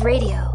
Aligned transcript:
of 0.00 0.04
radio. 0.06 0.50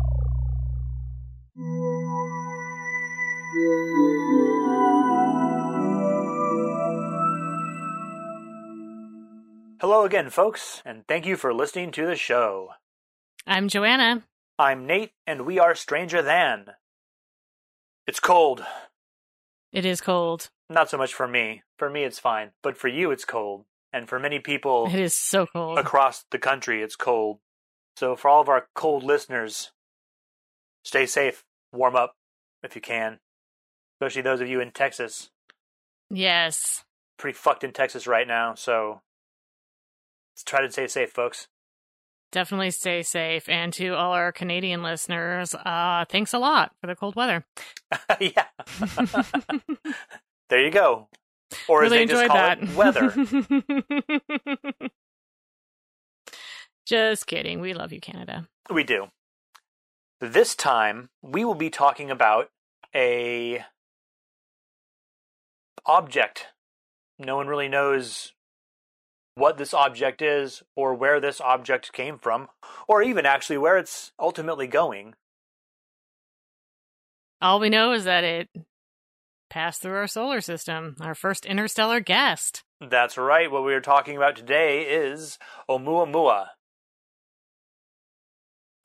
Hello 9.82 10.04
again, 10.06 10.30
folks, 10.30 10.82
and 10.86 11.06
thank 11.08 11.26
you 11.26 11.36
for 11.36 11.54
listening 11.54 11.92
to 11.92 12.08
the 12.08 12.16
show. 12.16 12.70
I'm 13.46 13.68
Joanna. 13.68 14.24
I'm 14.58 14.88
Nate, 14.88 15.12
and 15.28 15.46
we 15.46 15.60
are 15.60 15.76
Stranger 15.76 16.22
Than. 16.22 16.68
It's 18.08 18.20
cold. 18.20 18.66
It 19.72 19.86
is 19.86 20.02
cold. 20.02 20.50
Not 20.70 20.90
so 20.90 20.98
much 20.98 21.14
for 21.14 21.28
me. 21.28 21.62
For 21.78 21.90
me, 21.90 22.04
it's 22.04 22.18
fine. 22.20 22.52
But 22.64 22.78
for 22.78 22.88
you, 22.88 23.12
it's 23.12 23.26
cold. 23.26 23.66
And 23.94 24.10
for 24.10 24.18
many 24.20 24.40
people 24.40 24.88
It 24.92 25.00
is 25.00 25.14
so 25.14 25.46
cold. 25.46 25.78
across 25.78 26.26
the 26.32 26.40
country, 26.40 26.82
it's 26.82 26.96
cold. 26.96 27.40
So, 27.96 28.16
for 28.16 28.30
all 28.30 28.42
of 28.42 28.50
our 28.50 28.68
cold 28.76 29.04
listeners, 29.04 29.72
stay 30.84 31.06
safe. 31.06 31.44
Warm 31.72 31.96
up 31.96 32.16
if 32.64 32.76
you 32.76 32.82
can. 32.82 33.20
Especially 33.96 34.22
those 34.22 34.42
of 34.42 34.48
you 34.48 34.60
in 34.60 34.72
Texas. 34.72 35.30
Yes. 36.10 36.84
Pretty 37.18 37.38
fucked 37.38 37.64
in 37.64 37.72
Texas 37.72 38.08
right 38.08 38.28
now, 38.28 38.56
so 38.56 39.02
let's 40.34 40.44
try 40.44 40.62
to 40.62 40.72
stay 40.72 40.88
safe, 40.88 41.12
folks. 41.12 41.48
Definitely 42.32 42.72
stay 42.72 43.02
safe. 43.02 43.48
And 43.48 43.72
to 43.74 43.96
all 43.96 44.12
our 44.12 44.34
Canadian 44.34 44.84
listeners, 44.84 45.56
uh, 45.56 46.04
thanks 46.10 46.34
a 46.34 46.38
lot 46.38 46.74
for 46.82 46.88
the 46.88 46.96
cold 46.96 47.16
weather. 47.16 47.46
yeah. 48.20 48.48
there 50.50 50.66
you 50.66 50.72
go. 50.72 51.08
Or 51.70 51.82
really 51.82 52.04
as 52.04 52.10
they 52.10 52.14
just 52.14 52.28
call 52.28 52.36
that. 52.36 52.60
it, 52.62 52.76
weather. 52.76 53.14
Just 56.86 57.28
kidding. 57.28 57.60
We 57.62 57.74
love 57.74 57.92
you, 57.92 58.00
Canada. 58.00 58.48
we 58.70 58.84
do. 58.84 59.08
This 60.22 60.56
time, 60.56 61.10
we 61.22 61.44
will 61.44 61.56
be 61.56 61.70
talking 61.70 62.10
about 62.10 62.50
a 62.96 63.64
object. 65.86 66.48
No 67.20 67.36
one 67.36 67.48
really 67.48 67.68
knows 67.68 68.34
what 69.36 69.58
this 69.58 69.74
object 69.74 70.22
is, 70.22 70.64
or 70.78 70.94
where 70.94 71.20
this 71.20 71.42
object 71.42 71.92
came 71.92 72.18
from, 72.18 72.48
or 72.88 73.04
even 73.04 73.26
actually 73.26 73.58
where 73.58 73.78
it's 73.78 74.14
ultimately 74.18 74.68
going. 74.68 75.14
All 77.42 77.60
we 77.60 77.70
know 77.70 77.92
is 77.92 78.06
that 78.06 78.24
it 78.24 78.50
passed 79.50 79.82
through 79.82 79.98
our 79.98 80.08
solar 80.08 80.40
system, 80.40 80.96
our 81.02 81.14
first 81.14 81.46
interstellar 81.46 82.00
guest. 82.00 82.64
That's 82.80 83.18
right. 83.18 83.52
What 83.52 83.66
we 83.66 83.74
are 83.74 83.82
talking 83.82 84.16
about 84.16 84.38
today 84.38 84.84
is 84.84 85.38
Oumuamua. 85.70 86.48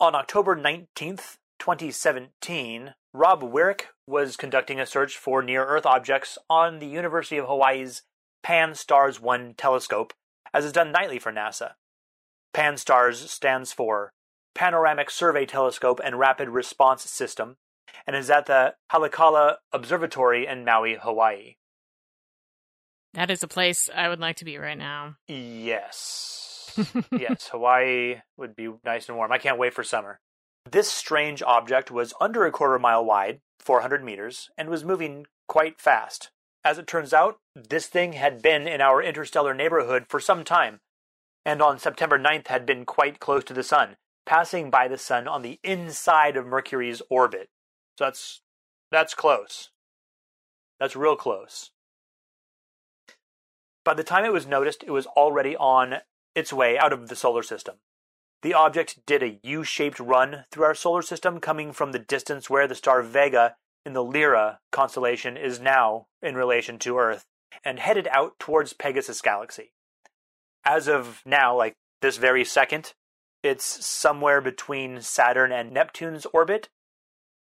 On 0.01 0.15
October 0.15 0.57
19th, 0.57 1.37
2017, 1.59 2.95
Rob 3.13 3.43
Weryk 3.43 3.83
was 4.07 4.39
conducting 4.39 4.81
a 4.81 4.87
search 4.87 5.19
for 5.19 5.43
near 5.43 5.67
Earth 5.67 5.85
objects 5.85 6.39
on 6.49 6.79
the 6.79 6.87
University 6.87 7.37
of 7.37 7.47
Hawaii's 7.47 8.01
Pan-STARRS 8.43 9.21
1 9.21 9.55
telescope, 9.59 10.15
as 10.55 10.65
is 10.65 10.73
done 10.73 10.91
nightly 10.91 11.19
for 11.19 11.31
NASA. 11.31 11.73
Pan-STARRS 12.55 13.29
stands 13.29 13.75
for 13.75 14.15
Panoramic 14.55 15.11
Survey 15.11 15.45
Telescope 15.45 16.01
and 16.03 16.19
Rapid 16.19 16.49
Response 16.49 17.03
System, 17.03 17.59
and 18.07 18.17
is 18.17 18.31
at 18.31 18.47
the 18.47 18.77
Haleakala 18.91 19.57
Observatory 19.71 20.47
in 20.47 20.65
Maui, 20.65 20.95
Hawaii. 20.95 21.57
That 23.13 23.31
is 23.31 23.43
a 23.43 23.49
place 23.49 23.91
I 23.95 24.09
would 24.09 24.21
like 24.21 24.37
to 24.37 24.47
be 24.47 24.57
right 24.57 24.79
now. 24.79 25.17
Yes. 25.29 26.40
Yes, 27.13 27.49
Hawaii 27.49 28.17
would 28.37 28.55
be 28.57 28.71
nice 28.85 29.09
and 29.09 29.17
warm. 29.17 29.33
I 29.33 29.39
can't 29.39 29.59
wait 29.59 29.75
for 29.75 29.85
summer. 29.85 30.21
This 30.71 30.91
strange 30.91 31.43
object 31.43 31.91
was 31.91 32.15
under 32.21 32.45
a 32.45 32.53
quarter 32.53 32.79
mile 32.79 33.05
wide, 33.05 33.41
400 33.61 34.05
meters, 34.05 34.51
and 34.57 34.69
was 34.69 34.85
moving 34.85 35.27
quite 35.49 35.81
fast. 35.81 36.31
As 36.65 36.79
it 36.79 36.87
turns 36.87 37.13
out, 37.13 37.39
this 37.55 37.87
thing 37.87 38.13
had 38.13 38.43
been 38.43 38.69
in 38.69 38.81
our 38.81 39.03
interstellar 39.03 39.55
neighborhood 39.55 40.05
for 40.09 40.21
some 40.21 40.45
time, 40.45 40.81
and 41.45 41.63
on 41.63 41.79
September 41.79 42.19
9th 42.19 42.49
had 42.49 42.67
been 42.67 42.85
quite 42.85 43.19
close 43.19 43.45
to 43.45 43.55
the 43.55 43.63
Sun, 43.63 43.97
passing 44.27 44.71
by 44.71 44.87
the 44.87 44.99
Sun 44.99 45.27
on 45.27 45.43
the 45.43 45.59
inside 45.65 46.37
of 46.37 46.47
Mercury's 46.47 47.01
orbit. 47.09 47.49
So 47.99 48.05
that's 48.05 48.43
that's 48.91 49.15
close. 49.15 49.71
That's 50.79 50.97
real 50.97 51.17
close. 51.17 51.71
By 53.85 53.95
the 53.95 54.05
time 54.05 54.25
it 54.25 54.33
was 54.33 54.47
noticed, 54.47 54.83
it 54.83 54.91
was 54.91 55.07
already 55.07 55.57
on 55.57 55.97
its 56.35 56.53
way 56.53 56.79
out 56.79 56.93
of 56.93 57.09
the 57.09 57.17
solar 57.17 57.43
system. 57.43 57.77
The 58.43 58.55
object 58.55 59.05
did 59.07 59.23
a 59.23 59.39
U 59.43 59.65
shaped 59.65 60.01
run 60.01 60.45
through 60.51 60.65
our 60.65 60.75
solar 60.75 61.03
system, 61.03 61.41
coming 61.41 61.73
from 61.73 61.93
the 61.93 61.99
distance 61.99 62.49
where 62.49 62.67
the 62.67 62.75
star 62.75 63.03
Vega 63.03 63.57
in 63.85 63.93
the 63.93 64.05
Lyra 64.05 64.61
constellation 64.73 65.37
is 65.37 65.61
now 65.61 66.07
in 66.23 66.35
relation 66.35 66.79
to 66.81 66.99
Earth, 66.99 67.27
and 67.65 67.79
headed 67.79 68.09
out 68.11 68.39
towards 68.39 68.73
Pegasus 68.73 69.21
Galaxy. 69.21 69.73
As 70.65 70.89
of 70.89 71.23
now, 71.25 71.57
like 71.57 71.75
this 72.01 72.17
very 72.17 72.45
second, 72.45 72.95
it's 73.43 73.85
somewhere 73.85 74.41
between 74.41 75.01
Saturn 75.01 75.53
and 75.53 75.73
Neptune's 75.73 76.27
orbit, 76.27 76.69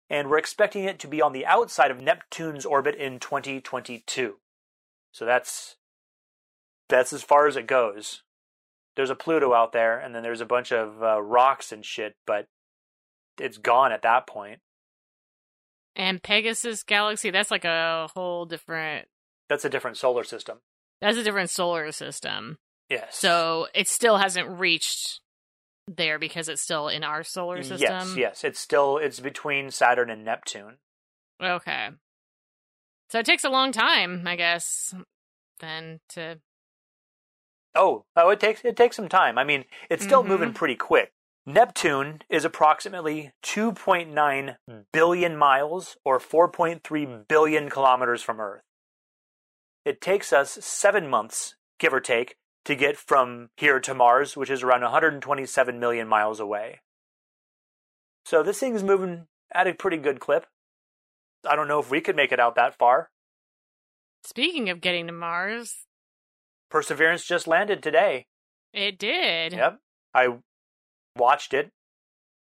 and 0.09 0.29
we're 0.29 0.39
expecting 0.39 0.85
it 0.85 0.99
to 1.01 1.09
be 1.09 1.23
on 1.23 1.33
the 1.33 1.47
outside 1.47 1.91
of 1.91 2.01
Neptune's 2.01 2.65
orbit 2.65 2.95
in 2.95 3.19
2022. 3.19 4.37
So 5.13 5.25
that's 5.25 5.77
that's 6.89 7.13
as 7.13 7.23
far 7.23 7.47
as 7.47 7.57
it 7.57 7.67
goes. 7.67 8.23
There's 8.97 9.11
a 9.11 9.15
Pluto 9.15 9.53
out 9.55 9.73
there, 9.73 9.99
and 9.99 10.15
then 10.15 10.23
there's 10.23 10.41
a 10.41 10.47
bunch 10.47 10.73
of 10.73 11.03
uh, 11.03 11.23
rocks 11.23 11.73
and 11.73 11.85
shit, 11.85 12.15
but 12.27 12.47
it's 13.39 13.59
gone 13.59 13.93
at 13.93 14.03
that 14.03 14.27
point. 14.27 14.61
And 15.97 16.23
Pegasus 16.23 16.83
Galaxy, 16.83 17.31
that's 17.31 17.51
like 17.51 17.65
a 17.65 18.09
whole 18.15 18.45
different 18.47 19.09
That's 19.49 19.65
a 19.65 19.69
different 19.71 19.97
solar 19.97 20.25
system. 20.25 20.59
that's 21.01 21.17
a 21.17 21.25
different 21.25 21.51
solar 21.51 21.91
system. 21.93 22.59
Yes. 22.89 23.17
So 23.17 23.69
it 23.75 23.89
still 23.89 24.17
hasn't 24.17 24.49
reached 24.49 25.21
there 25.89 26.19
because 26.19 26.49
it's 26.49 26.63
still 26.63 26.89
in 26.89 27.03
our 27.05 27.23
solar 27.25 27.63
system. 27.63 27.81
yes, 27.81 28.17
yes, 28.17 28.45
it's 28.45 28.61
still 28.61 28.99
it's 28.99 29.21
between 29.21 29.71
Saturn 29.71 30.11
and 30.11 30.25
Neptune. 30.25 30.77
Okay. 31.43 31.89
So 33.09 33.19
it 33.19 33.27
takes 33.27 33.45
a 33.45 33.49
long 33.51 33.73
time, 33.73 34.23
I 34.27 34.37
guess, 34.37 34.95
then 35.59 36.01
to 36.11 36.39
Oh, 37.75 38.05
oh, 38.17 38.31
it 38.31 38.41
takes 38.41 38.65
it 38.65 38.77
takes 38.77 38.97
some 38.97 39.09
time. 39.09 39.39
I 39.39 39.45
mean, 39.45 39.65
it's 39.89 40.05
still 40.05 40.23
Mhm. 40.25 40.29
moving 40.29 40.53
pretty 40.53 40.77
quick. 40.77 41.13
Neptune 41.47 42.21
is 42.29 42.45
approximately 42.45 43.33
2.9 43.43 44.59
billion 44.93 45.37
miles 45.37 45.97
or 46.05 46.19
4.3 46.21 47.07
billion 47.29 47.71
kilometers 47.71 48.23
from 48.23 48.41
Earth. 48.41 48.63
It 49.85 50.01
takes 50.01 50.33
us 50.33 50.53
seven 50.65 51.09
months, 51.09 51.57
give 51.79 51.95
or 51.95 52.01
take, 52.01 52.37
to 52.65 52.75
get 52.75 52.99
from 52.99 53.51
here 53.57 53.81
to 53.81 53.95
Mars, 53.95 54.37
which 54.37 54.51
is 54.51 54.63
around 54.63 54.83
127 54.83 55.81
million 55.81 56.07
miles 56.07 56.39
away. 56.41 56.81
So 58.27 58.43
this 58.43 58.61
thing's 58.61 58.83
moving 58.83 59.29
at 59.53 59.67
a 59.67 59.73
pretty 59.75 59.97
good 59.97 60.21
clip. 60.21 60.47
I 61.49 61.57
don't 61.57 61.69
know 61.69 61.81
if 61.81 61.91
we 61.91 62.03
could 62.03 62.17
make 62.17 62.33
it 62.33 62.39
out 62.41 62.55
that 62.57 62.75
far. 62.77 63.11
Speaking 64.23 64.69
of 64.69 64.83
getting 64.83 65.07
to 65.07 65.13
Mars, 65.13 65.87
Perseverance 66.71 67.25
just 67.25 67.47
landed 67.47 67.83
today. 67.83 68.27
it 68.73 68.99
did. 68.99 69.53
Yep. 69.53 69.79
I 70.15 70.29
watched 71.17 71.53
it. 71.55 71.71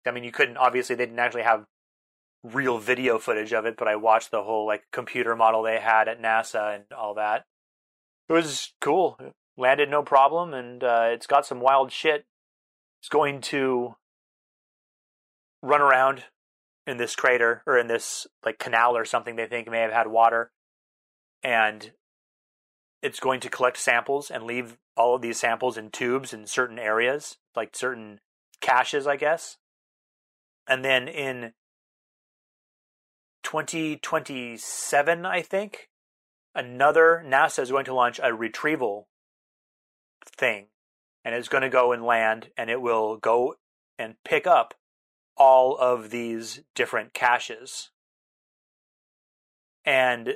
I 0.06 0.12
mean, 0.12 0.24
you 0.24 0.32
couldn't, 0.32 0.58
obviously, 0.58 0.96
they 0.96 1.06
didn't 1.06 1.20
actually 1.20 1.44
have 1.44 1.66
real 2.44 2.78
video 2.78 3.18
footage 3.20 3.52
of 3.54 3.66
it, 3.66 3.76
but 3.78 3.88
I 3.88 3.96
watched 3.96 4.32
the 4.32 4.44
whole, 4.44 4.66
like, 4.66 4.84
computer 4.92 5.36
model 5.36 5.64
they 5.64 5.80
had 5.80 6.08
at 6.08 6.22
NASA 6.22 6.76
and 6.76 6.84
all 6.96 7.16
that. 7.16 7.46
It 8.30 8.34
was 8.34 8.74
cool. 8.80 9.18
It 9.20 9.34
landed 9.58 9.90
no 9.90 10.04
problem, 10.04 10.54
and 10.54 10.84
uh, 10.84 11.10
it's 11.12 11.28
got 11.28 11.46
some 11.46 11.60
wild 11.60 11.92
shit. 11.92 12.26
It's 13.02 13.10
going 13.10 13.42
to 13.42 13.96
run 15.62 15.82
around 15.82 16.24
in 16.88 16.98
this 16.98 17.16
crater 17.16 17.62
or 17.68 17.78
in 17.78 17.88
this, 17.88 18.26
like, 18.46 18.58
canal 18.60 18.96
or 18.96 19.06
something 19.06 19.36
they 19.36 19.48
think 19.48 19.70
may 19.70 19.82
have 19.82 19.92
had 19.92 20.08
water. 20.08 20.52
And 21.44 21.92
it's 23.02 23.20
going 23.20 23.40
to 23.42 23.50
collect 23.50 23.78
samples 23.78 24.30
and 24.30 24.44
leave 24.44 24.78
all 24.98 25.16
of 25.16 25.22
these 25.22 25.40
samples 25.40 25.78
in 25.78 25.90
tubes 25.90 26.34
in 26.34 26.46
certain 26.46 26.78
areas, 26.78 27.38
like 27.56 27.76
certain 27.76 28.20
caches, 28.62 29.08
I 29.08 29.16
guess. 29.16 29.58
And 30.68 30.84
then 30.84 31.08
in 31.08 31.54
2027, 33.44 35.26
I 35.26 35.42
think, 35.42 35.90
another 36.54 37.24
NASA 37.26 37.60
is 37.64 37.72
going 37.72 37.86
to 37.86 37.94
launch 37.94 38.20
a 38.22 38.34
retrieval 38.34 39.08
thing. 40.26 40.68
And 41.24 41.36
it's 41.36 41.48
going 41.48 41.64
to 41.64 41.70
go 41.70 41.92
and 41.92 42.04
land, 42.04 42.50
and 42.58 42.70
it 42.70 42.82
will 42.82 43.18
go 43.18 43.56
and 43.98 44.16
pick 44.24 44.48
up 44.48 44.74
all 45.36 45.78
of 45.78 46.10
these 46.10 46.62
different 46.76 47.14
caches. 47.14 47.92
And 49.86 50.36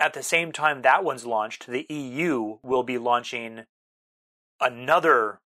at 0.00 0.14
the 0.14 0.22
same 0.22 0.50
time 0.50 0.82
that 0.82 1.04
one's 1.04 1.26
launched, 1.26 1.66
the 1.66 1.86
EU 1.88 2.58
will 2.62 2.82
be 2.82 2.98
launching 2.98 3.64
another 4.60 5.40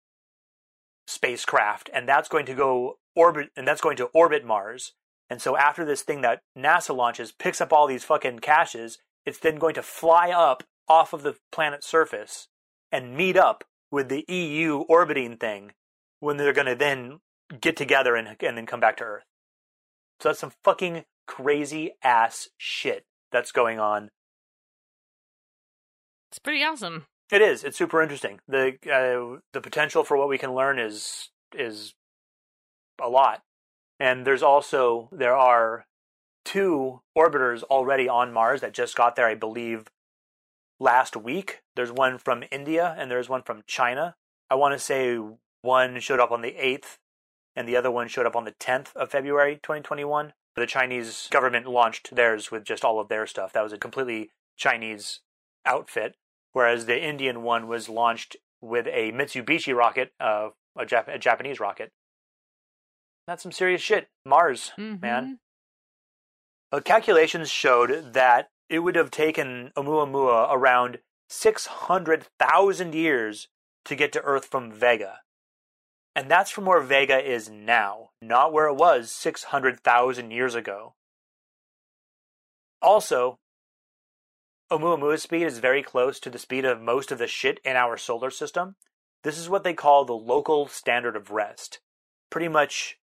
spacecraft, 1.06 1.90
and 1.92 2.08
that's 2.08 2.28
going 2.28 2.46
to 2.46 2.54
go 2.54 2.98
orbit, 3.14 3.50
and 3.56 3.66
that's 3.66 3.80
going 3.80 3.96
to 3.98 4.06
orbit 4.06 4.44
Mars. 4.44 4.92
And 5.28 5.42
so 5.42 5.56
after 5.56 5.84
this 5.84 6.02
thing 6.02 6.20
that 6.22 6.40
NASA 6.56 6.94
launches 6.94 7.32
picks 7.32 7.60
up 7.60 7.72
all 7.72 7.86
these 7.86 8.04
fucking 8.04 8.38
caches, 8.38 8.98
it's 9.26 9.38
then 9.38 9.56
going 9.56 9.74
to 9.74 9.82
fly 9.82 10.30
up 10.30 10.62
off 10.88 11.12
of 11.12 11.22
the 11.22 11.36
planet's 11.50 11.88
surface 11.88 12.48
and 12.92 13.16
meet 13.16 13.36
up 13.36 13.64
with 13.90 14.08
the 14.08 14.24
EU 14.28 14.78
orbiting 14.88 15.36
thing 15.36 15.72
when 16.20 16.36
they're 16.36 16.52
going 16.52 16.66
to 16.66 16.74
then 16.74 17.20
get 17.60 17.76
together 17.76 18.16
and, 18.16 18.28
and 18.40 18.56
then 18.56 18.66
come 18.66 18.80
back 18.80 18.96
to 18.98 19.04
Earth. 19.04 19.24
So 20.20 20.28
that's 20.28 20.38
some 20.38 20.52
fucking 20.62 21.04
crazy 21.26 21.92
ass 22.02 22.48
shit 22.56 23.04
that's 23.32 23.52
going 23.52 23.78
on. 23.78 24.10
It's 26.34 26.40
pretty 26.40 26.64
awesome. 26.64 27.06
It 27.30 27.40
is. 27.42 27.62
It's 27.62 27.78
super 27.78 28.02
interesting. 28.02 28.40
the 28.48 28.76
uh, 28.92 29.38
The 29.52 29.60
potential 29.60 30.02
for 30.02 30.16
what 30.16 30.28
we 30.28 30.36
can 30.36 30.52
learn 30.52 30.80
is 30.80 31.30
is 31.54 31.94
a 33.00 33.08
lot. 33.08 33.42
And 34.00 34.26
there's 34.26 34.42
also 34.42 35.08
there 35.12 35.36
are 35.36 35.86
two 36.44 37.02
orbiters 37.16 37.62
already 37.62 38.08
on 38.08 38.32
Mars 38.32 38.62
that 38.62 38.74
just 38.74 38.96
got 38.96 39.14
there, 39.14 39.28
I 39.28 39.36
believe, 39.36 39.84
last 40.80 41.16
week. 41.16 41.62
There's 41.76 41.92
one 41.92 42.18
from 42.18 42.42
India 42.50 42.96
and 42.98 43.08
there's 43.08 43.28
one 43.28 43.44
from 43.44 43.62
China. 43.68 44.16
I 44.50 44.56
want 44.56 44.74
to 44.74 44.80
say 44.80 45.20
one 45.62 46.00
showed 46.00 46.18
up 46.18 46.32
on 46.32 46.42
the 46.42 46.56
8th 46.60 46.98
and 47.54 47.68
the 47.68 47.76
other 47.76 47.92
one 47.92 48.08
showed 48.08 48.26
up 48.26 48.34
on 48.34 48.44
the 48.44 48.56
10th 48.58 48.92
of 48.96 49.12
February 49.12 49.60
2021. 49.62 50.32
The 50.56 50.66
Chinese 50.66 51.28
government 51.30 51.68
launched 51.68 52.16
theirs 52.16 52.50
with 52.50 52.64
just 52.64 52.84
all 52.84 52.98
of 52.98 53.06
their 53.06 53.24
stuff. 53.28 53.52
That 53.52 53.62
was 53.62 53.72
a 53.72 53.78
completely 53.78 54.30
Chinese 54.56 55.20
outfit, 55.64 56.16
whereas 56.54 56.86
the 56.86 56.98
Indian 57.00 57.42
one 57.42 57.68
was 57.68 57.90
launched 57.90 58.36
with 58.62 58.86
a 58.86 59.12
Mitsubishi 59.12 59.76
rocket, 59.76 60.12
uh, 60.18 60.48
a, 60.76 60.86
Jap- 60.86 61.08
a 61.14 61.18
Japanese 61.18 61.60
rocket. 61.60 61.90
That's 63.26 63.42
some 63.42 63.52
serious 63.52 63.82
shit. 63.82 64.08
Mars, 64.24 64.72
Mhm. 64.78 65.02
man. 65.02 65.40
Uh, 66.72 66.80
calculations 66.80 67.50
showed 67.50 68.14
that 68.14 68.48
it 68.68 68.78
would 68.80 68.96
have 68.96 69.10
taken 69.10 69.70
Oumuamua 69.76 70.48
around 70.50 71.00
600,000 71.28 72.94
years 72.94 73.48
to 73.84 73.94
get 73.94 74.12
to 74.12 74.22
Earth 74.22 74.46
from 74.46 74.72
Vega. 74.72 75.20
And 76.16 76.30
that's 76.30 76.50
from 76.50 76.64
where 76.64 76.80
Vega 76.80 77.18
is 77.18 77.48
now, 77.50 78.10
not 78.22 78.52
where 78.52 78.66
it 78.66 78.74
was 78.74 79.10
600,000 79.12 80.30
years 80.30 80.54
ago. 80.54 80.94
Also, 82.80 83.38
Oumuamua's 84.70 85.22
speed 85.22 85.42
is 85.42 85.58
very 85.58 85.82
close 85.82 86.18
to 86.20 86.30
the 86.30 86.38
speed 86.38 86.64
of 86.64 86.80
most 86.80 87.12
of 87.12 87.18
the 87.18 87.26
shit 87.26 87.60
in 87.64 87.76
our 87.76 87.96
solar 87.96 88.30
system. 88.30 88.76
This 89.22 89.38
is 89.38 89.48
what 89.48 89.64
they 89.64 89.74
call 89.74 90.04
the 90.04 90.14
local 90.14 90.68
standard 90.68 91.16
of 91.16 91.30
rest. 91.30 91.80
Pretty 92.30 92.48
much 92.48 92.98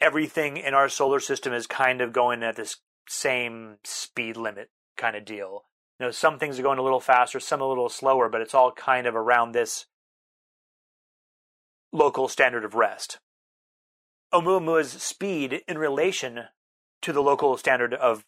everything 0.00 0.56
in 0.56 0.74
our 0.74 0.88
solar 0.88 1.20
system 1.20 1.52
is 1.52 1.66
kind 1.66 2.00
of 2.00 2.12
going 2.12 2.42
at 2.42 2.56
this 2.56 2.76
same 3.08 3.76
speed 3.84 4.36
limit 4.36 4.70
kind 4.96 5.16
of 5.16 5.24
deal. 5.24 5.64
You 5.98 6.06
know, 6.06 6.10
some 6.10 6.38
things 6.38 6.58
are 6.58 6.62
going 6.62 6.78
a 6.78 6.82
little 6.82 7.00
faster, 7.00 7.40
some 7.40 7.60
a 7.60 7.68
little 7.68 7.88
slower, 7.88 8.28
but 8.28 8.40
it's 8.40 8.54
all 8.54 8.72
kind 8.72 9.06
of 9.06 9.16
around 9.16 9.52
this 9.52 9.86
local 11.92 12.28
standard 12.28 12.64
of 12.64 12.74
rest. 12.74 13.18
Oumuamua's 14.32 14.90
speed 14.90 15.62
in 15.66 15.78
relation 15.78 16.44
to 17.00 17.12
the 17.12 17.22
local 17.22 17.56
standard 17.56 17.94
of 17.94 18.24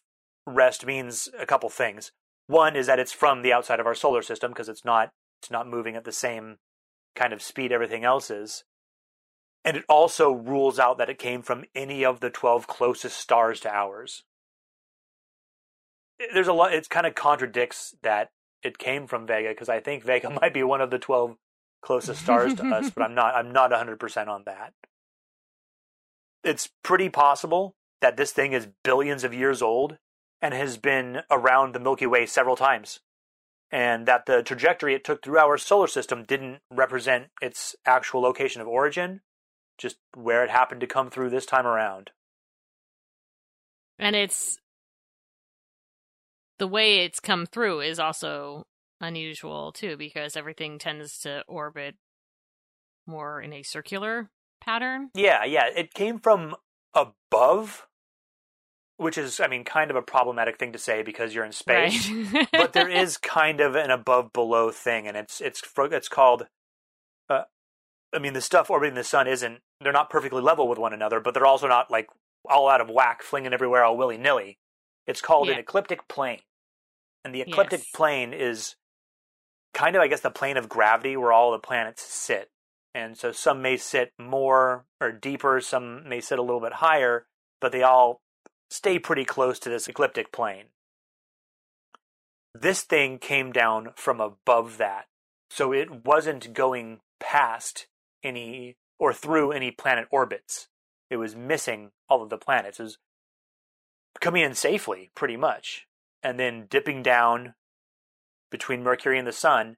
rest 0.47 0.85
means 0.85 1.29
a 1.37 1.45
couple 1.45 1.69
things. 1.69 2.11
One 2.49 2.75
is 2.75 2.87
that 2.87 2.97
it's 2.97 3.11
from 3.11 3.43
the 3.43 3.53
outside 3.53 3.79
of 3.79 3.85
our 3.85 3.93
solar 3.93 4.23
system 4.23 4.49
because 4.49 4.69
it's 4.69 4.83
not 4.83 5.11
it's 5.39 5.51
not 5.51 5.67
moving 5.67 5.95
at 5.95 6.03
the 6.03 6.11
same 6.11 6.57
kind 7.15 7.31
of 7.31 7.43
speed 7.43 7.71
everything 7.71 8.03
else 8.03 8.31
is. 8.31 8.63
And 9.63 9.77
it 9.77 9.85
also 9.87 10.31
rules 10.31 10.79
out 10.79 10.97
that 10.97 11.11
it 11.11 11.19
came 11.19 11.43
from 11.43 11.65
any 11.75 12.03
of 12.03 12.21
the 12.21 12.31
12 12.31 12.65
closest 12.65 13.19
stars 13.19 13.59
to 13.59 13.69
ours. 13.71 14.23
There's 16.33 16.47
a 16.47 16.53
lot, 16.53 16.73
it 16.73 16.89
kind 16.89 17.05
of 17.05 17.13
contradicts 17.13 17.95
that 18.01 18.31
it 18.63 18.79
came 18.79 19.05
from 19.05 19.27
Vega 19.27 19.49
because 19.49 19.69
I 19.69 19.79
think 19.79 20.03
Vega 20.03 20.29
might 20.41 20.53
be 20.53 20.63
one 20.63 20.81
of 20.81 20.89
the 20.89 20.97
12 20.97 21.35
closest 21.83 22.23
stars 22.23 22.55
to 22.55 22.65
us, 22.65 22.89
but 22.89 23.03
I'm 23.03 23.13
not, 23.13 23.35
I'm 23.35 23.51
not 23.51 23.69
100% 23.69 24.27
on 24.27 24.41
that. 24.47 24.73
It's 26.43 26.69
pretty 26.81 27.09
possible 27.09 27.75
that 28.01 28.17
this 28.17 28.31
thing 28.31 28.53
is 28.53 28.67
billions 28.83 29.23
of 29.23 29.35
years 29.35 29.61
old 29.61 29.99
and 30.41 30.53
has 30.53 30.77
been 30.77 31.21
around 31.29 31.73
the 31.73 31.79
Milky 31.79 32.05
Way 32.05 32.25
several 32.25 32.55
times. 32.55 32.99
And 33.71 34.07
that 34.07 34.25
the 34.25 34.41
trajectory 34.41 34.95
it 34.95 35.03
took 35.03 35.23
through 35.23 35.37
our 35.37 35.57
solar 35.57 35.87
system 35.87 36.23
didn't 36.23 36.59
represent 36.71 37.27
its 37.41 37.75
actual 37.85 38.21
location 38.21 38.61
of 38.61 38.67
origin, 38.67 39.21
just 39.77 39.97
where 40.15 40.43
it 40.43 40.49
happened 40.49 40.81
to 40.81 40.87
come 40.87 41.09
through 41.09 41.29
this 41.29 41.45
time 41.45 41.67
around. 41.67 42.11
And 43.99 44.15
it's 44.15 44.57
the 46.57 46.67
way 46.67 46.99
it's 46.99 47.19
come 47.19 47.45
through 47.45 47.81
is 47.81 47.99
also 47.99 48.65
unusual 49.01 49.71
too, 49.71 49.97
because 49.97 50.35
everything 50.35 50.79
tends 50.79 51.19
to 51.19 51.43
orbit 51.47 51.95
more 53.05 53.41
in 53.41 53.53
a 53.53 53.63
circular 53.63 54.29
pattern. 54.61 55.09
Yeah, 55.13 55.43
yeah, 55.45 55.65
it 55.75 55.93
came 55.93 56.19
from 56.19 56.55
above, 56.93 57.87
which 58.99 59.17
is, 59.17 59.39
I 59.39 59.47
mean, 59.47 59.63
kind 59.63 59.89
of 59.89 59.97
a 59.97 60.01
problematic 60.01 60.57
thing 60.57 60.73
to 60.73 60.77
say 60.77 61.03
because 61.03 61.33
you're 61.33 61.45
in 61.45 61.53
space. 61.53 62.09
Right. 62.11 62.47
but 62.51 62.73
there 62.73 62.89
is 62.89 63.17
kind 63.17 63.61
of 63.61 63.75
an 63.75 63.91
above 63.91 64.33
below 64.33 64.71
thing, 64.71 65.07
and 65.07 65.15
it's 65.15 65.39
it's 65.39 65.63
it's 65.77 66.09
called. 66.09 66.47
Uh, 67.29 67.43
I 68.13 68.19
mean, 68.19 68.33
the 68.33 68.41
stuff 68.41 68.69
orbiting 68.69 68.95
the 68.95 69.03
sun 69.03 69.27
isn't. 69.27 69.59
They're 69.81 69.93
not 69.93 70.09
perfectly 70.09 70.41
level 70.41 70.67
with 70.67 70.77
one 70.77 70.93
another, 70.93 71.19
but 71.19 71.33
they're 71.33 71.45
also 71.45 71.67
not 71.67 71.89
like 71.89 72.07
all 72.49 72.67
out 72.67 72.81
of 72.81 72.89
whack, 72.89 73.23
flinging 73.23 73.53
everywhere 73.53 73.83
all 73.83 73.97
willy 73.97 74.17
nilly. 74.17 74.57
It's 75.07 75.21
called 75.21 75.49
an 75.49 75.59
ecliptic 75.59 76.07
plane, 76.07 76.41
and 77.23 77.33
the 77.33 77.41
ecliptic 77.41 77.79
Yes. 77.79 77.91
plane 77.93 78.33
is 78.33 78.75
kind 79.73 79.95
of, 79.95 80.01
I 80.01 80.07
guess, 80.07 80.21
the 80.21 80.29
plane 80.29 80.57
of 80.57 80.67
gravity 80.67 81.15
where 81.15 81.31
all 81.31 81.51
the 81.51 81.59
planets 81.59 82.03
sit. 82.03 82.49
And 82.93 83.17
so 83.17 83.31
some 83.31 83.61
may 83.61 83.77
sit 83.77 84.11
more 84.19 84.85
or 84.99 85.11
deeper, 85.11 85.61
some 85.61 86.07
may 86.09 86.19
sit 86.19 86.39
a 86.39 86.41
little 86.41 86.59
bit 86.59 86.73
higher, 86.73 87.27
but 87.61 87.71
they 87.71 87.83
all 87.83 88.21
stay 88.69 88.99
pretty 88.99 89.25
close 89.25 89.59
to 89.59 89.69
this 89.69 89.87
ecliptic 89.87 90.31
plane. 90.31 90.65
This 92.53 92.81
thing 92.81 93.19
came 93.19 93.51
down 93.51 93.89
from 93.95 94.19
above 94.19 94.77
that. 94.77 95.05
So 95.49 95.73
it 95.73 96.05
wasn't 96.05 96.53
going 96.53 96.99
past 97.19 97.87
any 98.23 98.77
or 98.99 99.13
through 99.13 99.51
any 99.51 99.71
planet 99.71 100.07
orbits. 100.11 100.67
It 101.09 101.17
was 101.17 101.35
missing 101.35 101.91
all 102.07 102.21
of 102.21 102.29
the 102.29 102.37
planets. 102.37 102.79
It 102.79 102.83
was 102.83 102.97
coming 104.19 104.43
in 104.43 104.53
safely, 104.53 105.09
pretty 105.15 105.37
much, 105.37 105.87
and 106.21 106.39
then 106.39 106.67
dipping 106.69 107.01
down 107.01 107.55
between 108.51 108.83
Mercury 108.83 109.17
and 109.17 109.27
the 109.27 109.31
Sun, 109.31 109.77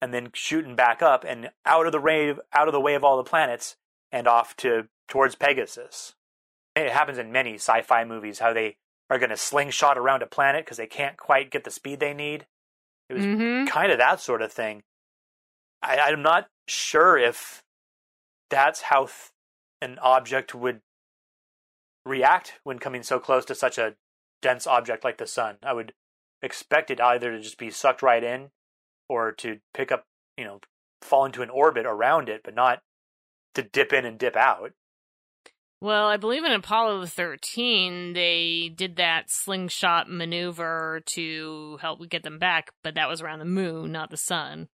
and 0.00 0.12
then 0.12 0.30
shooting 0.32 0.74
back 0.74 1.02
up 1.02 1.24
and 1.24 1.50
out 1.64 1.86
of 1.86 1.92
the 1.92 2.00
way 2.00 2.34
out 2.52 2.68
of 2.68 2.72
the 2.72 2.80
way 2.80 2.94
of 2.94 3.04
all 3.04 3.16
the 3.16 3.28
planets 3.28 3.76
and 4.10 4.26
off 4.26 4.56
to 4.56 4.88
towards 5.06 5.34
Pegasus. 5.34 6.14
It 6.74 6.90
happens 6.90 7.18
in 7.18 7.32
many 7.32 7.54
sci-fi 7.54 8.04
movies 8.04 8.38
how 8.38 8.52
they 8.52 8.76
are 9.10 9.18
going 9.18 9.30
to 9.30 9.36
slingshot 9.36 9.98
around 9.98 10.22
a 10.22 10.26
planet 10.26 10.64
because 10.64 10.78
they 10.78 10.86
can't 10.86 11.16
quite 11.16 11.50
get 11.50 11.64
the 11.64 11.70
speed 11.70 12.00
they 12.00 12.14
need. 12.14 12.46
It 13.08 13.14
was 13.14 13.24
hmm 13.24 13.64
kind 13.66 13.92
of 13.92 13.98
that 13.98 14.20
sort 14.20 14.42
of 14.42 14.52
thing. 14.52 14.82
I, 15.82 15.98
I'm 15.98 16.22
not 16.22 16.48
sure 16.66 17.18
if 17.18 17.62
that's 18.50 18.82
how 18.82 19.06
th- 19.06 19.30
an 19.80 19.98
object 20.00 20.54
would 20.54 20.80
react 22.04 22.54
when 22.64 22.78
coming 22.78 23.02
so 23.02 23.18
close 23.18 23.44
to 23.46 23.54
such 23.54 23.78
a 23.78 23.94
dense 24.40 24.66
object 24.66 25.04
like 25.04 25.18
the 25.18 25.26
sun. 25.26 25.56
I 25.62 25.72
would 25.72 25.92
expect 26.42 26.90
it 26.90 27.00
either 27.00 27.32
to 27.32 27.40
just 27.40 27.58
be 27.58 27.70
sucked 27.70 28.02
right 28.02 28.22
in 28.22 28.50
or 29.08 29.32
to 29.32 29.58
pick 29.74 29.92
up, 29.92 30.04
you 30.36 30.44
know, 30.44 30.60
fall 31.00 31.24
into 31.24 31.42
an 31.42 31.50
orbit 31.50 31.86
around 31.86 32.28
it, 32.28 32.42
but 32.44 32.54
not 32.54 32.82
to 33.54 33.62
dip 33.62 33.92
in 33.92 34.04
and 34.04 34.18
dip 34.18 34.36
out. 34.36 34.72
Well, 35.82 36.06
I 36.06 36.16
believe 36.16 36.44
in 36.44 36.52
Apollo 36.52 37.06
13, 37.06 38.12
they 38.12 38.72
did 38.72 38.94
that 38.96 39.32
slingshot 39.32 40.08
maneuver 40.08 41.02
to 41.06 41.76
help 41.80 42.08
get 42.08 42.22
them 42.22 42.38
back, 42.38 42.70
but 42.84 42.94
that 42.94 43.08
was 43.08 43.20
around 43.20 43.40
the 43.40 43.46
moon, 43.46 43.90
not 43.90 44.10
the 44.10 44.16
sun. 44.16 44.68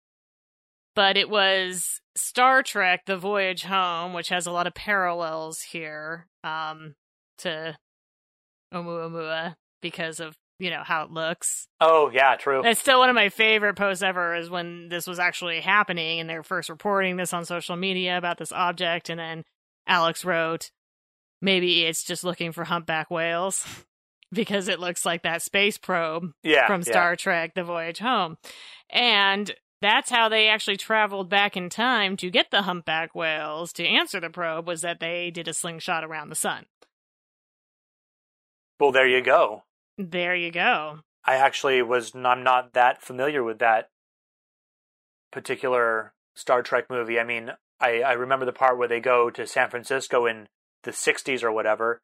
But 0.95 1.19
it 1.19 1.29
was 1.29 2.01
Star 2.17 2.63
Trek 2.63 3.05
The 3.05 3.19
Voyage 3.19 3.65
Home, 3.65 4.15
which 4.15 4.31
has 4.31 4.47
a 4.47 4.51
lot 4.51 4.67
of 4.67 4.73
parallels 4.73 5.61
here 5.61 6.27
um, 6.43 6.95
to 7.37 7.77
Oumuamua 8.73 9.57
because 9.83 10.21
of, 10.21 10.35
you 10.59 10.71
know, 10.71 10.85
how 10.85 11.05
it 11.05 11.11
looks. 11.11 11.69
Oh, 11.83 12.11
yeah, 12.15 12.37
true. 12.37 12.65
It's 12.65 12.81
still 12.81 13.01
one 13.01 13.11
of 13.11 13.15
my 13.15 13.29
favorite 13.29 13.77
posts 13.77 14.03
ever 14.03 14.37
is 14.37 14.49
when 14.49 14.89
this 14.89 15.07
was 15.07 15.19
actually 15.19 15.61
happening 15.61 16.19
and 16.19 16.31
they're 16.31 16.43
first 16.43 16.71
reporting 16.71 17.19
this 17.19 17.35
on 17.35 17.45
social 17.45 17.77
media 17.77 18.17
about 18.17 18.39
this 18.39 18.53
object. 18.53 19.11
And 19.11 19.21
then 19.21 19.45
Alex 19.87 20.25
wrote, 20.25 20.71
maybe 21.45 21.85
it's 21.85 22.03
just 22.03 22.25
looking 22.25 22.53
for 22.53 22.65
humpback 22.65 23.11
whales 23.11 23.67
because 24.33 24.67
it 24.67 24.81
looks 24.81 25.05
like 25.05 25.23
that 25.23 25.43
space 25.43 25.79
probe 25.79 26.33
yeah. 26.43 26.67
from 26.67 26.81
yeah. 26.81 26.91
Star 26.91 27.17
Trek 27.17 27.55
The 27.55 27.63
Voyage 27.63 27.99
Home. 27.99 28.37
And 28.91 29.55
that's 29.81 30.11
how 30.11 30.29
they 30.29 30.49
actually 30.49 30.79
traveled 30.79 31.29
back 31.29 31.57
in 31.57 31.69
time 31.69 32.17
to 32.17 32.31
get 32.31 32.51
the 32.51 32.63
humpback 32.63 33.15
whales 33.15 33.73
to 33.75 33.87
answer 33.87 34.19
the 34.19 34.31
probe 34.31 34.67
was 34.67 34.81
that 34.81 34.99
they 34.99 35.31
did 35.31 35.47
a 35.47 35.53
slingshot 35.53 36.03
around 36.03 36.31
the 36.31 36.35
sun. 36.35 36.65
Well, 38.81 38.93
there 38.93 39.07
you 39.07 39.21
go. 39.21 39.65
There 39.99 40.35
you 40.35 40.51
go. 40.51 41.01
I 41.25 41.37
actually 41.37 41.81
was 41.83 42.13
I'm 42.15 42.43
not 42.43 42.73
that 42.73 43.03
familiar 43.03 43.43
with 43.45 43.59
that 43.61 43.91
particular 45.31 46.13
Star 46.35 46.63
Trek 46.63 46.87
movie. 46.91 47.21
I 47.21 47.25
mean, 47.25 47.53
I, 47.81 48.01
I 48.01 48.13
remember 48.13 48.47
the 48.47 48.53
part 48.53 48.79
where 48.79 48.89
they 48.89 49.01
go 49.01 49.31
to 49.31 49.47
San 49.47 49.71
Francisco 49.71 50.27
in 50.27 50.49
the 50.85 50.91
60s 50.93 51.43
or 51.43 51.53
whatever. 51.53 52.01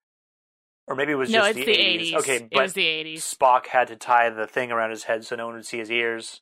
Or 0.87 0.96
maybe 0.96 1.12
it 1.12 1.16
was 1.16 1.30
no, 1.30 1.40
just 1.40 1.58
it's 1.58 1.66
the, 1.66 1.72
the 1.72 1.78
80s. 1.78 2.12
80s. 2.12 2.18
Okay, 2.18 2.49
it 2.50 2.60
was 2.60 2.72
the 2.72 2.84
80s. 2.84 3.18
Spock 3.18 3.66
had 3.66 3.88
to 3.88 3.96
tie 3.96 4.28
the 4.30 4.46
thing 4.46 4.72
around 4.72 4.90
his 4.90 5.04
head 5.04 5.25
so 5.25 5.37
no 5.37 5.46
one 5.46 5.54
would 5.54 5.66
see 5.66 5.78
his 5.78 5.90
ears. 5.90 6.40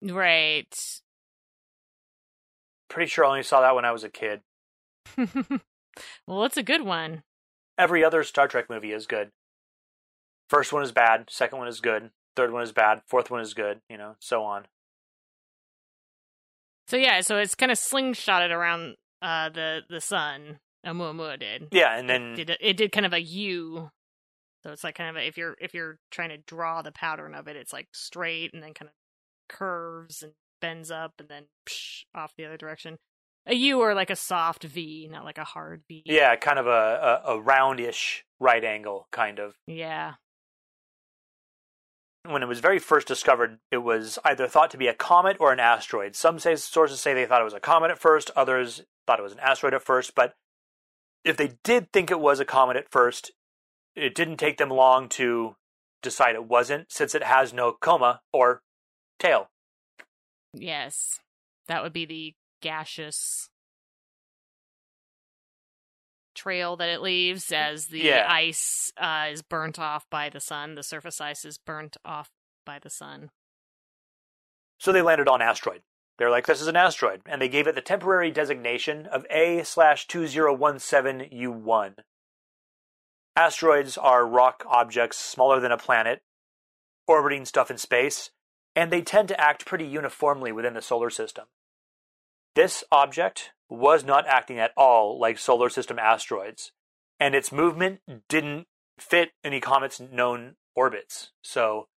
Right. 0.00 0.72
Pretty 2.88 3.08
sure 3.08 3.24
I 3.24 3.28
only 3.28 3.42
saw 3.42 3.60
that 3.60 3.74
when 3.74 3.84
I 3.84 3.92
was 3.92 4.04
a 4.04 4.08
kid. 4.08 4.42
well, 6.26 6.44
it's 6.44 6.56
a 6.56 6.62
good 6.62 6.82
one. 6.82 7.22
Every 7.78 8.04
other 8.04 8.22
Star 8.22 8.46
Trek 8.46 8.66
movie 8.68 8.92
is 8.92 9.06
good. 9.06 9.30
First 10.48 10.72
one 10.72 10.82
is 10.82 10.92
bad, 10.92 11.30
second 11.30 11.58
one 11.58 11.68
is 11.68 11.80
good, 11.80 12.10
third 12.36 12.52
one 12.52 12.62
is 12.62 12.72
bad, 12.72 13.00
fourth 13.06 13.30
one 13.30 13.40
is 13.40 13.54
good, 13.54 13.80
you 13.88 13.96
know, 13.96 14.16
so 14.20 14.44
on. 14.44 14.66
So 16.88 16.98
yeah, 16.98 17.22
so 17.22 17.38
it's 17.38 17.54
kind 17.54 17.72
of 17.72 17.78
slingshotted 17.78 18.50
around 18.50 18.96
uh, 19.22 19.48
the 19.48 19.80
the 19.88 20.00
sun. 20.00 20.58
Oumuamua 20.86 21.38
did. 21.38 21.68
Yeah, 21.70 21.96
and 21.96 22.08
then 22.08 22.32
It 22.38 22.46
did, 22.46 22.56
it 22.60 22.76
did 22.76 22.92
kind 22.92 23.06
of 23.06 23.12
a 23.12 23.20
U. 23.20 23.90
So 24.64 24.70
it's 24.70 24.84
like 24.84 24.94
kind 24.94 25.10
of 25.10 25.16
a, 25.16 25.26
if 25.26 25.36
you're 25.36 25.56
if 25.60 25.74
you're 25.74 25.98
trying 26.10 26.28
to 26.30 26.38
draw 26.38 26.82
the 26.82 26.92
pattern 26.92 27.34
of 27.34 27.48
it, 27.48 27.56
it's 27.56 27.72
like 27.72 27.88
straight 27.92 28.52
and 28.54 28.62
then 28.62 28.74
kind 28.74 28.88
of 28.88 28.94
curves 29.48 30.22
and 30.22 30.32
bends 30.60 30.90
up 30.90 31.14
and 31.18 31.28
then 31.28 31.44
psh, 31.68 32.04
off 32.14 32.32
the 32.36 32.44
other 32.44 32.56
direction. 32.56 32.96
A 33.46 33.54
U 33.54 33.80
or 33.80 33.92
like 33.94 34.10
a 34.10 34.14
soft 34.16 34.62
V, 34.62 35.08
not 35.10 35.24
like 35.24 35.38
a 35.38 35.42
hard 35.44 35.82
V. 35.88 36.02
yeah, 36.06 36.36
kind 36.36 36.60
of 36.60 36.68
a, 36.68 37.20
a, 37.26 37.34
a 37.36 37.42
roundish 37.42 38.22
right 38.38 38.62
angle, 38.64 39.08
kind 39.10 39.40
of. 39.40 39.54
Yeah. 39.66 40.14
when 42.24 42.42
it 42.44 42.46
was 42.48 42.60
very 42.60 42.78
first 42.78 43.08
discovered, 43.08 43.58
it 43.72 43.78
was 43.78 44.16
either 44.24 44.46
thought 44.46 44.70
to 44.70 44.78
be 44.78 44.86
a 44.86 44.94
comet 44.94 45.36
or 45.40 45.52
an 45.52 45.58
asteroid. 45.58 46.14
Some 46.14 46.38
say, 46.38 46.54
sources 46.54 47.00
say 47.00 47.14
they 47.14 47.26
thought 47.26 47.40
it 47.40 47.44
was 47.44 47.52
a 47.52 47.58
comet 47.58 47.90
at 47.90 47.98
first, 47.98 48.30
others 48.36 48.82
thought 49.08 49.18
it 49.18 49.24
was 49.24 49.32
an 49.32 49.40
asteroid 49.40 49.74
at 49.74 49.82
first. 49.82 50.14
But 50.14 50.34
if 51.24 51.36
they 51.36 51.54
did 51.62 51.92
think 51.92 52.10
it 52.10 52.20
was 52.20 52.40
a 52.40 52.44
comet 52.44 52.76
at 52.76 52.90
first, 52.90 53.30
it 53.94 54.14
didn't 54.14 54.38
take 54.38 54.58
them 54.58 54.70
long 54.70 55.08
to 55.10 55.56
decide 56.02 56.34
it 56.34 56.44
wasn't, 56.44 56.90
since 56.90 57.14
it 57.14 57.22
has 57.22 57.52
no 57.52 57.72
coma 57.72 58.20
or 58.32 58.62
tail. 59.18 59.50
Yes. 60.52 61.20
That 61.68 61.82
would 61.82 61.92
be 61.92 62.04
the 62.06 62.34
gaseous 62.60 63.48
trail 66.34 66.76
that 66.76 66.88
it 66.88 67.02
leaves 67.02 67.52
as 67.52 67.86
the 67.86 68.00
Yeah. 68.00 68.26
ice 68.28 68.92
uh, 68.96 69.28
is 69.30 69.42
burnt 69.42 69.78
off 69.78 70.08
by 70.10 70.28
the 70.28 70.40
sun. 70.40 70.74
The 70.74 70.82
surface 70.82 71.20
ice 71.20 71.44
is 71.44 71.58
burnt 71.58 71.96
off 72.04 72.30
by 72.64 72.78
the 72.78 72.90
sun. 72.90 73.30
So 74.78 74.90
they 74.92 75.02
landed 75.02 75.28
on 75.28 75.40
asteroid. 75.42 75.82
They're 76.18 76.30
like, 76.30 76.46
this 76.46 76.60
is 76.60 76.68
an 76.68 76.76
asteroid, 76.76 77.22
and 77.26 77.40
they 77.40 77.48
gave 77.48 77.66
it 77.66 77.74
the 77.74 77.80
temporary 77.80 78.30
designation 78.30 79.06
of 79.06 79.26
A 79.30 79.64
slash 79.64 80.06
two 80.06 80.26
zero 80.26 80.54
one 80.54 80.78
seven 80.78 81.26
U 81.30 81.50
one. 81.50 81.96
Asteroids 83.34 83.96
are 83.96 84.26
rock 84.26 84.62
objects 84.68 85.16
smaller 85.18 85.58
than 85.58 85.72
a 85.72 85.78
planet, 85.78 86.22
orbiting 87.08 87.44
stuff 87.44 87.70
in 87.70 87.78
space, 87.78 88.30
and 88.76 88.92
they 88.92 89.00
tend 89.00 89.28
to 89.28 89.40
act 89.40 89.66
pretty 89.66 89.86
uniformly 89.86 90.52
within 90.52 90.74
the 90.74 90.82
solar 90.82 91.10
system. 91.10 91.46
This 92.54 92.84
object 92.92 93.52
was 93.70 94.04
not 94.04 94.26
acting 94.26 94.58
at 94.58 94.72
all 94.76 95.18
like 95.18 95.38
solar 95.38 95.70
system 95.70 95.98
asteroids, 95.98 96.72
and 97.18 97.34
its 97.34 97.50
movement 97.50 98.00
didn't 98.28 98.66
fit 98.98 99.30
any 99.42 99.60
comet's 99.60 99.98
known 99.98 100.56
orbits. 100.76 101.30
So 101.42 101.88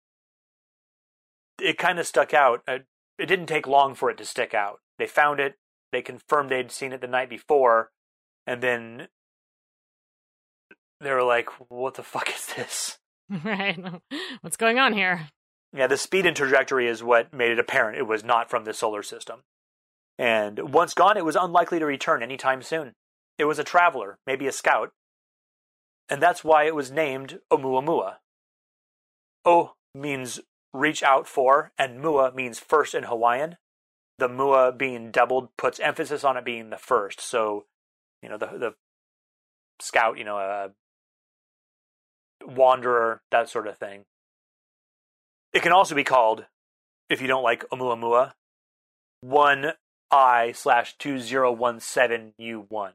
it 1.62 1.78
kind 1.78 2.00
of 2.00 2.08
stuck 2.08 2.34
out. 2.34 2.62
Uh, 2.66 2.80
It 3.18 3.28
didn't 3.28 3.48
take 3.48 3.68
long 3.68 3.96
for 3.96 4.10
it 4.10 4.18
to 4.18 4.26
stick 4.26 4.54
out. 4.54 4.80
They 4.98 5.08
found 5.08 5.40
it, 5.40 5.56
they 5.92 6.02
confirmed 6.02 6.50
they'd 6.50 6.72
seen 6.72 6.92
it 6.92 7.02
the 7.02 7.08
night 7.08 7.30
before, 7.30 7.92
and 8.46 8.62
then 8.62 9.08
they 11.02 11.12
were 11.12 11.24
like, 11.24 11.50
what 11.70 11.96
the 11.96 12.04
fuck 12.04 12.30
is 12.30 12.48
this? 12.56 12.98
right. 13.44 13.80
What's 14.42 14.58
going 14.58 14.80
on 14.80 14.94
here? 14.94 15.30
Yeah, 15.74 15.88
the 15.88 15.98
speed 15.98 16.26
and 16.26 16.36
trajectory 16.36 16.88
is 16.88 17.04
what 17.04 17.34
made 17.34 17.52
it 17.52 17.60
apparent 17.60 17.98
it 17.98 18.08
was 18.08 18.24
not 18.24 18.50
from 18.50 18.64
the 18.64 18.74
solar 18.74 19.04
system. 19.04 19.42
And 20.18 20.74
once 20.74 20.94
gone, 20.94 21.18
it 21.18 21.26
was 21.26 21.36
unlikely 21.36 21.80
to 21.80 21.86
return 21.86 22.24
anytime 22.24 22.62
soon. 22.62 22.94
It 23.38 23.46
was 23.46 23.60
a 23.60 23.64
traveler, 23.64 24.18
maybe 24.26 24.48
a 24.48 24.52
scout. 24.52 24.92
And 26.08 26.22
that's 26.22 26.44
why 26.44 26.64
it 26.66 26.76
was 26.76 26.92
named 26.92 27.40
Oumuamua. 27.52 28.18
O 29.44 29.74
means 29.94 30.40
reach 30.76 31.04
out 31.04 31.28
for, 31.28 31.72
and 31.78 32.00
Mua 32.00 32.34
means 32.34 32.60
first 32.60 32.94
in 32.94 33.04
Hawaiian. 33.04 33.58
The 34.18 34.30
Mua 34.30 34.72
being 34.72 35.12
doubled 35.12 35.50
puts 35.58 35.80
emphasis 35.80 36.24
on 36.24 36.38
it 36.38 36.46
being 36.46 36.70
the 36.70 36.78
first. 36.78 37.20
So, 37.20 37.66
you 38.22 38.30
know, 38.30 38.38
the 38.38 38.48
the 38.58 38.76
scout, 39.82 40.18
you 40.18 40.24
know, 40.24 40.38
a 40.38 40.72
wanderer, 42.46 43.22
that 43.32 43.50
sort 43.50 43.68
of 43.68 43.78
thing. 43.78 44.06
It 45.54 45.62
can 45.62 45.72
also 45.72 45.96
be 45.96 46.04
called, 46.04 46.46
if 47.10 47.22
you 47.22 47.28
don't 47.28 47.44
like 47.44 47.68
Oumuamua, 47.70 48.34
one 49.22 49.74
I 50.12 50.52
slash 50.52 50.98
two 50.98 51.20
zero 51.20 51.52
one 51.52 51.80
seven 51.80 52.34
U 52.38 52.66
one. 52.70 52.94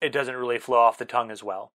It 0.00 0.12
doesn't 0.12 0.36
really 0.36 0.58
flow 0.58 0.78
off 0.78 0.98
the 0.98 1.04
tongue 1.04 1.30
as 1.30 1.42
well. 1.42 1.72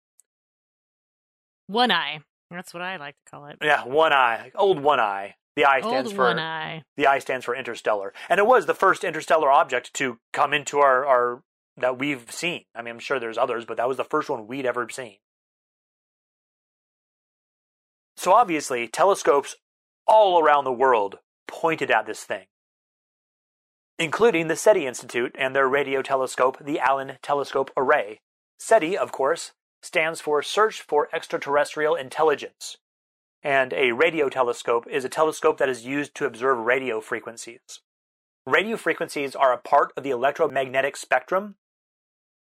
One 1.67 1.91
eye. 1.91 2.21
That's 2.49 2.73
what 2.73 2.81
I 2.83 2.97
like 2.97 3.15
to 3.25 3.31
call 3.31 3.45
it. 3.47 3.57
Yeah, 3.61 3.83
one 3.85 4.13
eye, 4.13 4.51
old 4.55 4.79
one 4.79 4.99
eye. 4.99 5.35
The 5.55 5.65
eye 5.65 5.81
stands 5.81 6.09
Old 6.09 6.15
for 6.15 6.25
one 6.25 6.39
eye. 6.39 6.83
the 6.97 7.07
eye 7.07 7.17
stands 7.19 7.43
for 7.43 7.55
interstellar, 7.55 8.13
and 8.29 8.39
it 8.39 8.45
was 8.45 8.67
the 8.67 8.75
first 8.75 9.03
interstellar 9.03 9.51
object 9.51 9.93
to 9.95 10.19
come 10.31 10.53
into 10.53 10.77
our 10.79 11.05
our 11.05 11.41
that 11.77 11.97
we've 11.97 12.31
seen. 12.31 12.63
I 12.75 12.81
mean, 12.81 12.93
I'm 12.95 12.99
sure 12.99 13.19
there's 13.19 13.37
others, 13.37 13.65
but 13.65 13.77
that 13.77 13.87
was 13.87 13.97
the 13.97 14.03
first 14.03 14.29
one 14.29 14.47
we'd 14.47 14.65
ever 14.65 14.87
seen. 14.89 15.17
So 18.15 18.33
obviously, 18.33 18.87
telescopes 18.87 19.55
all 20.07 20.39
around 20.39 20.63
the 20.63 20.71
world 20.71 21.19
pointed 21.47 21.91
at 21.91 22.05
this 22.05 22.23
thing, 22.23 22.45
including 23.99 24.47
the 24.47 24.55
SETI 24.55 24.85
Institute 24.87 25.35
and 25.37 25.55
their 25.55 25.67
radio 25.67 26.01
telescope, 26.01 26.57
the 26.63 26.79
Allen 26.79 27.17
Telescope 27.21 27.71
Array. 27.77 28.19
SETI, 28.59 28.97
of 28.97 29.11
course, 29.11 29.51
stands 29.81 30.21
for 30.21 30.41
Search 30.41 30.81
for 30.81 31.09
Extraterrestrial 31.13 31.95
Intelligence, 31.95 32.77
and 33.43 33.73
a 33.73 33.91
radio 33.91 34.29
telescope 34.29 34.87
is 34.89 35.05
a 35.05 35.09
telescope 35.09 35.57
that 35.57 35.69
is 35.69 35.85
used 35.85 36.15
to 36.15 36.25
observe 36.25 36.57
radio 36.57 36.99
frequencies. 36.99 37.81
Radio 38.45 38.77
frequencies 38.77 39.35
are 39.35 39.53
a 39.53 39.57
part 39.57 39.91
of 39.97 40.03
the 40.03 40.09
electromagnetic 40.09 40.95
spectrum. 40.95 41.55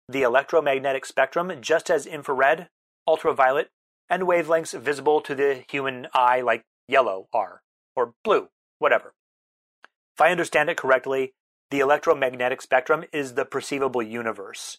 The 0.07 0.21
electromagnetic 0.21 1.05
spectrum, 1.05 1.51
just 1.61 1.89
as 1.89 2.05
infrared, 2.05 2.69
ultraviolet, 3.07 3.69
and 4.09 4.23
wavelengths 4.23 4.79
visible 4.79 5.19
to 5.21 5.33
the 5.33 5.63
human 5.67 6.07
eye, 6.13 6.41
like 6.41 6.61
yellow, 6.87 7.27
are, 7.33 7.61
or 7.95 8.13
blue, 8.23 8.49
whatever. 8.79 9.13
If 10.15 10.21
I 10.21 10.31
understand 10.31 10.69
it 10.69 10.77
correctly, 10.77 11.33
the 11.71 11.79
electromagnetic 11.79 12.61
spectrum 12.61 13.03
is 13.11 13.33
the 13.33 13.45
perceivable 13.45 14.03
universe. 14.03 14.77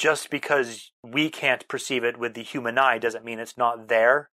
Just 0.00 0.30
because 0.30 0.92
we 1.04 1.28
can't 1.28 1.68
perceive 1.68 2.04
it 2.04 2.16
with 2.16 2.32
the 2.32 2.42
human 2.42 2.78
eye 2.78 2.96
doesn't 2.96 3.22
mean 3.22 3.38
it's 3.38 3.58
not 3.58 3.88
there. 3.88 4.30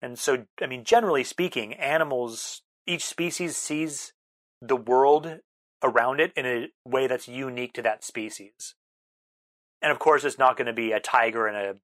And 0.00 0.16
so, 0.16 0.44
I 0.62 0.66
mean, 0.66 0.84
generally 0.84 1.24
speaking, 1.24 1.74
animals, 1.74 2.62
each 2.86 3.04
species 3.04 3.56
sees 3.56 4.12
the 4.62 4.76
world 4.76 5.40
around 5.82 6.20
it 6.20 6.32
in 6.36 6.46
a 6.46 6.68
way 6.84 7.08
that's 7.08 7.26
unique 7.26 7.72
to 7.72 7.82
that 7.82 8.04
species. 8.04 8.76
And 9.82 9.90
of 9.90 9.98
course, 9.98 10.22
it's 10.22 10.38
not 10.38 10.56
going 10.56 10.68
to 10.68 10.72
be 10.72 10.92
a 10.92 11.00
tiger 11.00 11.48
and 11.48 11.56
a 11.56 11.74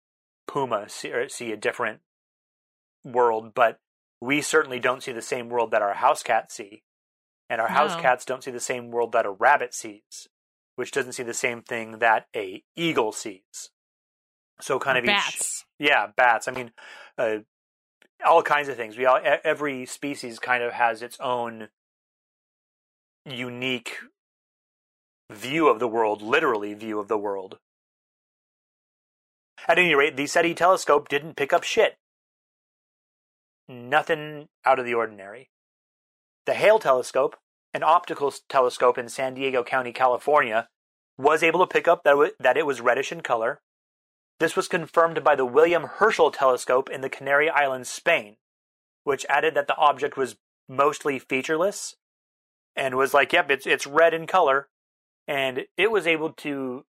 puma 0.46 0.88
see, 0.88 1.10
or 1.10 1.28
see 1.28 1.50
a 1.50 1.56
different 1.56 2.02
world, 3.04 3.52
but 3.52 3.80
we 4.20 4.42
certainly 4.42 4.78
don't 4.78 5.02
see 5.02 5.10
the 5.12 5.20
same 5.20 5.48
world 5.48 5.72
that 5.72 5.82
our 5.82 5.94
house 5.94 6.22
cats 6.22 6.54
see. 6.54 6.84
And 7.50 7.60
our 7.60 7.66
house 7.66 7.96
cats 7.96 8.24
don't 8.24 8.44
see 8.44 8.52
the 8.52 8.60
same 8.60 8.92
world 8.92 9.10
that 9.10 9.26
a 9.26 9.30
rabbit 9.30 9.74
sees, 9.74 10.28
which 10.76 10.90
doesn't 10.90 11.12
see 11.12 11.22
the 11.22 11.34
same 11.34 11.62
thing 11.62 11.98
that 11.98 12.26
a 12.34 12.62
eagle 12.76 13.12
sees. 13.12 13.70
So 14.60 14.78
kind 14.78 14.98
of 14.98 15.04
each 15.04 15.10
Bats. 15.10 15.64
yeah, 15.78 16.06
bats. 16.16 16.48
I 16.48 16.52
mean, 16.52 16.70
uh, 17.18 17.38
all 18.24 18.42
kinds 18.42 18.68
of 18.68 18.76
things. 18.76 18.96
We 18.96 19.06
all 19.06 19.20
every 19.22 19.86
species 19.86 20.38
kind 20.38 20.62
of 20.62 20.72
has 20.72 21.02
its 21.02 21.18
own 21.20 21.68
unique 23.26 23.98
view 25.30 25.68
of 25.68 25.78
the 25.80 25.88
world, 25.88 26.22
literally 26.22 26.74
view 26.74 26.98
of 26.98 27.08
the 27.08 27.18
world. 27.18 27.58
At 29.66 29.78
any 29.78 29.94
rate, 29.94 30.16
the 30.16 30.26
SETI 30.26 30.54
telescope 30.54 31.08
didn't 31.08 31.36
pick 31.36 31.52
up 31.52 31.62
shit. 31.62 31.96
Nothing 33.68 34.48
out 34.64 34.78
of 34.78 34.84
the 34.84 34.94
ordinary. 34.94 35.50
The 36.44 36.54
Hale 36.54 36.78
telescope, 36.78 37.36
an 37.74 37.82
optical 37.82 38.32
telescope 38.48 38.96
in 38.96 39.08
San 39.08 39.34
Diego 39.34 39.64
County, 39.64 39.92
California, 39.92 40.68
was 41.18 41.42
able 41.42 41.60
to 41.60 41.66
pick 41.66 41.86
up 41.86 42.04
that, 42.04 42.32
that 42.38 42.56
it 42.56 42.66
was 42.66 42.80
reddish 42.80 43.12
in 43.12 43.20
color. 43.20 43.60
This 44.40 44.56
was 44.56 44.68
confirmed 44.68 45.22
by 45.22 45.36
the 45.36 45.44
William 45.44 45.84
Herschel 45.84 46.30
telescope 46.30 46.88
in 46.88 47.00
the 47.00 47.08
Canary 47.08 47.50
Islands, 47.50 47.88
Spain, 47.88 48.36
which 49.02 49.26
added 49.28 49.54
that 49.54 49.66
the 49.66 49.76
object 49.76 50.16
was 50.16 50.36
mostly 50.68 51.18
featureless 51.18 51.96
and 52.74 52.96
was 52.96 53.14
like, 53.14 53.32
yep, 53.32 53.50
it's 53.50 53.66
it's 53.66 53.86
red 53.86 54.14
in 54.14 54.26
color. 54.26 54.68
And 55.26 55.66
it 55.76 55.90
was 55.90 56.06
able 56.06 56.32
to 56.32 56.84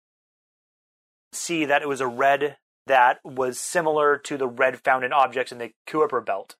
see 1.31 1.65
that 1.65 1.81
it 1.81 1.87
was 1.87 2.01
a 2.01 2.07
red 2.07 2.57
that 2.87 3.19
was 3.23 3.59
similar 3.59 4.17
to 4.17 4.37
the 4.37 4.47
red 4.47 4.81
found 4.83 5.03
in 5.03 5.13
objects 5.13 5.51
in 5.51 5.57
the 5.57 5.71
Kuiper 5.87 6.23
belt. 6.23 6.55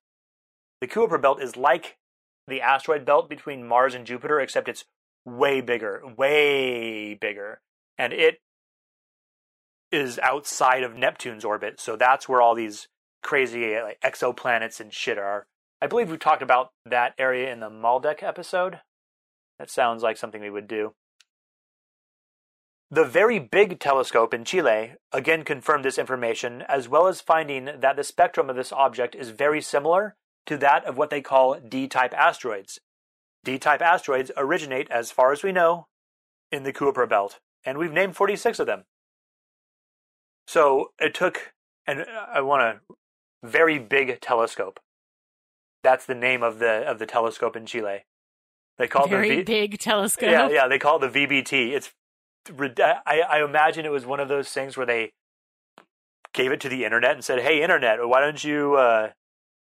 The 0.80 0.88
Kuiper 0.88 1.20
belt 1.20 1.40
is 1.40 1.56
like 1.56 1.96
the 2.46 2.60
asteroid 2.60 3.04
belt 3.04 3.28
between 3.28 3.66
Mars 3.66 3.94
and 3.94 4.06
Jupiter, 4.06 4.40
except 4.40 4.68
it's 4.68 4.84
way 5.24 5.60
bigger, 5.60 6.02
way 6.16 7.14
bigger. 7.14 7.60
And 7.98 8.12
it 8.12 8.40
is 9.90 10.18
outside 10.18 10.82
of 10.82 10.96
Neptune's 10.96 11.44
orbit. 11.44 11.80
So 11.80 11.96
that's 11.96 12.28
where 12.28 12.40
all 12.40 12.54
these 12.54 12.88
crazy 13.22 13.74
like, 13.80 14.00
exoplanets 14.00 14.80
and 14.80 14.92
shit 14.92 15.18
are. 15.18 15.46
I 15.80 15.86
believe 15.86 16.10
we 16.10 16.16
talked 16.16 16.42
about 16.42 16.70
that 16.84 17.14
area 17.18 17.52
in 17.52 17.60
the 17.60 17.70
Maldek 17.70 18.22
episode. 18.22 18.80
That 19.58 19.70
sounds 19.70 20.02
like 20.02 20.16
something 20.16 20.40
we 20.40 20.50
would 20.50 20.68
do. 20.68 20.94
The 22.90 23.04
Very 23.04 23.40
Big 23.40 23.80
Telescope 23.80 24.32
in 24.32 24.44
Chile 24.44 24.94
again 25.12 25.42
confirmed 25.42 25.84
this 25.84 25.98
information, 25.98 26.62
as 26.68 26.88
well 26.88 27.08
as 27.08 27.20
finding 27.20 27.64
that 27.80 27.96
the 27.96 28.04
spectrum 28.04 28.48
of 28.48 28.54
this 28.54 28.72
object 28.72 29.16
is 29.16 29.30
very 29.30 29.60
similar 29.60 30.14
to 30.46 30.56
that 30.58 30.84
of 30.84 30.96
what 30.96 31.10
they 31.10 31.20
call 31.20 31.58
D 31.60 31.86
type 31.88 32.14
asteroids. 32.14 32.78
D 33.44 33.58
type 33.58 33.82
asteroids 33.82 34.30
originate, 34.36 34.90
as 34.90 35.10
far 35.10 35.32
as 35.32 35.42
we 35.42 35.52
know, 35.52 35.86
in 36.50 36.62
the 36.62 36.72
Kuiper 36.72 37.08
Belt, 37.08 37.38
and 37.64 37.78
we've 37.78 37.92
named 37.92 38.16
46 38.16 38.58
of 38.58 38.66
them. 38.66 38.84
So 40.46 40.92
it 40.98 41.14
took, 41.14 41.52
and 41.86 42.06
I 42.32 42.40
want 42.40 42.62
a 42.62 42.80
very 43.46 43.78
big 43.78 44.20
telescope. 44.20 44.80
That's 45.82 46.06
the 46.06 46.14
name 46.14 46.42
of 46.42 46.58
the 46.58 46.88
of 46.88 46.98
the 46.98 47.06
telescope 47.06 47.56
in 47.56 47.66
Chile. 47.66 48.04
They 48.78 48.88
call 48.88 49.06
Very 49.06 49.28
the 49.30 49.36
v- 49.36 49.42
big 49.42 49.78
telescope. 49.78 50.30
yeah, 50.30 50.48
yeah. 50.48 50.68
They 50.68 50.78
call 50.78 51.02
it 51.02 51.12
the 51.12 51.26
VBT. 51.26 51.72
It's 51.72 51.92
I, 52.78 53.22
I 53.28 53.44
imagine 53.44 53.84
it 53.84 53.90
was 53.90 54.04
one 54.06 54.20
of 54.20 54.28
those 54.28 54.50
things 54.50 54.76
where 54.76 54.86
they 54.86 55.12
gave 56.32 56.52
it 56.52 56.60
to 56.60 56.68
the 56.68 56.84
internet 56.84 57.12
and 57.12 57.24
said, 57.24 57.40
"Hey, 57.40 57.62
internet, 57.62 58.06
why 58.06 58.20
don't 58.20 58.42
you, 58.42 58.74
uh, 58.74 59.10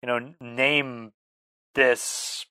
you 0.01 0.07
know, 0.07 0.33
name 0.41 1.11
this, 1.75 2.45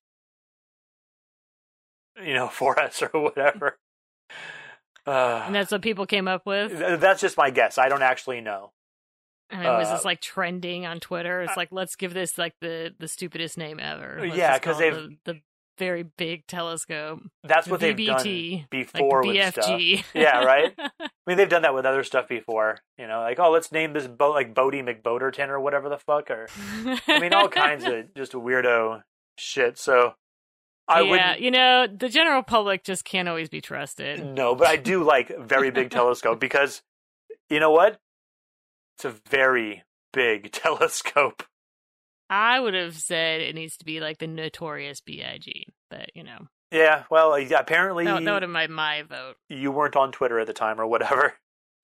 you 2.23 2.35
know, 2.35 2.49
for 2.53 2.79
us 2.79 3.03
or 3.03 3.09
whatever." 3.13 3.79
Uh, 5.07 5.45
And 5.47 5.55
that's 5.55 5.71
what 5.71 5.83
people 5.83 6.05
came 6.07 6.27
up 6.27 6.47
with. 6.47 6.77
th- 6.77 6.99
that's 6.99 7.21
just 7.21 7.37
my 7.37 7.51
guess. 7.51 7.79
I 7.79 7.89
don't 7.89 8.03
actually 8.03 8.41
know. 8.41 8.73
And 9.51 9.63
it 9.65 9.69
was 9.69 9.87
uh, 9.87 9.93
just 9.93 10.05
like 10.05 10.21
trending 10.21 10.85
on 10.87 10.99
Twitter. 10.99 11.43
It's 11.43 11.57
like 11.57 11.69
let's 11.71 11.95
give 11.95 12.13
this 12.13 12.37
like 12.37 12.55
the 12.61 12.93
the 12.99 13.07
stupidest 13.07 13.57
name 13.57 13.79
ever. 13.79 14.17
Let's 14.21 14.37
Yeah, 14.37 14.51
just 14.53 14.63
'cause 14.63 14.77
call 14.79 14.83
it 14.89 14.91
they've- 14.91 15.17
the, 15.25 15.33
the 15.35 15.41
very 15.79 16.03
big 16.03 16.47
telescope. 16.47 17.21
That's 17.45 17.69
what 17.69 17.81
they've 17.81 17.97
done 17.97 18.67
before 18.71 19.25
like 19.25 19.35
with 19.35 19.53
stuff. 19.53 19.67
BFG. 19.67 20.05
Yeah, 20.15 20.45
right? 20.45 20.75
I 20.79 21.09
mean, 21.27 21.37
they've 21.37 21.49
done 21.49 21.63
that 21.63 21.75
with 21.75 21.87
other 21.87 22.05
stuff 22.05 22.29
before. 22.29 22.79
You 22.99 23.07
know, 23.07 23.21
like, 23.21 23.39
oh, 23.39 23.51
let's 23.51 23.73
name 23.73 23.93
this 23.93 24.07
boat 24.07 24.35
like 24.35 24.55
Bodie 24.55 24.83
McBoderton 24.83 25.49
or 25.49 25.61
whatever 25.61 25.89
the 25.89 25.99
fuck. 25.99 26.31
Or 26.31 26.49
I 27.07 27.21
mean, 27.21 27.33
all 27.33 27.49
kinds 27.49 27.85
of 27.85 28.15
just 28.17 28.33
weirdo 28.33 29.03
shit. 29.39 29.79
So 29.79 30.15
I 30.89 31.01
yeah, 31.01 31.11
wouldn't. 31.11 31.41
you 31.41 31.51
know, 31.51 31.87
the 31.87 32.09
general 32.09 32.43
public 32.43 32.85
just 32.85 33.05
can't 33.05 33.29
always 33.29 33.49
be 33.49 33.61
trusted. 33.61 34.25
No, 34.25 34.55
but 34.55 34.69
I 34.69 34.77
do 34.77 35.03
like 35.03 35.37
very 35.39 35.71
big 35.71 35.91
telescope 35.91 36.41
because 36.41 36.83
you 37.51 37.61
know 37.61 37.71
what? 37.71 37.99
It's 38.97 39.05
a 39.05 39.15
very 39.29 39.85
big 40.13 40.53
telescope. 40.53 41.43
I 42.29 42.59
would 42.59 42.75
have 42.75 42.97
said 42.97 43.41
it 43.41 43.55
needs 43.55 43.77
to 43.79 43.85
be 43.85 44.01
like 44.01 44.19
the 44.19 44.27
notorious 44.27 45.01
B.I.G., 45.01 45.67
but 45.91 46.11
you 46.15 46.25
know, 46.25 46.49
Yeah, 46.73 47.05
well, 47.11 47.35
apparently 47.35 48.05
that, 48.05 48.25
that 48.25 48.33
would 48.33 48.43
have 48.43 48.53
been 48.53 48.73
my 48.73 49.03
vote. 49.03 49.37
you 49.49 49.71
weren't 49.71 49.97
on 49.97 50.13
Twitter 50.13 50.41
at 50.41 50.47
the 50.47 50.53
time 50.53 50.81
or 50.81 50.87
whatever. 50.87 51.35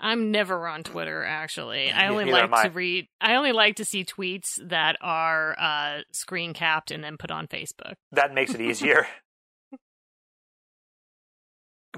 I'm 0.00 0.33
never 0.33 0.66
on 0.66 0.83
Twitter. 0.83 1.24
Actually, 1.24 1.90
I 1.92 2.09
only 2.09 2.24
neither 2.24 2.48
like 2.48 2.52
I. 2.52 2.62
to 2.64 2.70
read. 2.70 3.07
I 3.20 3.37
only 3.37 3.52
like 3.52 3.76
to 3.76 3.85
see 3.85 4.05
tweets 4.05 4.59
that 4.68 4.96
are 5.00 5.57
uh, 5.59 6.00
screen 6.12 6.55
capped 6.55 6.90
and 6.90 7.05
then 7.05 7.16
put 7.16 7.31
on 7.31 7.46
Facebook. 7.46 7.94
That 8.11 8.35
makes 8.35 8.52
it 8.52 8.61
easier. 8.68 9.07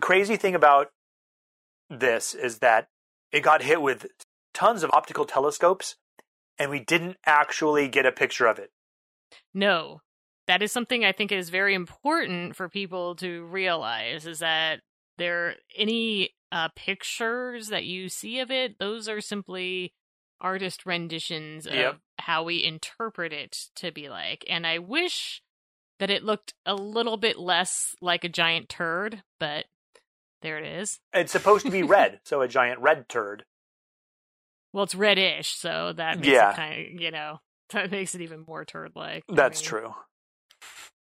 Crazy 0.00 0.36
thing 0.36 0.54
about 0.54 0.90
this 1.88 2.34
is 2.34 2.58
that 2.58 2.88
it 3.32 3.40
got 3.40 3.62
hit 3.62 3.80
with 3.80 4.06
tons 4.52 4.82
of 4.82 4.90
optical 4.92 5.24
telescopes 5.24 5.96
and 6.58 6.70
we 6.70 6.80
didn't 6.80 7.16
actually 7.26 7.88
get 7.88 8.06
a 8.06 8.12
picture 8.12 8.46
of 8.46 8.58
it. 8.58 8.70
No, 9.52 10.00
that 10.46 10.62
is 10.62 10.72
something 10.72 11.04
I 11.04 11.12
think 11.12 11.32
is 11.32 11.50
very 11.50 11.74
important 11.74 12.56
for 12.56 12.68
people 12.68 13.14
to 13.16 13.44
realize 13.44 14.26
is 14.26 14.40
that 14.40 14.80
there 15.18 15.56
any 15.76 16.30
uh, 16.52 16.68
pictures 16.76 17.68
that 17.68 17.84
you 17.84 18.08
see 18.08 18.40
of 18.40 18.50
it, 18.50 18.78
those 18.78 19.08
are 19.08 19.20
simply 19.20 19.92
artist 20.40 20.84
renditions 20.84 21.66
of 21.66 21.74
Yep. 21.74 21.98
how 22.20 22.42
we 22.42 22.62
interpret 22.62 23.32
it 23.32 23.56
to 23.76 23.90
be 23.90 24.08
like. 24.08 24.44
And 24.48 24.66
I 24.66 24.78
wish 24.78 25.42
that 25.98 26.10
it 26.10 26.24
looked 26.24 26.54
a 26.66 26.74
little 26.74 27.16
bit 27.16 27.38
less 27.38 27.94
like 28.00 28.24
a 28.24 28.28
giant 28.28 28.68
turd, 28.68 29.22
but 29.40 29.66
there 30.42 30.58
it 30.58 30.66
is. 30.66 31.00
It's 31.12 31.32
supposed 31.32 31.64
to 31.64 31.72
be 31.72 31.82
red, 31.82 32.20
so 32.24 32.42
a 32.42 32.48
giant 32.48 32.80
red 32.80 33.08
turd. 33.08 33.44
Well, 34.74 34.82
it's 34.84 34.94
reddish, 34.96 35.50
so 35.54 35.92
that 35.96 36.18
makes 36.18 36.28
Yeah. 36.28 36.50
it 36.50 36.56
kind 36.56 36.80
of, 36.96 37.00
you 37.00 37.10
know, 37.12 37.38
that 37.72 37.90
makes 37.92 38.14
it 38.16 38.20
even 38.20 38.44
more 38.46 38.64
turd 38.64 38.92
like. 38.96 39.22
That's 39.28 39.62
true. 39.62 39.94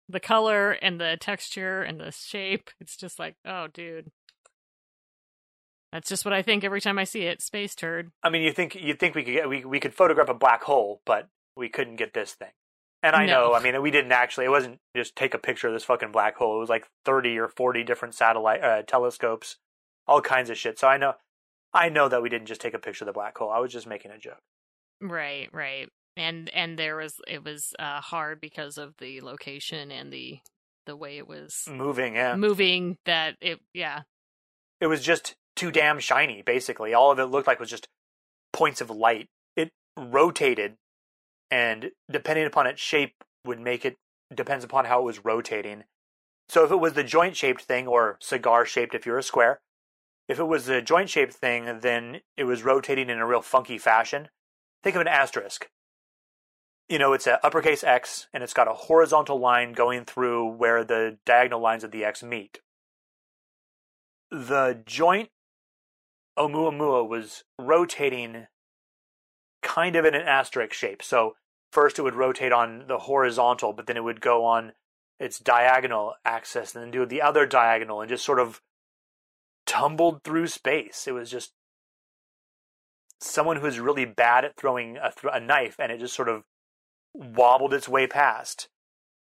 the 0.07 0.19
color 0.19 0.71
and 0.73 1.01
the 1.01 1.17
texture 1.19 1.81
and 1.81 1.99
the 1.99 2.12
shape. 2.12 2.69
It's 2.79 2.95
just 2.95 3.17
like, 3.17 3.36
oh, 3.45 3.67
dude. 3.73 4.12
That's 5.91 6.07
just 6.09 6.23
what 6.23 6.33
I 6.33 6.41
think 6.43 6.63
every 6.63 6.81
time 6.81 6.99
I 6.99 7.03
see 7.03 7.21
it. 7.23 7.41
Space 7.41 7.73
turd. 7.75 8.12
I 8.23 8.29
mean, 8.29 8.43
you 8.43 8.51
think 8.51 8.75
you 8.75 8.93
think 8.93 9.15
we 9.15 9.23
could 9.23 9.33
get 9.33 9.49
we 9.49 9.63
we 9.65 9.79
could 9.79 9.93
photograph 9.93 10.29
a 10.29 10.33
black 10.33 10.63
hole, 10.63 11.01
but 11.05 11.27
we 11.55 11.67
couldn't 11.69 11.95
get 11.97 12.13
this 12.13 12.33
thing. 12.33 12.51
And 13.03 13.15
I 13.15 13.25
No. 13.25 13.49
know, 13.49 13.53
I 13.53 13.59
mean, 13.59 13.79
we 13.81 13.91
didn't 13.91 14.12
actually. 14.12 14.45
It 14.45 14.49
wasn't 14.49 14.79
just 14.95 15.15
take 15.15 15.33
a 15.33 15.38
picture 15.39 15.67
of 15.67 15.73
this 15.73 15.83
fucking 15.83 16.12
black 16.12 16.36
hole. 16.38 16.57
It 16.57 16.59
was 16.59 16.69
like 16.69 16.88
thirty 17.05 17.38
or 17.39 17.47
forty 17.47 17.83
different 17.83 18.13
satellite 18.15 18.63
uh, 18.63 18.81
telescopes, 18.83 19.57
all 20.07 20.21
kinds 20.21 20.49
of 20.49 20.57
shit. 20.57 20.79
So 20.79 20.88
I 20.88 20.97
know, 20.97 21.13
I 21.73 21.89
know 21.89 22.07
that 22.09 22.21
we 22.21 22.29
didn't 22.29 22.47
just 22.47 22.62
take 22.62 22.73
a 22.73 22.79
picture 22.79 23.03
of 23.03 23.07
the 23.07 23.13
black 23.13 23.38
hole. 23.38 23.49
I 23.49 23.59
was 23.59 23.71
just 23.71 23.88
making 23.88 24.12
a 24.12 24.17
joke. 24.17 24.39
Right, 25.01 25.49
right. 25.51 25.89
And 26.15 26.49
and 26.51 26.77
there 26.77 26.95
was 26.95 27.15
it 27.27 27.43
was 27.43 27.73
uh, 27.79 27.99
hard 27.99 28.39
because 28.39 28.77
of 28.77 28.93
the 28.99 29.21
location 29.21 29.91
and 29.91 30.13
the 30.13 30.39
the 30.86 30.95
way 30.95 31.17
it 31.17 31.27
was 31.27 31.63
Moving, 31.69 32.15
yeah. 32.15 32.36
moving. 32.36 32.97
That 33.05 33.36
it, 33.41 33.59
yeah, 33.73 34.01
It 34.81 34.88
was 34.88 35.01
just 35.01 35.36
too 35.55 35.71
damn 35.71 35.99
shiny. 35.99 36.41
Basically, 36.41 36.93
all 36.93 37.12
of 37.12 37.19
it 37.19 37.25
looked 37.25 37.47
like 37.47 37.59
was 37.59 37.69
just 37.69 37.88
points 38.51 38.81
of 38.81 38.89
light. 38.89 39.27
It 39.55 39.69
rotated, 39.97 40.75
and 41.49 41.91
depending 42.12 42.45
upon 42.45 42.67
its 42.67 42.81
shape, 42.81 43.13
would 43.45 43.59
make 43.59 43.86
it 43.86 43.95
depends 44.33 44.63
upon 44.65 44.86
how 44.86 44.99
it 44.99 45.05
was 45.05 45.25
rotating. 45.25 45.83
So 46.49 46.63
if 46.63 46.71
it 46.71 46.79
was 46.79 46.93
the 46.93 47.03
joint 47.03 47.36
shaped 47.38 47.62
thing, 47.63 47.88
or 47.88 48.17
cigar 48.21 48.65
shaped 48.65 48.93
if 48.93 49.05
you're 49.05 49.17
a 49.17 49.23
square, 49.23 49.62
if 50.27 50.39
it 50.39 50.45
was 50.45 50.69
a 50.69 50.81
joint 50.81 51.09
shaped 51.09 51.33
thing, 51.33 51.79
then 51.81 52.21
it 52.38 52.45
was 52.45 52.63
rotating 52.63 53.09
in 53.09 53.17
a 53.17 53.27
real 53.27 53.41
funky 53.41 53.77
fashion. 53.77 54.29
Think 54.83 54.95
of 54.95 55.01
an 55.01 55.07
asterisk. 55.07 55.69
You 56.89 56.99
know, 56.99 57.13
it's 57.13 57.27
an 57.27 57.38
uppercase 57.43 57.83
X, 57.83 58.27
and 58.33 58.43
it's 58.43 58.53
got 58.53 58.67
a 58.67 58.73
horizontal 58.73 59.39
line 59.39 59.73
going 59.73 60.05
through 60.05 60.47
where 60.47 60.83
the 60.83 61.17
diagonal 61.25 61.62
lines 61.62 61.83
of 61.83 61.91
the 61.91 62.05
X 62.05 62.23
meet. 62.23 62.59
The 64.31 64.81
joint 64.86 65.29
Oumuamua 66.38 67.07
was 67.07 67.43
rotating 67.59 68.47
kind 69.62 69.95
of 69.95 70.05
in 70.05 70.15
an 70.15 70.21
asterisk 70.21 70.73
shape. 70.73 71.03
So 71.03 71.36
first 71.71 71.97
it 71.97 72.01
would 72.01 72.15
rotate 72.15 72.51
on 72.51 72.86
the 72.88 72.97
horizontal, 72.99 73.73
but 73.73 73.88
then 73.88 73.97
it 73.97 74.03
would 74.03 74.21
go 74.21 74.45
on 74.45 74.73
its 75.19 75.39
diagonal 75.39 76.15
axis 76.25 76.75
and 76.75 76.83
then 76.83 76.91
do 76.91 77.05
the 77.05 77.21
other 77.21 77.45
diagonal 77.45 78.01
and 78.01 78.09
just 78.09 78.25
sort 78.25 78.39
of 78.39 78.62
tumbled 79.73 80.23
through 80.23 80.45
space. 80.45 81.07
It 81.07 81.13
was 81.13 81.31
just 81.31 81.51
someone 83.19 83.57
who 83.57 83.63
was 83.63 83.79
really 83.79 84.05
bad 84.05 84.45
at 84.45 84.55
throwing 84.55 84.97
a, 84.97 85.12
th- 85.12 85.33
a 85.33 85.39
knife 85.39 85.77
and 85.79 85.91
it 85.91 85.99
just 85.99 86.13
sort 86.13 86.29
of 86.29 86.43
wobbled 87.15 87.73
its 87.73 87.89
way 87.89 88.05
past. 88.05 88.67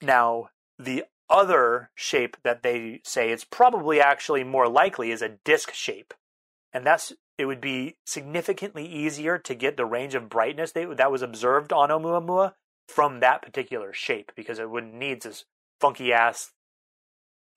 Now, 0.01 0.49
the 0.77 1.06
other 1.29 1.91
shape 1.95 2.36
that 2.43 2.62
they 2.62 2.99
say 3.06 3.32
it's 3.32 3.45
probably 3.45 4.01
actually 4.01 4.43
more 4.43 4.67
likely 4.67 5.12
is 5.12 5.21
a 5.21 5.38
disc 5.45 5.73
shape. 5.73 6.13
And 6.73 6.86
that's 6.86 7.13
it 7.38 7.45
would 7.45 7.62
be 7.62 7.95
significantly 8.06 8.86
easier 8.86 9.38
to 9.39 9.56
get 9.56 9.77
the 9.77 9.86
range 9.86 10.13
of 10.13 10.29
brightness 10.29 10.73
that 10.73 11.12
was 11.12 11.21
observed 11.21 11.71
on 11.71 11.89
Oumuamua 11.89 12.53
from 12.88 13.21
that 13.21 13.41
particular 13.41 13.93
shape 13.93 14.32
because 14.36 14.60
it 14.60 14.69
wouldn't 14.69 14.93
need 14.93 15.21
this 15.21 15.45
funky 15.79 16.12
ass 16.12 16.51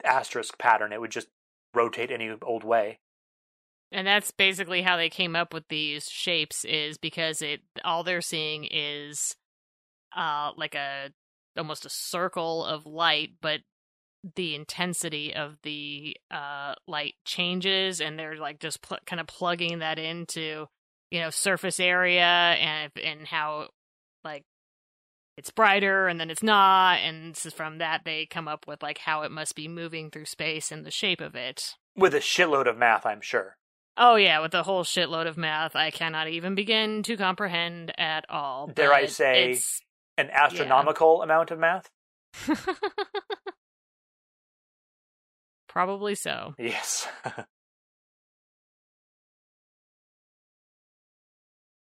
asterisk 0.04 0.56
pattern. 0.58 0.92
It 0.92 1.00
would 1.00 1.10
just 1.10 1.28
rotate 1.76 2.10
any 2.10 2.32
old 2.42 2.64
way. 2.64 2.98
And 3.92 4.06
that's 4.06 4.32
basically 4.32 4.82
how 4.82 4.96
they 4.96 5.08
came 5.08 5.36
up 5.36 5.54
with 5.54 5.68
these 5.68 6.08
shapes 6.08 6.64
is 6.64 6.98
because 6.98 7.40
it 7.40 7.60
all 7.84 8.02
they're 8.02 8.20
seeing 8.20 8.66
is 8.70 9.36
uh 10.16 10.50
like 10.56 10.74
a 10.74 11.10
almost 11.56 11.86
a 11.86 11.90
circle 11.90 12.64
of 12.64 12.84
light, 12.84 13.34
but 13.40 13.60
the 14.34 14.56
intensity 14.56 15.34
of 15.34 15.56
the 15.62 16.16
uh 16.32 16.74
light 16.88 17.14
changes 17.24 18.00
and 18.00 18.18
they're 18.18 18.36
like 18.36 18.58
just 18.58 18.82
pl- 18.82 18.98
kind 19.06 19.20
of 19.20 19.26
plugging 19.28 19.78
that 19.78 20.00
into 20.00 20.66
you 21.12 21.20
know 21.20 21.30
surface 21.30 21.78
area 21.78 22.24
and 22.24 22.90
and 23.02 23.26
how 23.26 23.68
like 24.24 24.44
it's 25.36 25.50
brighter 25.50 26.08
and 26.08 26.18
then 26.18 26.30
it's 26.30 26.42
not 26.42 26.98
and 26.98 27.36
from 27.36 27.78
that 27.78 28.02
they 28.04 28.26
come 28.26 28.48
up 28.48 28.66
with 28.66 28.82
like 28.82 28.98
how 28.98 29.22
it 29.22 29.30
must 29.30 29.54
be 29.54 29.68
moving 29.68 30.10
through 30.10 30.24
space 30.24 30.72
and 30.72 30.84
the 30.84 30.90
shape 30.90 31.20
of 31.20 31.34
it. 31.34 31.74
With 31.96 32.14
a 32.14 32.20
shitload 32.20 32.66
of 32.68 32.76
math 32.76 33.06
i'm 33.06 33.20
sure. 33.20 33.56
Oh 33.96 34.16
yeah 34.16 34.40
with 34.40 34.54
a 34.54 34.62
whole 34.62 34.84
shitload 34.84 35.26
of 35.26 35.36
math 35.36 35.74
i 35.76 35.90
cannot 35.90 36.28
even 36.28 36.54
begin 36.54 37.02
to 37.04 37.16
comprehend 37.16 37.92
at 37.98 38.24
all 38.28 38.66
dare 38.68 38.92
i 38.92 39.06
say 39.06 39.58
an 40.18 40.30
astronomical 40.30 41.18
yeah. 41.18 41.24
amount 41.24 41.50
of 41.50 41.58
math? 41.58 41.90
Probably 45.68 46.14
so. 46.14 46.54
Yes. 46.58 47.08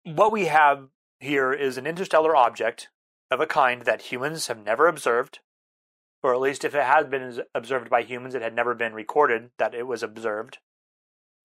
What 0.05 0.31
we 0.31 0.45
have 0.45 0.89
here 1.19 1.51
is 1.51 1.79
an 1.79 1.87
interstellar 1.87 2.35
object 2.35 2.89
of 3.31 3.39
a 3.39 3.47
kind 3.47 3.83
that 3.83 4.03
humans 4.03 4.47
have 4.47 4.63
never 4.63 4.87
observed, 4.87 5.39
or 6.23 6.33
at 6.33 6.41
least 6.41 6.63
if 6.63 6.75
it 6.75 6.83
has 6.83 7.05
been 7.07 7.41
observed 7.53 7.89
by 7.89 8.03
humans, 8.03 8.35
it 8.35 8.41
had 8.41 8.55
never 8.55 8.73
been 8.73 8.93
recorded 8.93 9.49
that 9.57 9.73
it 9.73 9.87
was 9.87 10.03
observed, 10.03 10.59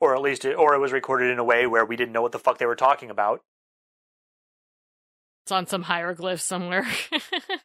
or 0.01 0.15
at 0.15 0.23
least 0.23 0.45
it, 0.45 0.55
or 0.55 0.75
it 0.75 0.79
was 0.79 0.93
recorded 0.93 1.31
in 1.31 1.39
a 1.39 1.45
way 1.45 1.67
where 1.67 1.85
we 1.85 1.97
didn't 1.97 2.13
know 2.13 2.23
what 2.23 2.33
the 2.33 2.39
fuck 2.39 2.59
they 2.59 2.67
were 2.67 2.77
talking 2.77 3.11
about. 3.11 3.43
It's 5.45 5.53
on 5.53 5.67
some 5.67 5.83
hieroglyph 5.83 6.41
somewhere. 6.41 6.87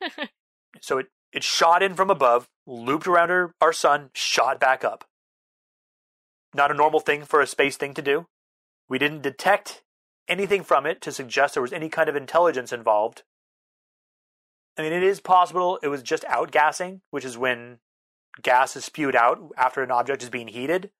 so 0.82 0.98
it 0.98 1.08
it 1.36 1.44
shot 1.44 1.84
in 1.84 1.96
from 1.96 2.10
above, 2.10 2.48
looped 2.66 3.08
around 3.08 3.30
our, 3.30 3.54
our 3.60 3.74
sun, 3.74 4.10
shot 4.14 4.58
back 4.58 4.86
up. 4.86 5.04
Not 6.54 6.72
a 6.72 6.74
normal 6.74 7.02
thing 7.02 7.26
for 7.26 7.42
a 7.42 7.48
space 7.48 7.76
thing 7.76 7.94
to 7.96 8.02
do. 8.02 8.28
We 8.88 8.98
didn't 8.98 9.22
detect 9.22 9.84
anything 10.30 10.64
from 10.64 10.86
it 10.86 11.02
to 11.02 11.12
suggest 11.12 11.54
there 11.54 11.62
was 11.62 11.74
any 11.74 11.90
kind 11.90 12.08
of 12.08 12.16
intelligence 12.16 12.72
involved. 12.72 13.24
I 14.78 14.82
mean, 14.82 14.94
it 14.94 15.04
is 15.04 15.20
possible 15.22 15.80
it 15.82 15.88
was 15.88 16.04
just 16.04 16.24
outgassing, 16.24 17.02
which 17.12 17.26
is 17.26 17.38
when 17.38 17.80
gas 18.42 18.76
is 18.76 18.86
spewed 18.86 19.16
out 19.16 19.40
after 19.58 19.82
an 19.82 19.92
object 19.92 20.24
is 20.24 20.30
being 20.30 20.50
heated. 20.50 20.92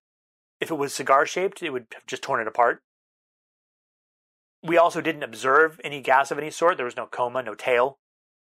If 0.62 0.72
it 0.72 0.76
was 0.76 0.94
cigar 0.94 1.26
shaped, 1.26 1.62
it 1.62 1.72
would 1.72 1.88
have 1.94 2.06
just 2.06 2.22
torn 2.22 2.42
it 2.42 2.48
apart. 2.48 2.82
We 4.64 4.78
also 4.78 5.02
didn't 5.02 5.24
observe 5.24 5.80
any 5.84 6.02
gas 6.02 6.32
of 6.32 6.38
any 6.38 6.50
sort. 6.50 6.78
There 6.78 6.86
was 6.86 6.96
no 6.96 7.06
coma, 7.06 7.44
no 7.44 7.54
tail. 7.54 8.00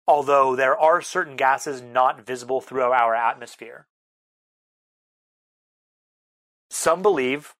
Although 0.08 0.56
there 0.56 0.78
are 0.78 1.02
certain 1.02 1.36
gases 1.36 1.82
not 1.82 2.26
visible 2.26 2.62
through 2.62 2.82
our 2.84 3.14
atmosphere. 3.14 3.88
Some 6.72 7.02
believe 7.02 7.54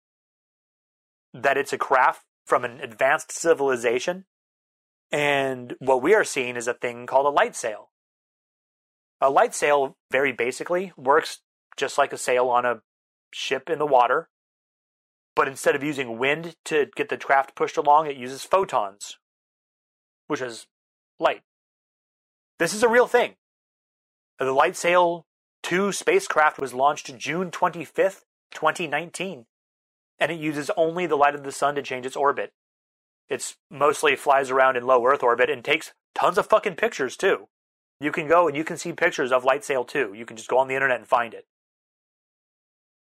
that 1.34 1.58
it's 1.58 1.74
a 1.74 1.78
craft 1.78 2.24
from 2.46 2.66
an 2.66 2.80
advanced 2.80 3.32
civilization. 3.32 4.26
And 5.12 5.76
what 5.80 6.02
we 6.02 6.14
are 6.14 6.24
seeing 6.24 6.56
is 6.56 6.68
a 6.68 6.74
thing 6.74 7.06
called 7.06 7.26
a 7.26 7.30
light 7.30 7.56
sail. 7.56 7.90
A 9.22 9.30
light 9.30 9.54
sail, 9.54 9.98
very 10.12 10.32
basically, 10.32 10.94
works 10.96 11.40
just 11.78 11.98
like 11.98 12.14
a 12.14 12.18
sail 12.18 12.48
on 12.48 12.66
a 12.66 12.82
ship 13.34 13.70
in 13.70 13.80
the 13.80 13.86
water. 13.86 14.30
But 15.36 15.48
instead 15.48 15.76
of 15.76 15.84
using 15.84 16.20
wind 16.20 16.56
to 16.66 16.88
get 16.96 17.10
the 17.10 17.18
craft 17.18 17.56
pushed 17.56 17.78
along, 17.78 18.08
it 18.08 18.18
uses 18.18 18.44
photons, 18.44 19.18
which 20.28 20.42
is 20.42 20.68
light. 21.20 21.42
This 22.60 22.74
is 22.74 22.84
a 22.84 22.90
real 22.90 23.08
thing. 23.08 23.36
The 24.38 24.52
Light 24.52 24.76
Sail 24.76 25.26
2 25.64 25.92
spacecraft 25.92 26.60
was 26.60 26.74
launched 26.74 27.18
June 27.18 27.52
25th, 27.52 28.24
2019 28.52 29.46
and 30.20 30.32
it 30.32 30.40
uses 30.40 30.70
only 30.76 31.06
the 31.06 31.16
light 31.16 31.36
of 31.36 31.44
the 31.44 31.52
sun 31.52 31.76
to 31.76 31.82
change 31.82 32.06
its 32.06 32.16
orbit. 32.16 32.52
It's 33.30 33.58
mostly 33.70 34.16
flies 34.16 34.50
around 34.50 34.76
in 34.76 34.86
low 34.86 35.06
Earth 35.06 35.24
orbit 35.24 35.50
and 35.50 35.64
takes 35.64 35.94
tons 36.16 36.38
of 36.38 36.48
fucking 36.48 36.76
pictures 36.76 37.16
too. 37.16 37.48
You 38.00 38.12
can 38.12 38.28
go 38.28 38.48
and 38.48 38.56
you 38.56 38.64
can 38.64 38.78
see 38.78 38.94
pictures 38.94 39.32
of 39.32 39.44
Light 39.44 39.64
Sail 39.64 39.84
2. 39.84 40.14
You 40.14 40.26
can 40.26 40.38
just 40.38 40.50
go 40.50 40.58
on 40.58 40.68
the 40.68 40.74
internet 40.74 41.00
and 41.00 41.08
find 41.08 41.34
it. 41.34 41.46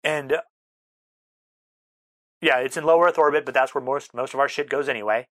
And 0.03 0.35
yeah, 2.41 2.59
it's 2.59 2.77
in 2.77 2.85
low 2.85 3.03
Earth 3.03 3.19
orbit, 3.19 3.45
but 3.45 3.55
that's 3.55 3.75
where 3.75 3.83
most 3.83 4.15
most 4.15 4.35
of 4.35 4.41
our 4.41 4.49
shit 4.49 4.69
goes 4.69 4.89
anyway. 4.89 5.27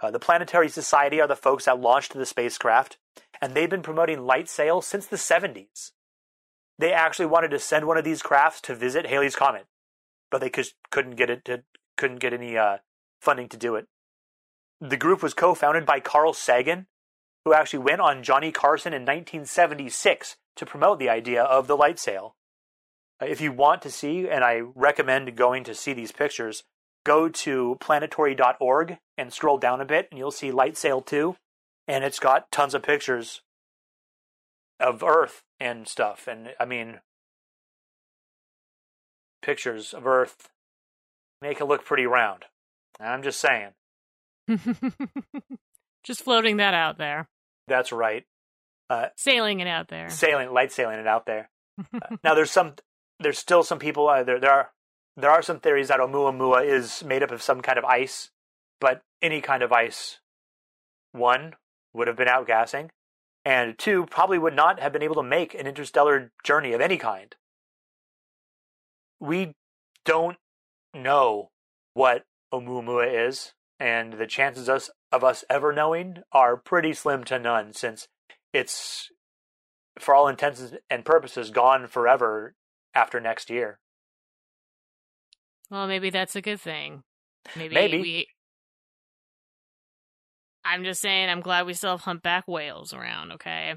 Uh, 0.00 0.10
the 0.10 0.18
Planetary 0.18 0.68
Society 0.68 1.20
are 1.20 1.28
the 1.28 1.36
folks 1.36 1.66
that 1.66 1.80
launched 1.80 2.14
the 2.14 2.26
spacecraft, 2.26 2.98
and 3.40 3.54
they've 3.54 3.70
been 3.70 3.82
promoting 3.82 4.26
Light 4.26 4.48
Sail 4.48 4.82
since 4.82 5.06
the 5.06 5.16
70s. 5.16 5.92
They 6.78 6.92
actually 6.92 7.26
wanted 7.26 7.52
to 7.52 7.60
send 7.60 7.86
one 7.86 7.96
of 7.96 8.04
these 8.04 8.22
crafts 8.22 8.60
to 8.62 8.74
visit 8.74 9.06
Halley's 9.06 9.36
Comet 9.36 9.66
but 10.34 10.40
they 10.40 10.50
just 10.50 10.74
couldn't 10.90 11.14
get 11.14 11.30
it 11.30 11.44
to, 11.44 11.62
couldn't 11.96 12.18
get 12.18 12.32
any 12.32 12.58
uh, 12.58 12.78
funding 13.20 13.48
to 13.48 13.56
do 13.56 13.76
it. 13.76 13.86
The 14.80 14.96
group 14.96 15.22
was 15.22 15.34
co-founded 15.34 15.86
by 15.86 16.00
Carl 16.00 16.32
Sagan, 16.32 16.86
who 17.44 17.54
actually 17.54 17.80
went 17.80 18.00
on 18.00 18.22
Johnny 18.22 18.52
Carson 18.52 18.92
in 18.92 19.02
1976 19.02 20.36
to 20.56 20.66
promote 20.66 20.98
the 20.98 21.08
idea 21.08 21.42
of 21.42 21.66
the 21.66 21.76
light 21.76 21.98
sail. 21.98 22.34
Uh, 23.20 23.26
if 23.26 23.40
you 23.40 23.52
want 23.52 23.82
to 23.82 23.90
see, 23.90 24.28
and 24.28 24.42
I 24.42 24.60
recommend 24.74 25.36
going 25.36 25.64
to 25.64 25.74
see 25.74 25.92
these 25.92 26.12
pictures, 26.12 26.64
go 27.04 27.28
to 27.28 27.76
planetary.org 27.80 28.98
and 29.16 29.32
scroll 29.32 29.58
down 29.58 29.80
a 29.80 29.84
bit, 29.84 30.08
and 30.10 30.18
you'll 30.18 30.30
see 30.30 30.50
Light 30.50 30.76
Sail 30.76 31.00
2, 31.00 31.36
and 31.86 32.02
it's 32.02 32.18
got 32.18 32.50
tons 32.50 32.74
of 32.74 32.82
pictures 32.82 33.42
of 34.80 35.02
Earth 35.02 35.42
and 35.60 35.86
stuff. 35.86 36.26
And 36.26 36.54
I 36.58 36.64
mean, 36.64 37.00
pictures 39.42 39.92
of 39.92 40.06
Earth 40.06 40.48
make 41.42 41.60
it 41.60 41.66
look 41.66 41.84
pretty 41.84 42.06
round. 42.06 42.46
I'm 42.98 43.22
just 43.22 43.40
saying. 43.40 43.70
just 46.04 46.22
floating 46.22 46.58
that 46.58 46.74
out 46.74 46.98
there. 46.98 47.28
That's 47.68 47.92
right. 47.92 48.24
Uh, 48.90 49.06
sailing 49.16 49.60
it 49.60 49.66
out 49.66 49.88
there. 49.88 50.08
Sailing, 50.10 50.52
light 50.52 50.72
sailing 50.72 50.98
it 50.98 51.06
out 51.06 51.26
there. 51.26 51.50
uh, 51.94 52.16
now 52.22 52.34
there's 52.34 52.50
some, 52.50 52.74
there's 53.20 53.38
still 53.38 53.62
some 53.62 53.78
people. 53.78 54.08
Uh, 54.08 54.22
there, 54.22 54.38
there 54.38 54.52
are, 54.52 54.70
there 55.16 55.30
are 55.30 55.42
some 55.42 55.60
theories 55.60 55.88
that 55.88 56.00
Oumuamua 56.00 56.66
is 56.66 57.02
made 57.04 57.22
up 57.22 57.30
of 57.30 57.42
some 57.42 57.60
kind 57.62 57.78
of 57.78 57.84
ice, 57.84 58.30
but 58.80 59.02
any 59.22 59.40
kind 59.40 59.62
of 59.62 59.72
ice, 59.72 60.18
one 61.12 61.54
would 61.94 62.08
have 62.08 62.16
been 62.16 62.28
outgassing, 62.28 62.90
and 63.44 63.78
two 63.78 64.06
probably 64.06 64.38
would 64.38 64.54
not 64.54 64.80
have 64.80 64.92
been 64.92 65.02
able 65.02 65.14
to 65.14 65.22
make 65.22 65.54
an 65.54 65.66
interstellar 65.66 66.32
journey 66.42 66.72
of 66.72 66.80
any 66.80 66.96
kind 66.96 67.34
we 69.24 69.54
don't 70.04 70.36
know 70.92 71.50
what 71.94 72.24
Oumuamua 72.52 73.28
is, 73.28 73.52
and 73.78 74.14
the 74.14 74.26
chances 74.26 74.68
us, 74.68 74.90
of 75.10 75.24
us 75.24 75.44
ever 75.50 75.72
knowing 75.72 76.18
are 76.32 76.56
pretty 76.56 76.92
slim 76.92 77.24
to 77.24 77.38
none 77.38 77.72
since 77.72 78.08
it's, 78.52 79.10
for 79.98 80.14
all 80.14 80.28
intents 80.28 80.72
and 80.90 81.04
purposes, 81.04 81.50
gone 81.50 81.86
forever 81.86 82.54
after 82.94 83.20
next 83.20 83.50
year. 83.50 83.78
Well, 85.70 85.86
maybe 85.86 86.10
that's 86.10 86.36
a 86.36 86.42
good 86.42 86.60
thing. 86.60 87.02
Maybe, 87.56 87.74
maybe. 87.74 88.00
we. 88.00 88.26
I'm 90.64 90.84
just 90.84 91.02
saying, 91.02 91.28
I'm 91.28 91.40
glad 91.40 91.66
we 91.66 91.74
still 91.74 91.92
have 91.92 92.00
humpback 92.02 92.48
whales 92.48 92.94
around, 92.94 93.32
okay? 93.32 93.74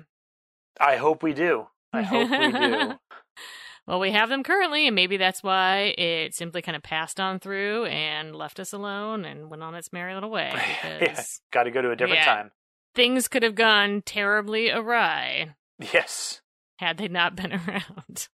I 0.79 0.95
hope 0.95 1.21
we 1.21 1.33
do. 1.33 1.67
I 1.91 2.01
hope 2.03 2.29
we 2.29 2.51
do. 2.51 2.93
Well, 3.87 4.01
we 4.01 4.11
have 4.11 4.27
them 4.27 4.43
currently, 4.43 4.85
and 4.85 4.95
maybe 4.95 5.15
that's 5.15 5.41
why 5.41 5.93
it 5.97 6.35
simply 6.35 6.61
kind 6.61 6.75
of 6.75 6.83
passed 6.83 7.21
on 7.21 7.39
through 7.39 7.85
and 7.85 8.35
left 8.35 8.59
us 8.59 8.73
alone 8.73 9.23
and 9.23 9.49
went 9.49 9.63
on 9.63 9.75
its 9.75 9.93
merry 9.93 10.13
little 10.13 10.29
way. 10.29 10.51
yeah, 10.83 11.23
got 11.53 11.63
to 11.63 11.71
go 11.71 11.81
to 11.81 11.91
a 11.91 11.95
different 11.95 12.19
yeah, 12.19 12.25
time. 12.25 12.51
Things 12.95 13.29
could 13.29 13.43
have 13.43 13.55
gone 13.55 14.01
terribly 14.05 14.69
awry. 14.69 15.55
Yes. 15.79 16.41
Had 16.79 16.97
they 16.97 17.07
not 17.07 17.37
been 17.37 17.53
around. 17.67 18.27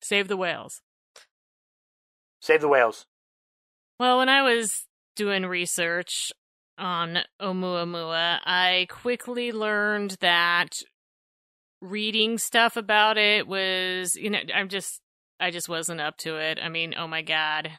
Save 0.00 0.28
the 0.28 0.36
whales. 0.36 0.80
Save 2.40 2.62
the 2.62 2.68
whales. 2.68 3.06
Well, 4.00 4.18
when 4.18 4.30
I 4.30 4.42
was 4.42 4.86
doing 5.14 5.44
research 5.44 6.32
on 6.78 7.18
Oumuamua, 7.40 8.38
I 8.44 8.86
quickly 8.88 9.52
learned 9.52 10.16
that 10.20 10.70
reading 11.82 12.38
stuff 12.38 12.78
about 12.78 13.18
it 13.18 13.46
was, 13.46 14.14
you 14.14 14.30
know, 14.30 14.38
I'm 14.54 14.70
just, 14.70 15.02
I 15.38 15.50
just 15.50 15.68
wasn't 15.68 16.00
up 16.00 16.16
to 16.18 16.36
it. 16.36 16.58
I 16.62 16.70
mean, 16.70 16.94
oh 16.96 17.06
my 17.06 17.20
god. 17.20 17.70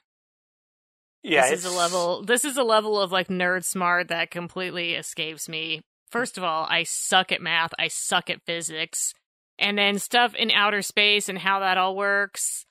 Yeah, 1.23 1.49
this 1.49 1.59
is 1.59 1.65
a 1.65 1.75
level. 1.75 2.23
This 2.23 2.43
is 2.45 2.57
a 2.57 2.63
level 2.63 2.99
of 2.99 3.11
like 3.11 3.29
nerd 3.29 3.63
smart 3.63 4.09
that 4.09 4.29
completely 4.29 4.93
escapes 4.93 5.47
me. 5.47 5.81
First 6.11 6.37
of 6.37 6.43
all, 6.43 6.67
I 6.69 6.83
suck 6.83 7.31
at 7.31 7.41
math. 7.41 7.71
I 7.79 7.87
suck 7.87 8.29
at 8.29 8.43
physics. 8.45 9.13
and 9.57 9.77
then 9.77 9.99
stuff 9.99 10.35
in 10.35 10.51
outer 10.51 10.81
space 10.81 11.29
and 11.29 11.37
how 11.37 11.59
that 11.61 11.77
all 11.77 11.95
works. 11.95 12.65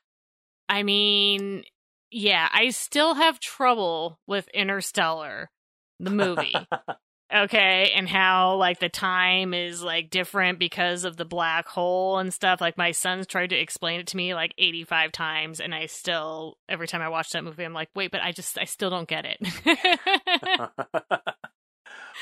I 0.69 0.83
mean, 0.83 1.65
yeah, 2.11 2.49
I 2.53 2.71
still 2.71 3.15
have 3.15 3.41
trouble 3.41 4.19
with 4.27 4.49
Interstellar, 4.53 5.51
the 5.99 6.11
movie. 6.11 6.55
okay, 7.35 7.93
and 7.95 8.09
how 8.09 8.57
like 8.57 8.79
the 8.79 8.89
time 8.89 9.55
is 9.55 9.83
like 9.83 10.11
different 10.11 10.59
because 10.59 11.05
of 11.05 11.17
the 11.17 11.25
black 11.25 11.67
hole 11.67 12.19
and 12.19 12.33
stuff. 12.33 12.61
Like 12.61 12.77
my 12.77 12.93
son's 12.93 13.27
tried 13.27 13.51
to 13.51 13.57
explain 13.57 14.01
it 14.01 14.07
to 14.09 14.17
me 14.17 14.35
like 14.35 14.55
85 14.59 15.13
times 15.13 15.61
and 15.61 15.75
I 15.75 15.87
still 15.87 16.59
every 16.69 16.87
time 16.87 17.03
I 17.03 17.09
watch 17.09 17.31
that 17.31 17.45
movie 17.45 17.65
I'm 17.65 17.75
like, 17.75 17.91
"Wait, 17.95 18.11
but 18.11 18.23
I 18.23 18.33
just 18.33 18.59
I 18.59 18.65
still 18.65 18.91
don't 18.91 19.09
get 19.09 19.25
it." 19.25 19.39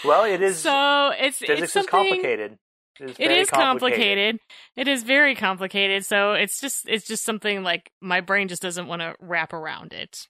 well, 0.04 0.24
it 0.24 0.42
is 0.42 0.58
so 0.60 1.12
it's 1.18 1.38
physics 1.38 1.62
it's 1.62 1.72
something, 1.72 1.84
is 1.84 1.90
complicated. 1.90 2.58
It 3.00 3.10
is, 3.10 3.16
it 3.18 3.28
very 3.28 3.46
complicated. 3.46 4.38
It 4.76 4.88
is 4.88 5.02
very 5.02 5.34
complicated. 5.34 6.04
So 6.04 6.32
it's 6.32 6.60
just 6.60 6.88
it's 6.88 7.06
just 7.06 7.24
something 7.24 7.62
like 7.62 7.90
my 8.00 8.20
brain 8.20 8.48
just 8.48 8.62
doesn't 8.62 8.86
want 8.86 9.00
to 9.02 9.14
wrap 9.20 9.52
around 9.52 9.92
it. 9.92 10.26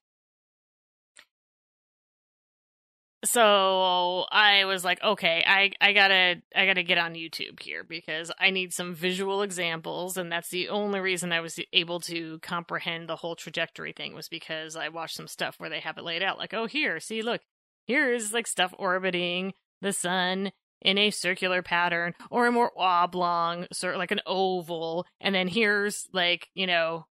So 3.23 4.25
I 4.33 4.65
was 4.65 4.83
like, 4.83 5.03
okay, 5.03 5.45
I 5.47 5.73
I 5.79 5.93
gotta 5.93 6.37
I 6.57 6.65
gotta 6.65 6.83
get 6.83 6.97
on 6.97 7.13
YouTube 7.13 7.61
here 7.61 7.85
because 7.85 8.33
I 8.39 8.51
need 8.51 8.73
some 8.73 8.95
visual 8.95 9.43
examples, 9.43 10.17
and 10.17 10.33
that's 10.33 10.49
the 10.49 10.71
only 10.71 11.01
reason 11.01 11.31
I 11.31 11.41
was 11.41 11.61
able 11.75 12.01
to 12.01 12.39
comprehend 12.39 13.09
the 13.09 13.17
whole 13.17 13.37
trajectory 13.37 13.93
thing 13.93 14.15
was 14.15 14.29
because 14.31 14.75
I 14.75 14.89
watched 14.89 15.17
some 15.17 15.27
stuff 15.27 15.57
where 15.59 15.69
they 15.69 15.81
have 15.81 15.99
it 15.99 16.05
laid 16.05 16.23
out, 16.23 16.39
like, 16.39 16.55
oh, 16.55 16.67
here, 16.67 16.99
see, 16.99 17.21
look, 17.21 17.43
here 17.85 18.11
is 18.11 18.33
like 18.33 18.47
stuff 18.47 18.73
orbiting 18.79 19.53
the 19.83 19.93
sun 19.93 20.53
in 20.81 20.97
a 20.97 21.11
circular 21.11 21.61
pattern 21.61 22.15
or 22.31 22.47
a 22.47 22.53
more 22.53 22.73
oblong, 22.75 23.67
sort 23.71 23.95
of 23.95 23.99
like 23.99 24.13
an 24.13 24.23
oval, 24.25 25.05
and 25.21 25.35
then 25.35 25.47
here's 25.47 26.09
like 26.15 26.49
you 26.55 26.67
know 26.67 27.05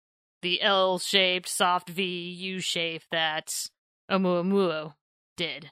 the 0.41 0.61
L-shaped 0.61 1.49
soft 1.49 1.89
V 1.89 2.29
U 2.29 2.59
shape 2.61 3.03
that 3.11 3.49
Oumuamua 4.09 4.93
did. 5.35 5.69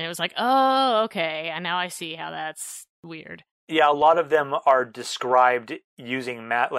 And 0.00 0.06
it 0.06 0.08
was 0.08 0.18
like, 0.18 0.32
oh, 0.38 1.02
okay. 1.04 1.50
And 1.52 1.62
now 1.62 1.76
I 1.76 1.88
see 1.88 2.14
how 2.14 2.30
that's 2.30 2.86
weird. 3.02 3.44
Yeah, 3.68 3.90
a 3.90 3.92
lot 3.92 4.16
of 4.16 4.30
them 4.30 4.54
are 4.64 4.82
described 4.82 5.74
using 5.98 6.48
math, 6.48 6.72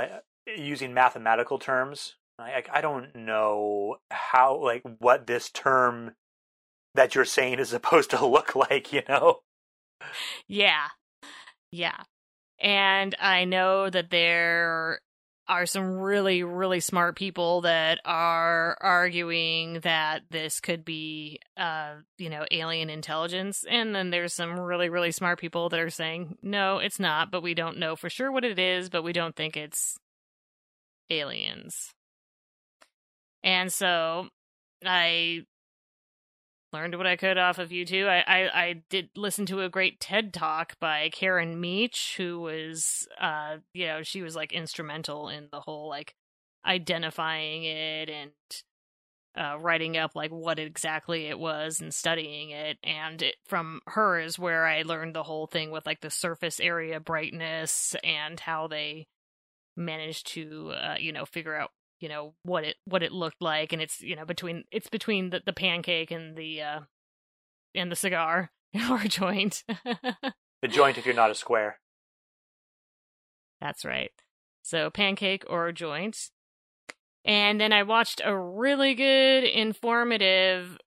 using 0.58 0.96
mathematical 0.96 1.60
terms. 1.60 2.16
I, 2.40 2.64
I 2.74 2.82
don't 2.82 3.16
know 3.16 3.98
how, 4.10 4.58
like, 4.58 4.82
what 4.98 5.28
this 5.28 5.52
term 5.52 6.16
that 6.96 7.14
you're 7.14 7.24
saying 7.24 7.60
is 7.60 7.70
supposed 7.70 8.10
to 8.10 8.26
look 8.26 8.56
like, 8.56 8.92
you 8.92 9.04
know? 9.08 9.42
Yeah. 10.48 10.88
Yeah. 11.72 12.02
And 12.60 13.14
I 13.20 13.46
know 13.46 13.92
that 13.92 14.10
there 14.10 15.02
are 15.52 15.66
some 15.66 15.98
really, 15.98 16.44
really 16.44 16.80
smart 16.80 17.18
people 17.18 17.60
that 17.62 18.00
are 18.06 18.78
arguing 18.80 19.82
that 19.82 20.22
this 20.30 20.62
could 20.62 20.86
be, 20.86 21.42
uh, 21.58 21.96
you 22.18 22.30
know, 22.30 22.46
alien 22.52 22.90
intelligence. 22.90 23.66
And 23.70 23.94
then 23.94 24.12
there's 24.12 24.34
some 24.34 24.58
really, 24.58 24.88
really 24.88 25.12
smart 25.12 25.42
people 25.42 25.68
that 25.68 25.80
are 25.82 25.90
saying, 25.90 26.38
no, 26.42 26.78
it's 26.78 27.02
not, 27.02 27.32
but 27.32 27.44
we 27.44 27.54
don't 27.54 27.80
know 27.80 27.98
for 27.98 28.10
sure 28.10 28.32
what 28.32 28.46
it 28.46 28.60
is, 28.60 28.90
but 28.90 29.04
we 29.04 29.12
don't 29.12 29.36
think 29.36 29.58
it's 29.58 29.98
aliens. 31.10 31.94
And 33.44 33.74
so 33.74 34.30
I 34.86 35.42
learned 36.74 36.96
what 36.96 37.08
I 37.08 37.16
could 37.16 37.38
off 37.38 37.60
of 37.60 37.70
YouTube. 37.70 38.08
I, 38.08 38.22
I, 38.22 38.62
I 38.64 38.84
did 38.90 39.10
listen 39.16 39.46
to 39.48 39.62
a 39.62 39.70
great 39.70 40.00
TED 40.00 40.34
talk 40.34 40.80
by 40.80 41.10
Karen 41.12 41.60
Meech, 41.60 42.16
who 42.18 42.40
was, 42.40 43.08
uh, 43.20 43.58
you 43.74 43.88
know, 43.88 44.04
she 44.04 44.22
was 44.22 44.36
like 44.36 44.52
instrumental 44.52 45.30
in 45.30 45.50
the 45.52 45.62
whole 45.62 45.90
like 45.90 46.16
identifying 46.66 47.64
it 47.64 48.10
and 48.10 48.32
uh, 49.38 49.58
writing 49.60 49.98
up 49.98 50.16
like 50.16 50.32
what 50.32 50.60
exactly 50.60 51.28
it 51.28 51.40
was 51.40 51.80
and 51.80 51.94
studying 51.94 52.50
it. 52.52 52.78
And 52.84 53.22
it, 53.22 53.36
from 53.48 53.82
her 53.88 54.20
is 54.20 54.38
where 54.38 54.66
I 54.66 54.84
learned 54.84 55.16
the 55.16 55.24
whole 55.24 55.48
thing 55.48 55.72
with 55.72 55.86
like 55.86 56.02
the 56.02 56.10
surface 56.10 56.60
area 56.60 57.00
brightness 57.00 57.96
and 58.04 58.40
how 58.40 58.68
they 58.68 59.08
managed 59.78 60.28
to, 60.34 60.72
uh, 60.72 60.96
you 61.00 61.14
know, 61.14 61.26
figure 61.26 61.56
out 61.56 61.72
you 62.02 62.10
know 62.10 62.34
what 62.44 62.64
it 62.64 62.76
what 62.86 63.04
it 63.04 63.12
looked 63.12 63.42
like 63.42 63.72
and 63.72 63.82
it's 63.82 64.02
you 64.02 64.16
know 64.16 64.26
between 64.26 64.64
it's 64.72 64.90
between 64.90 65.30
the, 65.30 65.42
the 65.46 65.54
pancake 65.54 66.12
and 66.12 66.36
the 66.36 66.62
uh 66.62 66.80
and 67.76 67.92
the 67.92 67.96
cigar 67.96 68.52
or 68.90 69.00
joint. 69.00 69.64
The 70.62 70.68
joint 70.68 71.00
if 71.00 71.08
you're 71.08 71.16
not 71.16 71.32
a 71.32 71.34
square. 71.34 71.80
That's 73.60 73.84
right. 73.84 74.12
So 74.62 74.92
pancake 74.92 75.44
or 75.50 75.72
joint. 75.72 76.30
And 77.26 77.60
then 77.60 77.74
i 77.74 77.82
watched 77.82 78.22
a 78.24 78.38
really 78.38 78.94
good 78.94 79.44
informative 79.44 80.78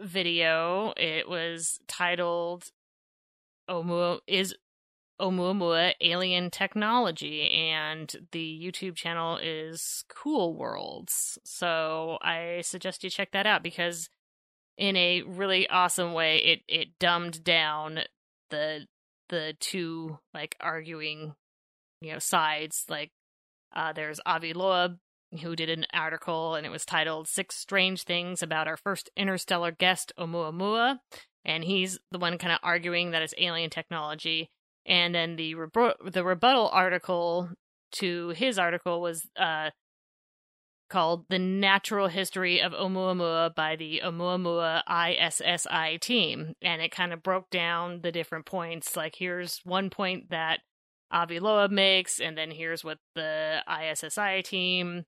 video. 0.00 0.92
It 0.96 1.28
was 1.28 1.78
titled 1.86 2.64
Omu 3.68 4.18
is 4.26 4.56
Oumuamua 5.20 5.92
Alien 6.00 6.50
Technology, 6.50 7.48
and 7.50 8.14
the 8.32 8.60
YouTube 8.62 8.96
channel 8.96 9.38
is 9.42 10.04
Cool 10.08 10.56
Worlds. 10.56 11.38
So 11.44 12.18
I 12.22 12.62
suggest 12.64 13.04
you 13.04 13.10
check 13.10 13.32
that 13.32 13.46
out 13.46 13.62
because, 13.62 14.08
in 14.76 14.96
a 14.96 15.22
really 15.22 15.68
awesome 15.68 16.12
way, 16.12 16.38
it 16.38 16.60
it 16.68 16.98
dumbed 16.98 17.44
down 17.44 18.00
the 18.50 18.86
the 19.28 19.54
two 19.60 20.18
like 20.34 20.56
arguing, 20.60 21.34
you 22.00 22.12
know, 22.12 22.18
sides. 22.18 22.84
Like, 22.88 23.10
uh, 23.74 23.92
there's 23.92 24.20
Avi 24.26 24.52
Loeb 24.52 24.98
who 25.42 25.54
did 25.54 25.70
an 25.70 25.86
article, 25.92 26.54
and 26.54 26.66
it 26.66 26.70
was 26.70 26.84
titled 26.84 27.28
Six 27.28 27.56
Strange 27.56 28.02
Things 28.02 28.42
About 28.42 28.66
Our 28.66 28.76
First 28.76 29.10
Interstellar 29.16 29.70
Guest 29.70 30.12
Oumuamua. 30.18 30.98
And 31.44 31.64
he's 31.64 31.98
the 32.10 32.18
one 32.18 32.36
kind 32.36 32.52
of 32.52 32.58
arguing 32.62 33.12
that 33.12 33.22
it's 33.22 33.34
alien 33.38 33.70
technology 33.70 34.50
and 34.86 35.14
then 35.14 35.36
the 35.36 35.54
rebu- 35.54 36.10
the 36.10 36.24
rebuttal 36.24 36.68
article 36.68 37.50
to 37.92 38.28
his 38.30 38.58
article 38.58 39.00
was 39.00 39.26
uh, 39.36 39.70
called 40.88 41.24
"The 41.28 41.38
Natural 41.38 42.08
History 42.08 42.60
of 42.60 42.72
Oumuamua" 42.72 43.54
by 43.54 43.76
the 43.76 44.02
Oumuamua 44.04 44.82
ISSI 44.88 45.98
team, 46.00 46.54
and 46.62 46.82
it 46.82 46.90
kind 46.90 47.12
of 47.12 47.22
broke 47.22 47.50
down 47.50 48.00
the 48.02 48.12
different 48.12 48.46
points. 48.46 48.96
Like 48.96 49.16
here's 49.16 49.60
one 49.64 49.90
point 49.90 50.30
that 50.30 50.60
Avi 51.10 51.40
Loeb 51.40 51.70
makes, 51.70 52.20
and 52.20 52.36
then 52.36 52.50
here's 52.50 52.84
what 52.84 52.98
the 53.14 53.62
ISSI 53.68 54.42
team 54.44 55.04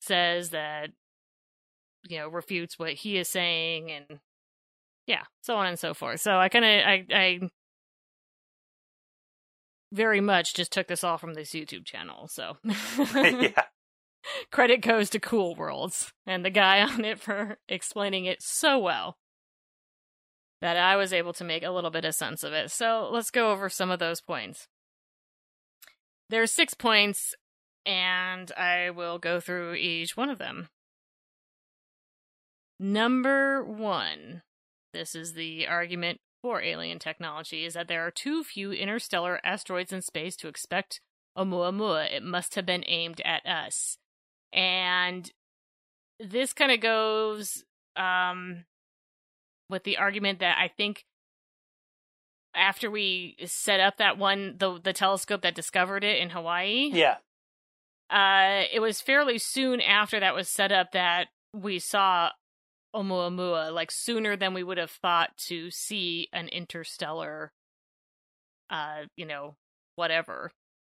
says 0.00 0.50
that 0.50 0.90
you 2.08 2.18
know 2.18 2.28
refutes 2.28 2.78
what 2.78 2.92
he 2.92 3.16
is 3.16 3.28
saying, 3.28 3.90
and 3.90 4.20
yeah, 5.06 5.22
so 5.42 5.56
on 5.56 5.66
and 5.66 5.78
so 5.78 5.94
forth. 5.94 6.20
So 6.20 6.36
I 6.36 6.48
kind 6.48 6.64
of 6.64 6.70
I 6.70 7.06
I 7.10 7.40
very 9.92 10.20
much 10.20 10.54
just 10.54 10.72
took 10.72 10.88
this 10.88 11.04
all 11.04 11.18
from 11.18 11.34
this 11.34 11.50
YouTube 11.50 11.84
channel. 11.84 12.26
So 12.28 12.56
yeah. 12.64 13.62
Credit 14.50 14.80
goes 14.80 15.10
to 15.10 15.20
Cool 15.20 15.54
Worlds 15.54 16.12
and 16.26 16.44
the 16.44 16.50
guy 16.50 16.80
on 16.82 17.04
it 17.04 17.20
for 17.20 17.58
explaining 17.68 18.24
it 18.24 18.42
so 18.42 18.78
well 18.78 19.16
that 20.60 20.76
I 20.76 20.96
was 20.96 21.12
able 21.12 21.32
to 21.34 21.44
make 21.44 21.62
a 21.62 21.70
little 21.70 21.90
bit 21.90 22.04
of 22.04 22.14
sense 22.14 22.44
of 22.44 22.52
it. 22.52 22.70
So 22.70 23.08
let's 23.12 23.30
go 23.30 23.50
over 23.50 23.68
some 23.68 23.90
of 23.90 23.98
those 23.98 24.20
points. 24.20 24.68
There 26.30 26.40
are 26.40 26.46
six 26.46 26.72
points, 26.72 27.34
and 27.84 28.50
I 28.52 28.90
will 28.90 29.18
go 29.18 29.40
through 29.40 29.74
each 29.74 30.16
one 30.16 30.30
of 30.30 30.38
them. 30.38 30.68
Number 32.78 33.64
one. 33.64 34.42
This 34.92 35.14
is 35.14 35.32
the 35.32 35.66
argument 35.66 36.20
for 36.42 36.60
alien 36.60 36.98
technology 36.98 37.64
is 37.64 37.74
that 37.74 37.88
there 37.88 38.04
are 38.06 38.10
too 38.10 38.42
few 38.42 38.72
interstellar 38.72 39.40
asteroids 39.44 39.92
in 39.92 40.02
space 40.02 40.36
to 40.36 40.48
expect 40.48 41.00
Oumuamua. 41.38 42.12
It 42.12 42.22
must 42.22 42.56
have 42.56 42.66
been 42.66 42.84
aimed 42.86 43.22
at 43.24 43.46
us. 43.46 43.96
And 44.52 45.30
this 46.20 46.52
kind 46.52 46.72
of 46.72 46.80
goes 46.80 47.64
um, 47.96 48.64
with 49.70 49.84
the 49.84 49.96
argument 49.96 50.40
that 50.40 50.58
I 50.58 50.68
think 50.68 51.04
after 52.54 52.90
we 52.90 53.36
set 53.46 53.80
up 53.80 53.96
that 53.96 54.18
one 54.18 54.56
the 54.58 54.78
the 54.78 54.92
telescope 54.92 55.40
that 55.42 55.54
discovered 55.54 56.04
it 56.04 56.20
in 56.20 56.30
Hawaii. 56.30 56.90
Yeah. 56.92 57.16
Uh 58.10 58.64
it 58.70 58.80
was 58.80 59.00
fairly 59.00 59.38
soon 59.38 59.80
after 59.80 60.20
that 60.20 60.34
was 60.34 60.48
set 60.48 60.70
up 60.70 60.92
that 60.92 61.28
we 61.54 61.78
saw 61.78 62.30
Oumuamua 62.94 63.72
like 63.72 63.90
sooner 63.90 64.36
than 64.36 64.54
we 64.54 64.62
would 64.62 64.78
have 64.78 64.90
thought 64.90 65.36
to 65.36 65.70
see 65.70 66.28
an 66.32 66.48
interstellar 66.48 67.52
uh 68.70 69.02
you 69.16 69.26
know 69.26 69.56
whatever 69.96 70.50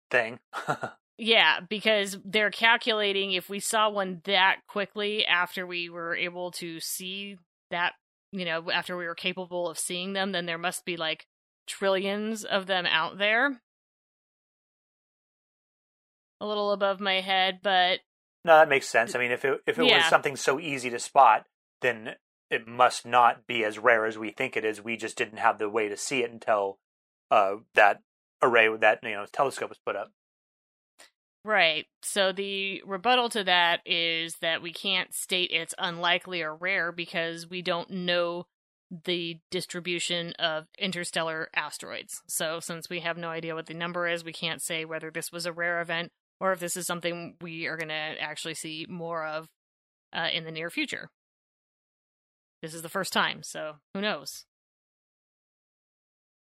thing 0.10 0.40
yeah 1.18 1.60
because 1.60 2.18
they're 2.26 2.52
calculating 2.52 3.32
if 3.32 3.50
we 3.50 3.60
saw 3.60 3.90
one 3.90 4.22
that 4.26 4.58
quickly 4.68 5.26
after 5.26 5.66
we 5.66 5.90
were 5.90 6.16
able 6.16 6.52
to 6.52 6.80
see 6.80 7.38
that 7.72 7.94
you 8.32 8.46
know 8.46 8.72
after 8.72 8.98
we 8.98 9.06
were 9.06 9.16
capable 9.16 9.70
of 9.70 9.78
seeing 9.78 10.14
them 10.14 10.32
then 10.32 10.46
there 10.46 10.58
must 10.58 10.86
be 10.86 10.98
like 10.98 11.28
trillions 11.68 12.44
of 12.44 12.66
them 12.66 12.86
out 12.86 13.18
there 13.18 13.62
a 16.44 16.46
little 16.46 16.74
above 16.74 17.00
my 17.00 17.22
head, 17.22 17.60
but 17.64 18.02
No, 18.46 18.58
that 18.58 18.68
makes 18.68 18.88
sense. 18.88 19.16
I 19.16 19.20
mean, 19.20 19.32
if 19.32 19.46
it 19.46 19.62
if 19.66 19.80
it 19.80 19.86
Yeah. 19.86 19.98
was 19.98 20.06
something 20.06 20.36
so 20.36 20.60
easy 20.60 20.90
to 20.90 21.00
spot, 21.00 21.48
then 21.84 22.16
it 22.50 22.68
must 22.68 23.06
not 23.06 23.46
be 23.46 23.64
as 23.64 23.78
rare 23.78 24.06
as 24.06 24.18
we 24.18 24.32
think 24.32 24.58
it 24.58 24.66
is. 24.66 24.82
We 24.82 24.98
just 24.98 25.18
didn't 25.18 25.38
have 25.38 25.60
the 25.60 25.70
way 25.70 25.88
to 25.88 25.98
see 25.98 26.24
it 26.24 26.32
until 26.32 26.80
uh, 27.30 27.58
that 27.76 28.02
array, 28.42 28.76
that 28.78 29.00
you 29.04 29.12
know, 29.12 29.26
telescope 29.32 29.70
was 29.70 29.80
put 29.86 29.96
up. 29.96 30.12
Right. 31.46 31.86
So 32.02 32.32
the 32.32 32.82
rebuttal 32.86 33.30
to 33.30 33.44
that 33.44 33.82
is 33.86 34.36
that 34.42 34.62
we 34.62 34.72
can't 34.72 35.14
state 35.14 35.52
it's 35.52 35.76
unlikely 35.78 36.42
or 36.42 36.56
rare 36.56 36.92
because 36.92 37.50
we 37.50 37.62
don't 37.62 37.90
know 37.90 38.46
the 39.06 39.40
distribution 39.52 40.34
of 40.34 40.68
interstellar 40.78 41.50
asteroids. 41.56 42.22
So 42.28 42.60
since 42.60 42.90
we 42.90 43.02
have 43.02 43.18
no 43.18 43.30
idea 43.30 43.56
what 43.56 43.66
the 43.66 43.74
number 43.74 44.08
is, 44.08 44.24
we 44.24 44.32
can't 44.32 44.62
say 44.62 44.86
whether 44.86 45.12
this 45.12 45.32
was 45.32 45.46
a 45.46 45.52
rare 45.52 45.82
event 45.82 46.12
or 46.40 46.54
if 46.54 46.60
this 46.60 46.78
is 46.78 46.86
something 46.86 47.36
we 47.42 47.66
are 47.66 47.78
going 47.78 47.90
to 47.90 47.94
actually 47.94 48.54
see 48.54 48.86
more 48.88 49.26
of 49.26 49.48
uh, 50.14 50.28
in 50.32 50.46
the 50.46 50.52
near 50.52 50.70
future. 50.70 51.10
This 52.64 52.74
is 52.74 52.82
the 52.82 52.88
first 52.90 53.12
time, 53.12 53.44
so 53.44 53.74
who 53.94 54.00
knows? 54.00 54.46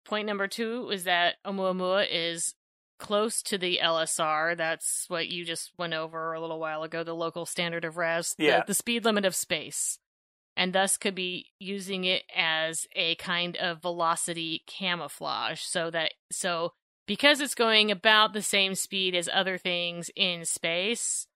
Point 0.06 0.26
number 0.28 0.48
two 0.48 0.90
is 0.90 1.04
that 1.04 1.36
Oumuamua 1.46 2.08
is 2.10 2.56
close 3.00 3.42
to 3.42 3.58
the 3.58 3.80
LSR. 3.84 4.56
That's 4.56 5.10
what 5.10 5.28
you 5.28 5.44
just 5.44 5.72
went 5.78 5.94
over 5.94 6.32
a 6.32 6.40
little 6.40 6.58
while 6.58 6.84
ago, 6.84 7.04
the 7.04 7.14
local 7.14 7.46
standard 7.46 7.84
of 7.84 7.98
res, 7.98 8.34
the- 8.38 8.46
the, 8.66 8.74
speed 8.74 9.04
limit 9.04 9.26
of 9.26 9.36
space. 9.36 10.00
And 10.56 10.72
thus 10.72 10.96
could 10.96 11.16
be 11.16 11.52
using 11.60 12.06
it 12.06 12.24
as 12.34 12.88
a 12.96 13.16
kind 13.16 13.58
of 13.58 13.82
velocity 13.82 14.64
camouflage 14.68 15.60
so 15.60 15.92
that 15.92 16.14
so 16.32 16.72
because 17.08 17.42
it's 17.42 17.56
going 17.56 17.92
about 17.92 18.32
the 18.32 18.42
same 18.42 18.74
speed 18.74 19.16
as 19.16 19.28
other 19.34 19.58
things 19.58 20.10
in 20.16 20.46
space, 20.46 21.28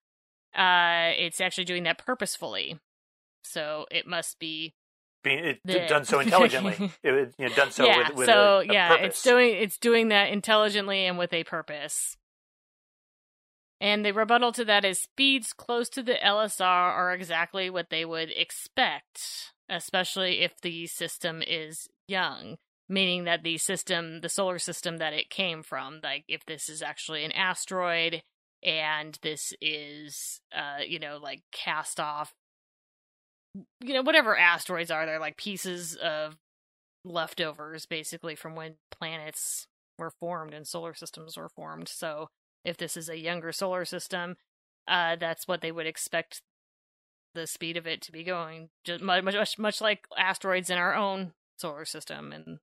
uh 0.56 1.12
it's 1.18 1.42
actually 1.42 1.66
doing 1.66 1.84
that 1.84 1.98
purposefully. 1.98 2.80
So 3.44 3.86
it 3.92 4.08
must 4.08 4.40
be 4.40 4.74
Being 5.24 5.40
it, 5.40 5.60
The- 5.66 5.88
done 5.88 6.06
so 6.06 6.20
intelligently, 6.20 6.92
it 7.04 7.34
you 7.38 7.50
know, 7.50 7.56
done 7.56 7.72
so 7.72 7.86
yeah, 7.86 8.10
with, 8.10 8.18
with 8.18 8.26
so 8.28 8.60
a, 8.60 8.60
a 8.62 8.74
yeah, 8.74 8.90
purpose. 8.90 9.08
it's 9.08 9.24
doing 9.24 9.54
it's 9.56 9.78
doing 9.78 10.08
that 10.10 10.30
intelligently 10.30 11.06
and 11.06 11.18
with 11.18 11.34
a 11.34 11.44
purpose. 11.44 12.16
And 13.82 14.06
the 14.06 14.12
rebuttal 14.12 14.52
to 14.54 14.66
that 14.66 14.84
is 14.84 15.00
speeds 15.00 15.54
close 15.54 15.88
to 15.90 16.04
the 16.04 16.16
LSR 16.16 16.62
are 16.62 17.14
exactly 17.14 17.70
what 17.70 17.90
they 17.90 18.04
would 18.04 18.30
expect, 18.36 19.54
especially 19.70 20.42
if 20.42 20.60
the 20.62 20.86
system 20.88 21.42
is 21.46 21.88
young, 22.08 22.58
meaning 22.90 23.24
that 23.24 23.44
the 23.44 23.58
system, 23.58 24.20
the 24.20 24.28
solar 24.28 24.60
system 24.60 24.98
that 24.98 25.14
it 25.14 25.30
came 25.30 25.64
from, 25.64 26.02
like 26.04 26.26
if 26.28 26.46
this 26.46 26.68
is 26.68 26.82
actually 26.82 27.24
an 27.24 27.32
asteroid 27.32 28.22
and 28.62 29.18
this 29.22 29.54
is 29.62 30.42
uh 30.54 30.80
you 30.86 31.00
know 31.00 31.18
like 31.22 31.42
cast 31.54 31.98
off 32.00 32.34
you 33.56 33.94
know 33.94 34.02
whatever 34.02 34.38
asteroids 34.38 34.92
are 34.92 35.06
they're 35.06 35.20
like 35.20 35.38
pieces 35.38 35.96
of 35.96 36.38
leftovers 37.04 37.86
basically 37.86 38.36
from 38.36 38.56
when 38.56 38.76
planets 38.92 39.68
were 39.98 40.12
formed 40.20 40.54
and 40.54 40.66
solar 40.66 40.94
systems 40.94 41.38
were 41.38 41.50
formed. 41.50 41.88
So 41.88 42.30
if 42.66 42.78
this 42.78 42.98
is 42.98 43.10
a 43.10 43.18
younger 43.18 43.52
solar 43.52 43.86
system, 43.86 44.38
uh, 44.88 45.16
that's 45.18 45.48
what 45.48 45.62
they 45.62 45.72
would 45.72 45.86
expect 45.86 46.42
the 47.36 47.46
speed 47.46 47.78
of 47.78 47.86
it 47.86 48.02
to 48.02 48.12
be 48.12 48.24
going, 48.24 48.70
just 48.84 49.04
much 49.04 49.24
much 49.24 49.60
much 49.60 49.82
like 49.82 50.06
asteroids 50.18 50.70
in 50.70 50.78
our 50.78 50.96
own 50.96 51.34
solar 51.58 51.86
system, 51.86 52.32
and 52.32 52.60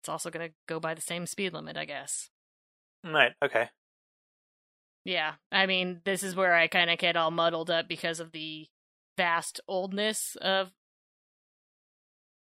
it's 0.00 0.08
also 0.08 0.30
going 0.30 0.48
to 0.48 0.54
go 0.68 0.78
by 0.78 0.94
the 0.94 1.00
same 1.00 1.26
speed 1.26 1.52
limit, 1.52 1.76
I 1.76 1.86
guess. 1.86 2.30
right. 3.04 3.32
Okay. 3.44 3.68
Yeah, 5.04 5.34
I 5.50 5.66
mean, 5.66 6.02
this 6.04 6.22
is 6.22 6.36
where 6.36 6.54
I 6.54 6.68
kind 6.68 6.90
of 6.90 6.98
get 6.98 7.16
all 7.16 7.30
muddled 7.30 7.70
up 7.70 7.88
because 7.88 8.20
of 8.20 8.32
the 8.32 8.68
vast 9.20 9.60
oldness 9.68 10.34
of 10.40 10.70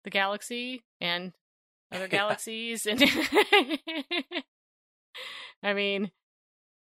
the 0.03 0.11
galaxy 0.11 0.83
and 1.01 1.33
other 1.91 2.07
galaxies. 2.19 2.85
And 2.85 3.01
I 5.63 5.73
mean, 5.73 6.11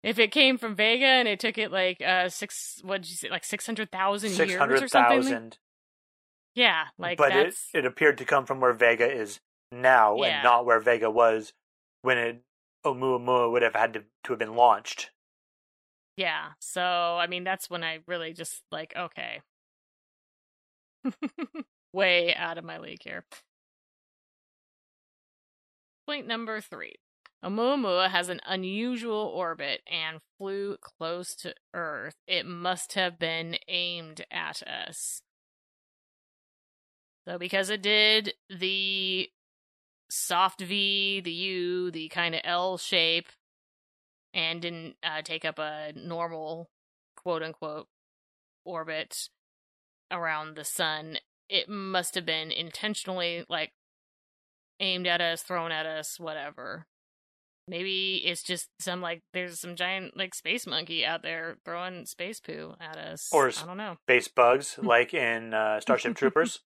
if 0.02 0.18
it 0.18 0.32
came 0.32 0.58
from 0.58 0.74
Vega 0.74 1.06
and 1.06 1.28
it 1.28 1.38
took 1.38 1.56
it 1.56 1.70
like 1.70 2.02
uh 2.02 2.28
six, 2.28 2.80
what 2.82 3.02
did 3.02 3.10
you 3.10 3.16
say, 3.16 3.30
like 3.30 3.44
six 3.44 3.64
hundred 3.64 3.92
thousand 3.92 4.36
years 4.36 4.60
or 4.60 4.88
something? 4.88 5.22
thousand. 5.22 5.58
Yeah, 6.56 6.86
like 6.98 7.16
but 7.16 7.30
it, 7.30 7.54
it 7.72 7.86
appeared 7.86 8.18
to 8.18 8.24
come 8.24 8.46
from 8.46 8.60
where 8.60 8.72
Vega 8.72 9.08
is 9.08 9.38
now, 9.70 10.16
Yeah. 10.16 10.38
and 10.38 10.42
not 10.42 10.66
where 10.66 10.80
Vega 10.80 11.08
was 11.08 11.52
when 12.02 12.18
it 12.18 12.42
Oumuamua 12.84 13.52
would 13.52 13.62
have 13.62 13.76
had 13.76 13.92
to, 13.92 14.00
to 14.24 14.32
have 14.32 14.40
been 14.40 14.56
launched. 14.56 15.12
Yeah. 16.16 16.48
So, 16.58 16.82
I 16.82 17.28
mean, 17.28 17.44
that's 17.44 17.70
when 17.70 17.84
I 17.84 18.00
really 18.08 18.32
just 18.32 18.64
like, 18.72 18.92
okay. 18.96 19.42
Way 21.92 22.34
out 22.34 22.58
of 22.58 22.64
my 22.64 22.78
league 22.78 23.02
here. 23.02 23.24
Point 26.06 26.26
number 26.26 26.60
three. 26.60 26.94
Oumuamua 27.44 28.10
has 28.10 28.28
an 28.28 28.40
unusual 28.46 29.32
orbit 29.34 29.80
and 29.90 30.20
flew 30.38 30.76
close 30.80 31.34
to 31.36 31.54
Earth. 31.72 32.14
It 32.26 32.44
must 32.44 32.92
have 32.94 33.18
been 33.18 33.56
aimed 33.66 34.24
at 34.30 34.62
us. 34.62 35.22
So, 37.26 37.38
because 37.38 37.70
it 37.70 37.82
did 37.82 38.34
the 38.50 39.30
soft 40.10 40.60
V, 40.60 41.20
the 41.20 41.32
U, 41.32 41.90
the 41.90 42.08
kind 42.08 42.34
of 42.34 42.42
L 42.44 42.76
shape, 42.76 43.28
and 44.34 44.60
didn't 44.60 44.96
uh, 45.02 45.22
take 45.22 45.44
up 45.44 45.58
a 45.58 45.92
normal 45.94 46.68
quote 47.16 47.42
unquote 47.42 47.88
orbit 48.64 49.28
around 50.10 50.56
the 50.56 50.64
sun, 50.64 51.18
it 51.48 51.68
must 51.68 52.14
have 52.14 52.26
been 52.26 52.50
intentionally 52.50 53.44
like 53.48 53.72
aimed 54.80 55.06
at 55.06 55.20
us, 55.20 55.42
thrown 55.42 55.72
at 55.72 55.86
us, 55.86 56.18
whatever. 56.18 56.86
Maybe 57.68 58.22
it's 58.24 58.42
just 58.42 58.68
some 58.80 59.00
like 59.00 59.22
there's 59.32 59.60
some 59.60 59.76
giant 59.76 60.16
like 60.16 60.34
space 60.34 60.66
monkey 60.66 61.04
out 61.04 61.22
there 61.22 61.56
throwing 61.64 62.06
space 62.06 62.40
poo 62.40 62.74
at 62.80 62.96
us. 62.96 63.28
Or 63.32 63.48
I 63.48 63.66
don't 63.66 63.76
know. 63.76 63.96
Space 64.06 64.28
bugs, 64.28 64.78
like 64.82 65.14
in 65.14 65.54
uh, 65.54 65.80
Starship 65.80 66.16
Troopers. 66.16 66.60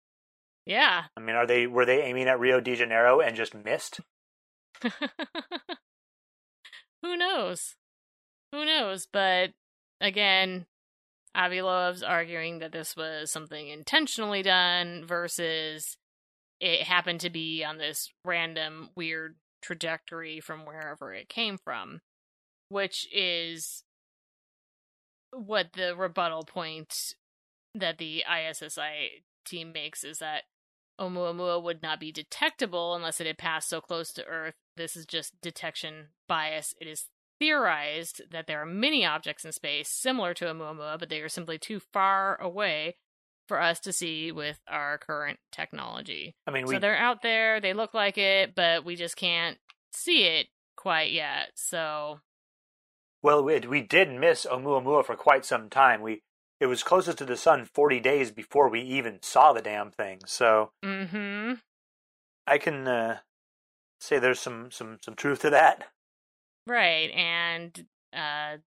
Yeah. 0.68 1.04
I 1.16 1.22
mean, 1.22 1.38
are 1.38 1.48
they 1.48 1.66
were 1.66 1.86
they 1.86 2.02
aiming 2.02 2.28
at 2.28 2.42
Rio 2.42 2.60
de 2.60 2.76
Janeiro 2.76 3.22
and 3.22 3.38
just 3.38 3.56
missed? 3.56 4.02
Who 7.02 7.16
knows? 7.16 7.76
Who 8.52 8.66
knows? 8.66 9.08
But 9.10 9.52
again, 10.02 10.66
Avi 11.38 11.62
Loeb's 11.62 12.02
arguing 12.02 12.60
that 12.60 12.72
this 12.72 12.96
was 12.96 13.32
something 13.32 13.68
intentionally 13.70 14.42
done 14.42 15.06
versus 15.06 15.96
it 16.60 16.82
happened 16.82 17.20
to 17.20 17.30
be 17.30 17.64
on 17.64 17.78
this 17.78 18.12
random 18.26 18.90
weird 18.96 19.36
trajectory 19.62 20.40
from 20.40 20.66
wherever 20.66 21.14
it 21.14 21.30
came 21.30 21.60
from, 21.60 22.02
which 22.70 23.08
is 23.14 23.84
what 25.32 25.74
the 25.74 25.96
rebuttal 25.96 26.44
point 26.44 27.14
that 27.76 28.00
the 28.00 28.24
ISSI 28.28 29.24
team 29.46 29.72
makes 29.72 30.04
is 30.04 30.18
that 30.18 30.44
Oumuamua 31.00 31.62
would 31.62 31.84
not 31.84 32.00
be 32.00 32.12
detectable 32.12 32.96
unless 32.96 33.22
it 33.22 33.28
had 33.28 33.38
passed 33.38 33.70
so 33.70 33.80
close 33.80 34.12
to 34.14 34.26
Earth. 34.26 34.56
This 34.76 34.96
is 34.96 35.06
just 35.06 35.40
detection 35.42 36.08
bias. 36.28 36.74
It 36.82 36.88
is 36.88 37.06
theorized 37.40 38.22
that 38.32 38.48
there 38.48 38.62
are 38.62 38.66
many 38.66 39.06
objects 39.06 39.46
in 39.46 39.52
space 39.52 39.90
similar 39.90 40.34
to 40.36 40.46
Oumuamua, 40.46 41.00
but 41.00 41.10
they 41.10 41.22
are 41.22 41.30
simply 41.30 41.58
too 41.58 41.80
far 41.80 42.40
away 42.42 42.96
for 43.48 43.62
us 43.62 43.80
to 43.82 43.94
see 43.94 44.32
with 44.32 44.60
our 44.68 44.98
current 44.98 45.40
technology. 45.52 46.36
I 46.46 46.52
mean, 46.52 46.66
we 46.66 46.76
So 46.76 46.80
they're 46.80 46.98
out 46.98 47.22
there, 47.22 47.60
they 47.62 47.74
look 47.74 47.94
like 47.94 48.18
it, 48.18 48.56
but 48.56 48.84
we 48.84 48.96
just 48.96 49.16
can't 49.16 49.58
see 49.94 50.24
it 50.24 50.48
quite 50.76 51.12
yet. 51.12 51.50
So, 51.56 52.20
well 53.24 53.44
we, 53.44 53.60
we 53.60 53.82
did 53.82 54.12
miss 54.12 54.46
Oumuamua 54.46 55.06
for 55.06 55.16
quite 55.16 55.46
some 55.46 55.70
time. 55.70 56.02
We 56.02 56.22
it 56.60 56.66
was 56.66 56.84
closest 56.84 57.20
to 57.20 57.26
the 57.26 57.38
sun 57.38 57.66
forty 57.66 58.00
days 58.00 58.32
before 58.32 58.70
we 58.70 58.82
even 58.82 59.20
saw 59.22 59.54
the 59.54 59.62
damn 59.62 59.92
thing. 59.92 60.22
So 60.26 60.72
mm-hmm. 60.84 61.54
I 62.46 62.58
can 62.58 62.88
uh, 62.88 63.18
say 64.00 64.20
there's 64.20 64.40
some 64.40 64.72
some 64.72 64.98
some 65.02 65.16
truth 65.16 65.42
to 65.42 65.50
that. 65.52 65.86
Right, 66.68 67.10
and 67.12 67.86
uh 68.14 68.58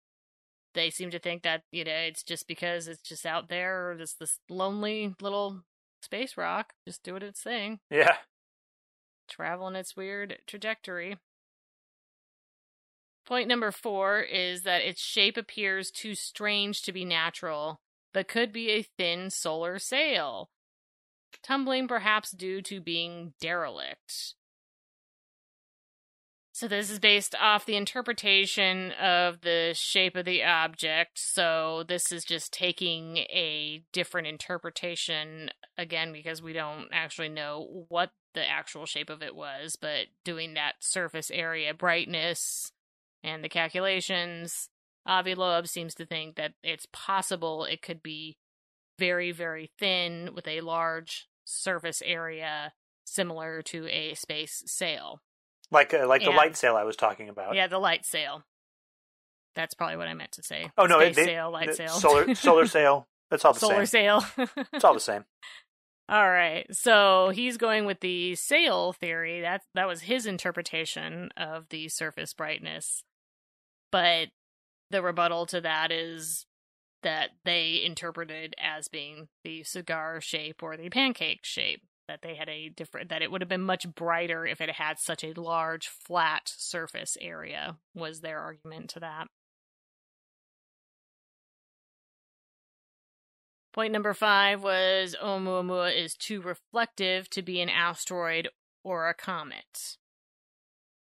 they 0.73 0.89
seem 0.91 1.11
to 1.11 1.19
think 1.19 1.43
that, 1.43 1.63
you 1.71 1.83
know, 1.85 1.91
it's 1.91 2.23
just 2.23 2.47
because 2.47 2.87
it's 2.87 3.01
just 3.01 3.25
out 3.25 3.49
there, 3.49 3.95
this 3.97 4.13
this 4.15 4.39
lonely 4.49 5.15
little 5.21 5.63
space 6.03 6.37
rock, 6.37 6.73
just 6.87 7.03
doing 7.03 7.23
its 7.23 7.41
thing, 7.43 7.79
Yeah. 7.91 8.17
traveling 9.27 9.75
its 9.75 9.95
weird 9.95 10.39
trajectory. 10.47 11.17
Point 13.25 13.47
number 13.47 13.71
four 13.71 14.21
is 14.21 14.63
that 14.63 14.81
its 14.81 15.01
shape 15.01 15.37
appears 15.37 15.91
too 15.91 16.15
strange 16.15 16.81
to 16.83 16.91
be 16.91 17.05
natural, 17.05 17.81
but 18.13 18.27
could 18.27 18.51
be 18.51 18.69
a 18.71 18.83
thin 18.83 19.29
solar 19.29 19.79
sail, 19.79 20.49
tumbling 21.43 21.87
perhaps 21.87 22.31
due 22.31 22.61
to 22.63 22.81
being 22.81 23.33
derelict. 23.39 24.35
So 26.61 26.67
this 26.67 26.91
is 26.91 26.99
based 26.99 27.33
off 27.41 27.65
the 27.65 27.75
interpretation 27.75 28.91
of 28.91 29.41
the 29.41 29.73
shape 29.75 30.15
of 30.15 30.25
the 30.25 30.43
object. 30.43 31.13
So 31.17 31.83
this 31.87 32.11
is 32.11 32.23
just 32.23 32.53
taking 32.53 33.17
a 33.17 33.83
different 33.91 34.27
interpretation 34.27 35.49
again 35.75 36.13
because 36.13 36.39
we 36.39 36.53
don't 36.53 36.89
actually 36.91 37.29
know 37.29 37.85
what 37.89 38.11
the 38.35 38.47
actual 38.47 38.85
shape 38.85 39.09
of 39.09 39.23
it 39.23 39.35
was, 39.35 39.75
but 39.75 40.05
doing 40.23 40.53
that 40.53 40.73
surface 40.81 41.31
area 41.31 41.73
brightness 41.73 42.71
and 43.23 43.43
the 43.43 43.49
calculations, 43.49 44.69
Avi 45.07 45.33
Loeb 45.33 45.65
seems 45.65 45.95
to 45.95 46.05
think 46.05 46.35
that 46.35 46.53
it's 46.61 46.85
possible 46.93 47.63
it 47.65 47.81
could 47.81 48.03
be 48.03 48.37
very, 48.99 49.31
very 49.31 49.71
thin 49.79 50.29
with 50.35 50.47
a 50.47 50.61
large 50.61 51.27
surface 51.43 52.03
area 52.05 52.73
similar 53.03 53.63
to 53.63 53.87
a 53.87 54.13
space 54.13 54.61
sail. 54.67 55.21
Like 55.71 55.93
uh, 55.93 56.05
like 56.07 56.23
the 56.23 56.31
light 56.31 56.57
sail 56.57 56.75
I 56.75 56.83
was 56.83 56.95
talking 56.95 57.29
about. 57.29 57.55
Yeah, 57.55 57.67
the 57.67 57.79
light 57.79 58.05
sail. 58.05 58.43
That's 59.55 59.73
probably 59.73 59.97
what 59.97 60.07
I 60.07 60.13
meant 60.13 60.33
to 60.33 60.43
say. 60.43 60.69
Oh 60.77 60.85
no, 60.85 60.99
Space 60.99 61.15
they- 61.15 61.25
sail, 61.25 61.51
light 61.51 61.67
the 61.69 61.73
sail, 61.75 61.89
solar 61.89 62.35
solar 62.35 62.65
sail. 62.67 63.07
That's 63.29 63.45
all 63.45 63.53
the 63.53 63.59
same. 63.59 63.69
solar 63.69 63.85
same. 63.85 64.21
sail. 64.35 64.65
It's 64.73 64.83
all 64.83 64.93
the 64.93 64.99
same. 64.99 65.23
All 66.09 66.29
right. 66.29 66.65
So 66.71 67.29
he's 67.33 67.55
going 67.55 67.85
with 67.85 68.01
the 68.01 68.35
sail 68.35 68.91
theory. 68.91 69.39
That 69.39 69.61
that 69.75 69.87
was 69.87 70.01
his 70.01 70.25
interpretation 70.25 71.29
of 71.37 71.69
the 71.69 71.87
surface 71.87 72.33
brightness. 72.33 73.03
But 73.93 74.27
the 74.89 75.01
rebuttal 75.01 75.45
to 75.47 75.61
that 75.61 75.89
is 75.89 76.45
that 77.03 77.29
they 77.45 77.81
interpreted 77.85 78.55
as 78.61 78.89
being 78.89 79.29
the 79.45 79.63
cigar 79.63 80.19
shape 80.19 80.61
or 80.61 80.75
the 80.75 80.89
pancake 80.89 81.41
shape. 81.45 81.81
That 82.07 82.21
they 82.21 82.35
had 82.35 82.49
a 82.49 82.69
different 82.69 83.09
that 83.09 83.21
it 83.21 83.31
would 83.31 83.41
have 83.41 83.47
been 83.47 83.61
much 83.61 83.87
brighter 83.93 84.45
if 84.45 84.59
it 84.59 84.71
had 84.71 84.99
such 84.99 85.23
a 85.23 85.39
large 85.39 85.87
flat 85.87 86.41
surface 86.45 87.17
area 87.21 87.77
was 87.93 88.19
their 88.19 88.39
argument 88.39 88.89
to 88.91 88.99
that. 88.99 89.27
Point 93.73 93.93
number 93.93 94.13
five 94.13 94.61
was 94.61 95.15
Oumuamua 95.23 95.95
is 95.95 96.15
too 96.15 96.41
reflective 96.41 97.29
to 97.29 97.41
be 97.41 97.61
an 97.61 97.69
asteroid 97.69 98.49
or 98.83 99.07
a 99.07 99.13
comet. 99.13 99.97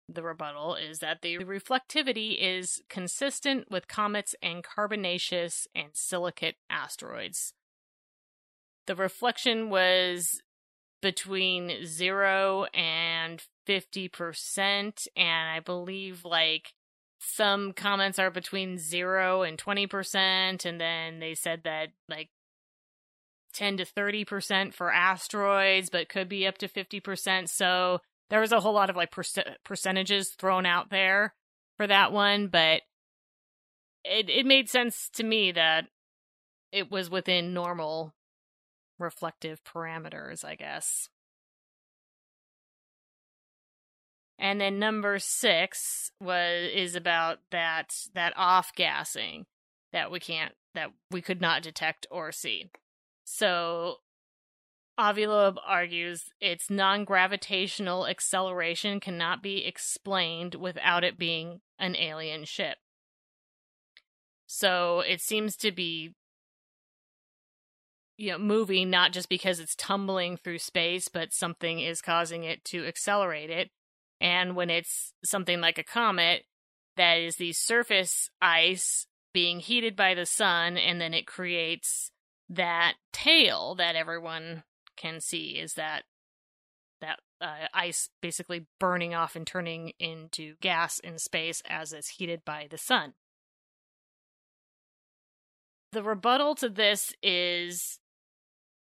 The 0.09 0.23
rebuttal 0.23 0.75
is 0.75 0.99
that 0.99 1.21
the 1.21 1.37
reflectivity 1.39 2.37
is 2.39 2.81
consistent 2.89 3.69
with 3.69 3.87
comets 3.87 4.35
and 4.41 4.63
carbonaceous 4.63 5.67
and 5.75 5.89
silicate 5.93 6.55
asteroids. 6.69 7.53
The 8.87 8.95
reflection 8.95 9.69
was 9.69 10.41
between 11.05 11.85
0 11.85 12.65
and 12.73 13.43
50%, 13.69 15.07
and 15.15 15.49
I 15.51 15.59
believe 15.59 16.25
like 16.25 16.73
some 17.19 17.73
comments 17.73 18.17
are 18.17 18.31
between 18.31 18.79
0 18.79 19.43
and 19.43 19.55
20%, 19.55 20.65
and 20.65 20.81
then 20.81 21.19
they 21.19 21.35
said 21.35 21.61
that 21.65 21.89
like 22.09 22.29
10 23.53 23.77
to 23.77 23.85
30% 23.85 24.73
for 24.73 24.91
asteroids, 24.91 25.91
but 25.91 26.09
could 26.09 26.27
be 26.27 26.47
up 26.47 26.57
to 26.57 26.67
50%. 26.67 27.49
So 27.49 27.99
there 28.31 28.41
was 28.41 28.51
a 28.51 28.59
whole 28.59 28.73
lot 28.73 28.89
of 28.89 28.95
like 28.95 29.11
perc- 29.11 29.57
percentages 29.63 30.31
thrown 30.31 30.65
out 30.65 30.89
there 30.89 31.35
for 31.77 31.85
that 31.85 32.11
one, 32.11 32.47
but 32.47 32.81
it 34.03 34.27
it 34.27 34.47
made 34.47 34.69
sense 34.69 35.07
to 35.13 35.23
me 35.23 35.51
that 35.51 35.85
it 36.71 36.89
was 36.89 37.11
within 37.11 37.53
normal 37.53 38.15
reflective 38.99 39.63
parameters, 39.63 40.43
I 40.43 40.55
guess. 40.55 41.09
And 44.37 44.59
then 44.59 44.79
number 44.79 45.19
6 45.19 46.11
was 46.19 46.69
is 46.73 46.95
about 46.95 47.39
that 47.51 47.93
that 48.13 48.33
off 48.35 48.73
gassing 48.75 49.45
that 49.93 50.11
we 50.11 50.19
can't 50.19 50.53
that 50.73 50.91
we 51.09 51.21
could 51.21 51.41
not 51.41 51.63
detect 51.63 52.05
or 52.11 52.31
see. 52.31 52.69
So 53.23 53.97
Avi 54.97 55.27
Loeb 55.27 55.57
argues 55.65 56.25
its 56.39 56.69
non 56.69 57.05
gravitational 57.05 58.07
acceleration 58.07 58.99
cannot 58.99 59.41
be 59.41 59.65
explained 59.65 60.55
without 60.55 61.03
it 61.03 61.17
being 61.17 61.61
an 61.79 61.95
alien 61.95 62.45
ship. 62.45 62.77
So 64.47 65.01
it 65.01 65.21
seems 65.21 65.55
to 65.57 65.71
be 65.71 66.13
you 68.17 68.31
know 68.31 68.37
moving 68.37 68.89
not 68.89 69.11
just 69.11 69.29
because 69.29 69.59
it's 69.59 69.75
tumbling 69.75 70.37
through 70.37 70.59
space, 70.59 71.07
but 71.07 71.33
something 71.33 71.79
is 71.79 72.01
causing 72.01 72.43
it 72.43 72.63
to 72.65 72.85
accelerate 72.85 73.49
it. 73.49 73.69
And 74.21 74.55
when 74.55 74.69
it's 74.69 75.13
something 75.23 75.59
like 75.59 75.77
a 75.77 75.83
comet, 75.83 76.43
that 76.97 77.15
is 77.15 77.35
the 77.35 77.51
surface 77.51 78.29
ice 78.41 79.07
being 79.33 79.59
heated 79.59 79.95
by 79.95 80.13
the 80.13 80.25
sun, 80.25 80.77
and 80.77 81.01
then 81.01 81.13
it 81.13 81.27
creates 81.27 82.11
that 82.49 82.93
tail 83.11 83.75
that 83.75 83.95
everyone 83.95 84.63
can 84.95 85.19
see 85.19 85.57
is 85.59 85.73
that 85.73 86.03
that 87.01 87.19
uh, 87.41 87.67
ice 87.73 88.09
basically 88.21 88.65
burning 88.79 89.13
off 89.13 89.35
and 89.35 89.45
turning 89.45 89.91
into 89.99 90.55
gas 90.61 90.99
in 90.99 91.17
space 91.17 91.61
as 91.67 91.91
it's 91.91 92.07
heated 92.07 92.43
by 92.45 92.67
the 92.69 92.77
sun. 92.77 93.13
The 95.91 96.03
rebuttal 96.03 96.55
to 96.55 96.69
this 96.69 97.13
is 97.21 97.99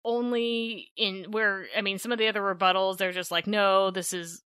only 0.06 0.91
in 0.97 1.26
where 1.32 1.66
I 1.76 1.82
mean 1.82 1.97
some 1.97 2.12
of 2.12 2.18
the 2.18 2.28
other 2.28 2.41
rebuttals 2.41 2.97
they're 2.97 3.12
just 3.12 3.32
like 3.32 3.47
no 3.47 3.89
this 3.89 4.14
is 4.14 4.43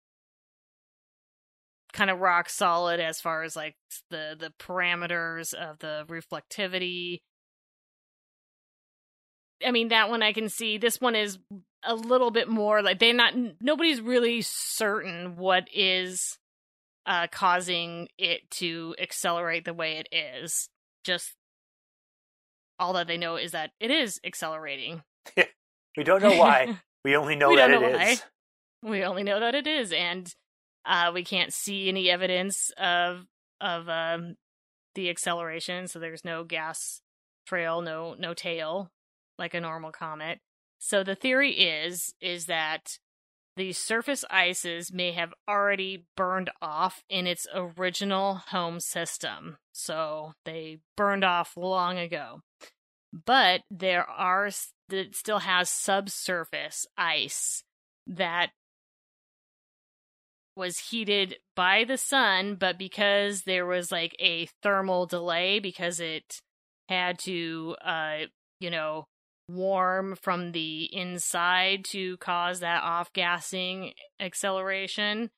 kind 1.93 2.09
of 2.09 2.19
rock 2.19 2.49
solid 2.49 2.99
as 2.99 3.21
far 3.21 3.43
as 3.43 3.55
like 3.55 3.75
the 4.09 4.35
the 4.37 4.51
parameters 4.59 5.53
of 5.53 5.79
the 5.79 6.05
reflectivity 6.07 7.19
I 9.65 9.71
mean, 9.71 9.89
that 9.89 10.09
one 10.09 10.21
I 10.21 10.33
can 10.33 10.49
see. 10.49 10.77
This 10.77 10.99
one 10.99 11.15
is 11.15 11.37
a 11.83 11.95
little 11.95 12.31
bit 12.31 12.49
more 12.49 12.81
like 12.81 12.99
they're 12.99 13.13
not. 13.13 13.33
Nobody's 13.61 14.01
really 14.01 14.41
certain 14.41 15.35
what 15.37 15.67
is 15.73 16.37
uh, 17.05 17.27
causing 17.31 18.07
it 18.17 18.49
to 18.51 18.95
accelerate 18.99 19.65
the 19.65 19.73
way 19.73 19.97
it 19.97 20.09
is. 20.11 20.69
Just 21.03 21.33
all 22.79 22.93
that 22.93 23.07
they 23.07 23.17
know 23.17 23.35
is 23.37 23.51
that 23.51 23.71
it 23.79 23.91
is 23.91 24.19
accelerating. 24.25 25.03
We 25.97 26.03
don't 26.03 26.21
know 26.21 26.35
why. 26.35 26.79
we 27.03 27.15
only 27.15 27.35
know 27.35 27.49
We 27.49 27.57
that 27.57 27.71
it 27.71 27.81
know 27.81 27.99
is. 27.99 28.23
We 28.81 29.03
only 29.03 29.23
know 29.23 29.39
that 29.39 29.55
it 29.55 29.65
is, 29.65 29.91
and 29.91 30.33
uh, 30.85 31.11
we 31.13 31.23
can't 31.23 31.53
see 31.53 31.89
any 31.89 32.09
evidence 32.09 32.71
of 32.77 33.25
of 33.61 33.87
um, 33.89 34.35
the 34.95 35.09
acceleration. 35.09 35.87
So 35.87 35.99
there's 35.99 36.25
no 36.25 36.43
gas 36.43 37.01
trail, 37.47 37.81
no 37.81 38.15
no 38.17 38.33
tail 38.33 38.91
like 39.37 39.53
a 39.53 39.61
normal 39.61 39.91
comet. 39.91 40.39
So 40.79 41.03
the 41.03 41.15
theory 41.15 41.51
is 41.51 42.13
is 42.21 42.45
that 42.45 42.97
the 43.57 43.71
surface 43.71 44.25
ices 44.29 44.91
may 44.91 45.13
have 45.13 45.33
already 45.47 46.05
burned 46.17 46.49
off 46.61 47.03
in 47.09 47.25
its 47.25 47.47
original 47.53 48.35
home 48.49 48.81
system. 48.81 49.57
So 49.71 50.33
they 50.43 50.79
burned 50.97 51.23
off 51.23 51.55
long 51.55 51.97
ago. 51.97 52.41
But 53.25 53.61
there 53.71 54.03
are 54.03 54.49
that 54.89 55.15
still 55.15 55.39
has 55.39 55.69
subsurface 55.69 56.85
ice 56.97 57.63
that 58.07 58.51
was 60.55 60.77
heated 60.89 61.35
by 61.55 61.83
the 61.83 61.97
sun, 61.97 62.55
but 62.55 62.77
because 62.77 63.41
there 63.41 63.65
was 63.65 63.91
like 63.91 64.15
a 64.19 64.47
thermal 64.63 65.05
delay 65.05 65.59
because 65.59 65.99
it 65.99 66.39
had 66.87 67.17
to 67.17 67.75
uh 67.83 68.17
you 68.59 68.69
know 68.69 69.05
warm 69.47 70.15
from 70.15 70.51
the 70.51 70.83
inside 70.95 71.85
to 71.85 72.17
cause 72.17 72.59
that 72.59 72.83
off 72.83 73.13
gassing 73.13 73.91
acceleration 74.19 75.29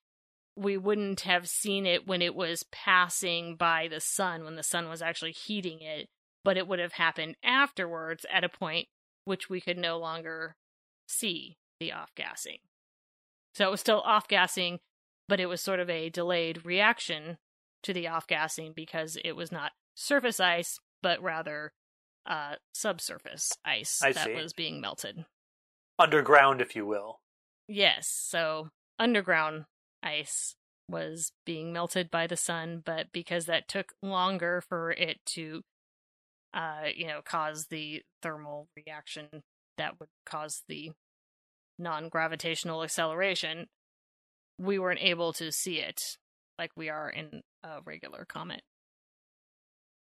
we 0.55 0.77
wouldn't 0.77 1.21
have 1.21 1.47
seen 1.47 1.85
it 1.85 2.07
when 2.07 2.21
it 2.21 2.33
was 2.33 2.65
passing 2.71 3.55
by 3.55 3.87
the 3.89 3.99
sun 3.99 4.43
when 4.43 4.55
the 4.55 4.63
sun 4.63 4.87
was 4.87 5.01
actually 5.01 5.31
heating 5.31 5.81
it 5.81 6.07
but 6.43 6.57
it 6.57 6.67
would 6.67 6.79
have 6.79 6.93
happened 6.93 7.35
afterwards 7.43 8.25
at 8.31 8.45
a 8.45 8.49
point 8.49 8.87
which 9.27 9.49
we 9.49 9.61
could 9.61 9.77
no 9.77 9.97
longer 9.97 10.55
see 11.07 11.57
the 11.79 11.91
off 11.91 12.11
gassing 12.15 12.57
so 13.53 13.67
it 13.67 13.71
was 13.71 13.79
still 13.79 14.01
off 14.01 14.27
gassing 14.27 14.79
but 15.27 15.39
it 15.39 15.47
was 15.47 15.61
sort 15.61 15.79
of 15.79 15.89
a 15.89 16.09
delayed 16.09 16.65
reaction 16.65 17.37
to 17.83 17.93
the 17.93 18.07
off 18.07 18.25
gassing 18.27 18.73
because 18.75 19.17
it 19.23 19.33
was 19.33 19.51
not 19.51 19.71
surface 19.95 20.39
ice 20.39 20.79
but 21.01 21.21
rather 21.21 21.71
uh, 22.27 22.55
subsurface 22.73 23.53
ice 23.65 24.01
I 24.03 24.11
that 24.11 24.25
see. 24.25 24.33
was 24.35 24.53
being 24.53 24.81
melted. 24.81 25.25
Underground, 25.97 26.61
if 26.61 26.75
you 26.75 26.85
will. 26.85 27.19
Yes, 27.67 28.07
so 28.07 28.69
underground 28.99 29.65
ice 30.03 30.55
was 30.89 31.31
being 31.45 31.73
melted 31.73 32.11
by 32.11 32.27
the 32.27 32.37
sun, 32.37 32.81
but 32.85 33.07
because 33.11 33.45
that 33.45 33.67
took 33.67 33.93
longer 34.01 34.61
for 34.67 34.91
it 34.91 35.17
to, 35.25 35.61
uh, 36.53 36.85
you 36.95 37.07
know, 37.07 37.21
cause 37.23 37.67
the 37.69 38.01
thermal 38.21 38.67
reaction 38.75 39.27
that 39.77 39.99
would 39.99 40.09
cause 40.25 40.63
the 40.67 40.91
non 41.77 42.09
gravitational 42.09 42.83
acceleration, 42.83 43.67
we 44.57 44.79
weren't 44.79 45.01
able 45.01 45.33
to 45.33 45.51
see 45.51 45.79
it 45.79 46.17
like 46.57 46.71
we 46.75 46.89
are 46.89 47.09
in 47.09 47.41
a 47.63 47.79
regular 47.85 48.25
comet. 48.25 48.61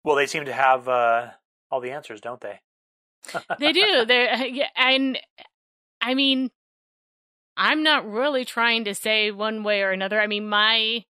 Well, 0.04 0.16
they 0.16 0.28
seem 0.28 0.46
to 0.46 0.54
have 0.54 0.88
uh, 0.88 1.30
all 1.72 1.82
the 1.82 1.92
answers, 1.92 2.22
don't 2.22 2.42
they? 2.42 2.60
they 3.60 3.72
do. 3.72 4.06
They 4.06 4.50
yeah, 4.54 4.68
and 4.76 5.18
I 6.02 6.14
mean, 6.14 6.52
I'm 7.56 7.84
not 7.84 8.10
really 8.10 8.46
trying 8.46 8.86
to 8.86 8.96
say 8.96 9.32
one 9.32 9.64
way 9.64 9.82
or 9.82 9.92
another. 9.92 10.20
I 10.20 10.28
mean, 10.28 10.48
my 10.50 11.06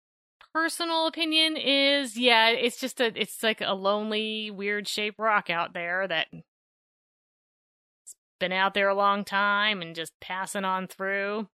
personal 0.53 1.07
opinion 1.07 1.57
is, 1.57 2.17
yeah, 2.17 2.49
it's 2.49 2.79
just 2.79 2.99
a, 2.99 3.11
it's 3.19 3.43
like 3.43 3.61
a 3.61 3.73
lonely, 3.73 4.51
weird 4.51 4.87
shaped 4.87 5.19
rock 5.19 5.49
out 5.49 5.73
there 5.73 6.07
that 6.07 6.27
has 6.31 6.43
been 8.39 8.51
out 8.51 8.73
there 8.73 8.89
a 8.89 8.95
long 8.95 9.23
time 9.23 9.81
and 9.81 9.95
just 9.95 10.13
passing 10.19 10.65
on 10.65 10.87
through. 10.87 11.47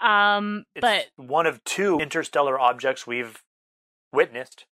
Um, 0.00 0.64
It's 0.74 0.80
but 0.80 1.08
one 1.16 1.46
of 1.46 1.62
two 1.64 1.98
interstellar 1.98 2.58
objects 2.58 3.06
we've 3.06 3.42
witnessed. 4.12 4.64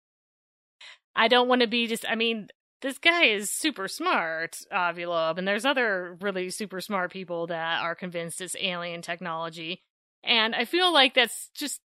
I 1.16 1.28
don't 1.28 1.48
want 1.48 1.62
to 1.62 1.68
be 1.68 1.88
just. 1.88 2.06
I 2.08 2.16
mean, 2.16 2.48
this 2.82 2.98
guy 2.98 3.26
is 3.26 3.50
super 3.50 3.88
smart, 3.88 4.60
Avi 4.72 5.06
Loeb, 5.06 5.38
and 5.38 5.48
there's 5.48 5.66
other 5.66 6.16
really 6.22 6.50
super 6.50 6.80
smart 6.80 7.12
people 7.12 7.48
that 7.48 7.82
are 7.82 7.96
convinced 7.96 8.40
it's 8.40 8.56
alien 8.62 9.02
technology. 9.02 9.82
And 10.24 10.54
I 10.54 10.66
feel 10.66 10.94
like 10.94 11.14
that's 11.14 11.50
just, 11.56 11.80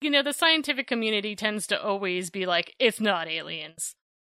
you 0.00 0.10
know, 0.10 0.22
the 0.22 0.32
scientific 0.32 0.86
community 0.86 1.34
tends 1.34 1.66
to 1.68 1.82
always 1.82 2.30
be 2.30 2.46
like, 2.46 2.74
it's 2.78 3.00
not 3.00 3.28
aliens. 3.28 3.94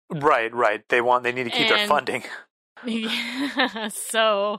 Right, 0.10 0.54
right. 0.54 0.88
They 0.90 1.02
want 1.02 1.24
they 1.24 1.32
need 1.32 1.46
to 1.46 1.50
keep 1.50 1.70
their 1.70 1.88
funding. 1.88 2.24
Yeah, 2.84 3.90
so 3.90 4.58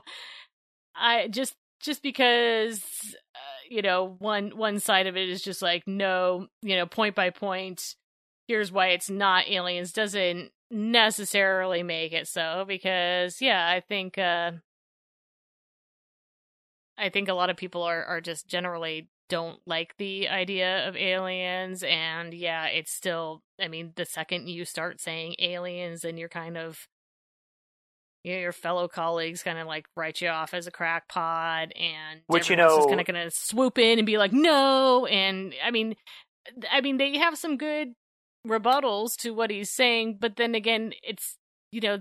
I 0.95 1.27
just 1.27 1.55
just 1.81 2.01
because 2.01 2.81
uh, 3.35 3.61
you 3.69 3.81
know 3.81 4.15
one 4.19 4.55
one 4.55 4.79
side 4.79 5.07
of 5.07 5.17
it 5.17 5.27
is 5.27 5.41
just 5.41 5.61
like 5.61 5.83
no, 5.87 6.47
you 6.61 6.77
know, 6.77 6.85
point 6.85 7.15
by 7.15 7.31
point. 7.31 7.95
Here's 8.47 8.71
why 8.71 8.89
it's 8.89 9.09
not 9.09 9.49
aliens 9.49 9.91
doesn't 9.91 10.51
necessarily 10.71 11.83
make 11.83 12.13
it 12.13 12.27
so 12.27 12.63
because 12.65 13.41
yeah, 13.41 13.67
I 13.67 13.81
think 13.81 14.17
uh 14.17 14.51
I 16.97 17.09
think 17.09 17.27
a 17.27 17.33
lot 17.33 17.49
of 17.49 17.57
people 17.57 17.83
are 17.83 18.03
are 18.05 18.21
just 18.21 18.47
generally 18.47 19.09
don't 19.33 19.59
like 19.65 19.95
the 19.97 20.29
idea 20.29 20.87
of 20.87 20.95
aliens 20.95 21.81
and 21.81 22.35
yeah, 22.35 22.67
it's 22.67 22.93
still 22.93 23.41
I 23.59 23.67
mean, 23.67 23.93
the 23.95 24.05
second 24.05 24.47
you 24.47 24.63
start 24.63 25.01
saying 25.01 25.37
aliens 25.39 26.05
and 26.05 26.19
you're 26.19 26.29
kind 26.29 26.55
of 26.55 26.87
you 28.23 28.33
know, 28.33 28.39
your 28.39 28.51
fellow 28.51 28.87
colleagues 28.87 29.41
kind 29.41 29.57
of 29.57 29.65
like 29.65 29.87
write 29.97 30.21
you 30.21 30.27
off 30.27 30.53
as 30.53 30.67
a 30.67 30.71
crackpot 30.71 31.75
and 31.75 32.21
Which, 32.27 32.47
you 32.51 32.55
know 32.55 32.81
is 32.81 32.85
kind 32.85 32.99
of 32.99 33.07
going 33.07 33.27
to 33.27 33.35
swoop 33.35 33.79
in 33.79 33.97
and 33.97 34.05
be 34.05 34.19
like 34.19 34.33
no! 34.33 35.07
And 35.07 35.55
i 35.65 35.71
mean 35.71 35.95
i 36.71 36.81
mean 36.81 36.97
they 36.97 37.17
have 37.17 37.35
some 37.35 37.57
good 37.57 37.93
rebuttals 38.47 39.15
to 39.21 39.31
what 39.31 39.49
he's 39.49 39.71
saying 39.71 40.19
but 40.21 40.35
then 40.35 40.53
again 40.53 40.93
it's 41.01 41.37
you 41.71 41.81
know 41.81 41.97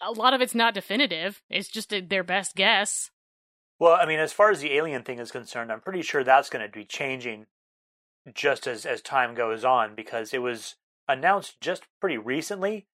a 0.00 0.10
lot 0.10 0.34
of 0.34 0.40
it's 0.40 0.54
not 0.54 0.74
definitive 0.74 1.42
it's 1.48 1.68
just 1.68 1.92
a, 1.92 2.00
their 2.00 2.24
best 2.24 2.56
guess 2.56 3.10
Well, 3.82 3.98
I 4.00 4.06
mean, 4.06 4.20
as 4.20 4.32
far 4.32 4.52
as 4.52 4.60
the 4.60 4.74
alien 4.74 5.02
thing 5.02 5.18
is 5.18 5.32
concerned, 5.32 5.72
I'm 5.72 5.80
pretty 5.80 6.02
sure 6.02 6.22
that's 6.22 6.48
going 6.48 6.64
to 6.64 6.70
be 6.70 6.84
changing 6.84 7.46
just 8.32 8.68
as 8.68 8.86
as 8.86 9.02
time 9.02 9.34
goes 9.34 9.64
on 9.64 9.96
because 9.96 10.32
it 10.32 10.40
was 10.40 10.76
announced 11.08 11.60
just 11.60 11.88
pretty 12.00 12.16
recently 12.16 12.86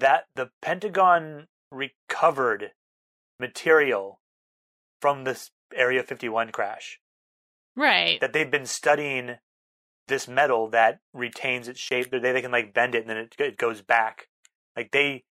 that 0.00 0.26
the 0.34 0.50
Pentagon 0.60 1.46
recovered 1.72 2.72
material 3.40 4.20
from 5.00 5.24
this 5.24 5.50
Area 5.74 6.02
51 6.02 6.52
crash. 6.52 7.00
right 7.74 8.20
That 8.20 8.34
they've 8.34 8.50
been 8.50 8.66
studying 8.66 9.36
this 10.08 10.28
metal 10.28 10.68
that 10.68 11.00
retains 11.14 11.68
its 11.68 11.80
shape. 11.80 12.10
They 12.10 12.18
they 12.18 12.42
can 12.42 12.52
like 12.52 12.74
bend 12.74 12.94
it 12.94 13.00
and 13.00 13.08
then 13.08 13.16
it, 13.16 13.34
it 13.38 13.56
goes 13.56 13.80
back. 13.80 14.28
Like 14.76 14.90
they 14.90 15.24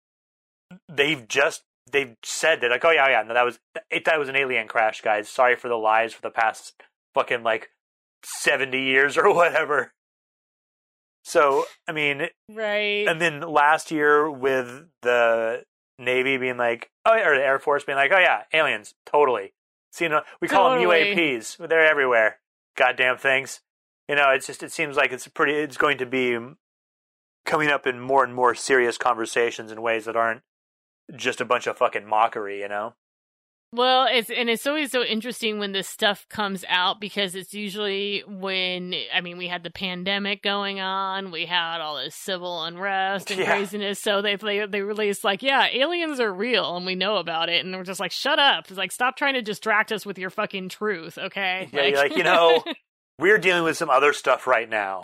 they've 0.90 1.28
just 1.28 1.66
they've 1.92 2.16
said 2.24 2.62
that 2.62 2.72
like 2.72 2.86
oh 2.86 2.92
yeah 2.92 3.10
yeah 3.10 3.24
no 3.24 3.34
that 3.34 3.44
was 3.44 3.60
it 3.90 4.06
that 4.06 4.20
was 4.20 4.30
an 4.30 4.36
alien 4.36 4.68
crash 4.68 5.02
guys. 5.02 5.30
Sorry 5.30 5.56
for 5.56 5.68
the 5.68 5.76
lies 5.76 6.14
for 6.14 6.22
the 6.22 6.30
past 6.30 6.74
fucking 7.14 7.44
like 7.44 7.70
70 8.24 8.82
years 8.82 9.18
or 9.18 9.34
whatever. 9.34 9.94
So 11.24 11.66
i 11.88 11.92
mean 11.92 12.28
right. 12.50 13.08
and 13.08 13.22
then 13.22 13.42
last 13.42 13.92
year 13.92 14.30
with 14.30 14.86
the 15.02 15.64
navy 16.00 16.38
being 16.38 16.58
like 16.58 16.90
oh 17.06 17.14
or 17.14 17.36
the 17.36 17.44
air 17.44 17.60
force 17.60 17.84
being 17.84 17.96
like 17.96 18.12
oh 18.14 18.20
yeah 18.20 18.44
aliens 18.54 18.94
totally. 19.06 19.54
So 19.92 20.06
you 20.06 20.10
know 20.10 20.22
we 20.42 20.48
call 20.48 20.70
Totally. 20.70 21.14
them 21.14 21.18
uaps 21.18 21.58
they're 21.58 21.86
everywhere. 21.86 22.40
Goddamn 22.76 23.18
things. 23.18 23.62
You 24.10 24.16
know 24.16 24.32
it's 24.32 24.48
just 24.48 24.64
it 24.64 24.72
seems 24.72 24.98
like 24.98 25.12
it's 25.12 25.28
pretty 25.28 25.54
it's 25.54 25.78
going 25.78 25.98
to 26.00 26.06
be 26.06 26.38
coming 27.46 27.70
up 27.70 27.86
in 27.86 28.00
more 28.00 28.24
and 28.24 28.34
more 28.34 28.56
serious 28.56 28.98
conversations 28.98 29.72
in 29.72 29.82
ways 29.82 30.06
that 30.06 30.16
aren't 30.16 30.42
just 31.16 31.42
a 31.42 31.46
bunch 31.46 31.68
of 31.68 31.78
fucking 31.78 32.06
mockery 32.08 32.60
you 32.62 32.68
know 32.68 32.94
Well, 33.76 34.08
it's 34.12 34.30
and 34.30 34.52
it's 34.52 34.68
always 34.68 34.92
so 34.92 35.02
interesting 35.04 35.58
when 35.58 35.72
this 35.72 35.90
stuff 35.90 36.28
comes 36.30 36.64
out 36.70 37.02
because 37.02 37.34
it's 37.34 37.56
usually 37.56 38.24
when 38.28 38.94
I 39.12 39.22
mean 39.22 39.40
we 39.40 39.48
had 39.48 39.64
the 39.64 39.72
pandemic 39.72 40.44
going 40.44 40.80
on, 40.80 41.32
we 41.32 41.48
had 41.48 41.82
all 41.82 41.98
this 41.98 42.14
civil 42.16 42.64
unrest 42.64 43.32
and 43.32 43.40
Yeah. 43.44 43.48
craziness, 43.48 44.00
so 44.00 44.22
they 44.22 44.36
they 44.36 44.68
they 44.68 44.82
released 44.82 45.24
like, 45.24 45.42
yeah, 45.42 45.66
aliens 45.74 46.20
are 46.20 46.32
real 46.32 46.78
and 46.78 46.86
we 46.86 46.94
know 46.94 47.18
about 47.18 47.50
it, 47.50 47.66
and 47.66 47.76
we're 47.76 47.84
just 47.84 48.00
like, 48.00 48.12
shut 48.12 48.38
up! 48.38 48.66
It's 48.70 48.78
like 48.78 48.92
stop 48.92 49.18
trying 49.18 49.34
to 49.34 49.42
distract 49.42 49.92
us 49.92 50.06
with 50.06 50.20
your 50.20 50.30
fucking 50.30 50.70
truth, 50.70 51.18
okay? 51.18 51.68
Yeah, 51.74 51.86
you're 51.88 51.98
like, 51.98 52.16
you 52.16 52.24
know- 52.24 52.64
we're 53.20 53.40
dealing 53.40 53.64
with 53.64 53.78
some 53.78 53.90
other 53.90 54.14
stuff 54.14 54.46
right 54.46 54.70
now 54.70 55.02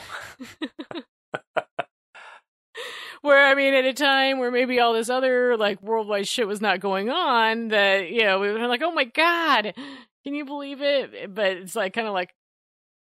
where 3.21 3.45
I 3.47 3.55
mean, 3.55 3.73
at 3.73 3.85
a 3.85 3.93
time 3.93 4.39
where 4.39 4.51
maybe 4.51 4.79
all 4.79 4.93
this 4.93 5.09
other 5.09 5.57
like 5.57 5.81
worldwide 5.81 6.27
shit 6.27 6.47
was 6.47 6.61
not 6.61 6.79
going 6.79 7.09
on, 7.09 7.69
that 7.69 8.09
you 8.09 8.23
know 8.23 8.39
we 8.39 8.51
were 8.51 8.67
like, 8.67 8.81
oh 8.83 8.91
my 8.91 9.05
god, 9.05 9.73
can 10.23 10.33
you 10.35 10.45
believe 10.45 10.81
it? 10.81 11.33
But 11.33 11.51
it's 11.57 11.75
like 11.75 11.93
kind 11.93 12.07
of 12.07 12.13
like 12.13 12.33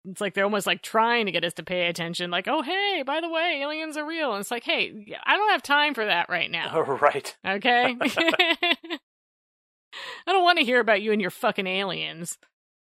it's 0.06 0.22
like 0.22 0.34
they're 0.34 0.46
almost 0.46 0.66
like 0.66 0.82
trying 0.82 1.26
to 1.26 1.32
get 1.32 1.44
us 1.44 1.54
to 1.56 1.64
pay 1.64 1.88
attention, 1.88 2.32
like, 2.32 2.48
oh 2.48 2.62
hey, 2.62 3.04
by 3.06 3.20
the 3.22 3.30
way, 3.30 3.60
aliens 3.62 3.98
are 3.98 4.06
real, 4.06 4.32
and 4.34 4.40
it's 4.42 4.52
like, 4.52 4.64
hey, 4.64 5.14
I 5.26 5.36
don't 5.38 5.52
have 5.52 5.62
time 5.62 5.94
for 5.94 6.06
that 6.06 6.30
right 6.30 6.50
now, 6.50 6.72
Oh, 6.74 6.82
right 6.82 7.36
okay? 7.46 7.96
I 10.28 10.32
don't 10.34 10.44
want 10.44 10.60
to 10.60 10.66
hear 10.66 10.80
about 10.80 11.02
you 11.02 11.12
and 11.12 11.20
your 11.22 11.32
fucking 11.32 11.68
aliens, 11.68 12.38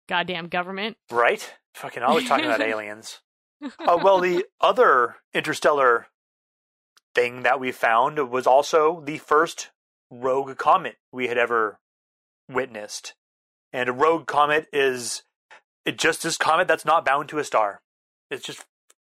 goddamn 0.07 0.47
government. 0.47 0.97
right 1.11 1.53
fucking 1.73 2.03
always 2.03 2.27
talking 2.27 2.45
about 2.45 2.61
aliens 2.73 3.19
uh, 3.63 3.97
well 4.03 4.19
the 4.19 4.45
other 4.61 5.15
interstellar 5.33 6.07
thing 7.15 7.43
that 7.43 7.59
we 7.59 7.71
found 7.71 8.29
was 8.29 8.47
also 8.47 9.01
the 9.01 9.17
first 9.17 9.69
rogue 10.09 10.57
comet 10.57 10.97
we 11.11 11.27
had 11.27 11.37
ever 11.37 11.79
witnessed. 12.49 13.13
And 13.71 13.89
a 13.89 13.93
rogue 13.93 14.27
comet 14.27 14.67
is 14.71 15.23
just 15.95 16.23
this 16.23 16.37
comet 16.37 16.67
that's 16.67 16.85
not 16.85 17.05
bound 17.05 17.29
to 17.29 17.39
a 17.39 17.43
star. 17.43 17.81
It's 18.29 18.45
just 18.45 18.65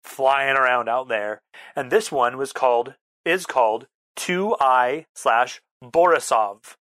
flying 0.04 0.56
around 0.56 0.88
out 0.88 1.08
there. 1.08 1.42
And 1.74 1.90
this 1.90 2.10
one 2.12 2.36
was 2.36 2.52
called 2.52 2.94
is 3.24 3.46
called 3.46 3.86
2i 4.18 5.06
slash 5.14 5.60
borisov. 5.82 6.76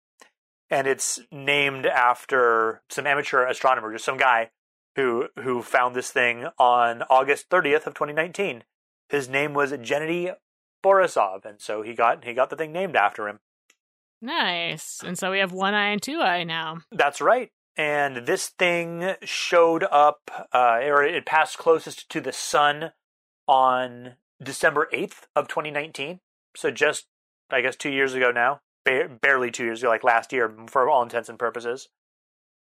And 0.71 0.87
it's 0.87 1.21
named 1.33 1.87
after 1.87 2.83
some 2.91 3.07
amateur 3.07 3.45
astronomer 3.45 3.93
just 3.93 4.05
some 4.05 4.19
guy 4.19 4.51
who 4.97 5.29
who 5.41 5.63
found 5.63 5.95
this 5.95 6.11
thing 6.11 6.47
on 6.59 7.03
August 7.09 7.49
30th 7.49 7.87
of 7.87 7.95
2019. 7.95 8.65
His 9.09 9.29
name 9.29 9.55
was 9.55 9.73
Gennady 9.73 10.35
Borisov, 10.89 11.45
and 11.45 11.61
so 11.61 11.83
he 11.83 11.95
got 11.95 12.25
he 12.25 12.33
got 12.33 12.51
the 12.51 12.57
thing 12.57 12.73
named 12.73 12.97
after 12.97 13.29
him. 13.29 13.41
Nice, 14.21 15.01
and 15.05 15.19
so 15.19 15.31
we 15.31 15.39
have 15.39 15.53
one 15.53 15.75
eye 15.75 15.91
and 15.91 16.03
two 16.03 16.21
eye 16.21 16.45
now. 16.45 16.79
That's 16.91 17.21
right. 17.21 17.51
And 17.77 18.27
this 18.27 18.49
thing 18.49 19.15
showed 19.23 19.85
up, 19.85 20.49
uh, 20.53 20.81
or 20.83 21.05
it 21.05 21.25
passed 21.25 21.59
closest 21.59 22.09
to 22.11 22.21
the 22.21 22.33
sun 22.33 22.91
on 23.47 24.15
December 24.43 24.89
8th 24.93 25.27
of 25.37 25.47
2019. 25.47 26.19
So 26.57 26.73
just, 26.73 27.07
I 27.51 27.61
guess, 27.61 27.77
two 27.77 27.91
years 27.91 28.15
ago 28.15 28.33
now, 28.33 28.63
ba- 28.85 29.09
barely 29.09 29.53
two 29.53 29.65
years 29.65 29.81
ago, 29.81 29.91
like 29.91 30.03
last 30.03 30.33
year, 30.33 30.53
for 30.67 30.89
all 30.89 31.05
intents 31.05 31.29
and 31.29 31.39
purposes. 31.39 31.89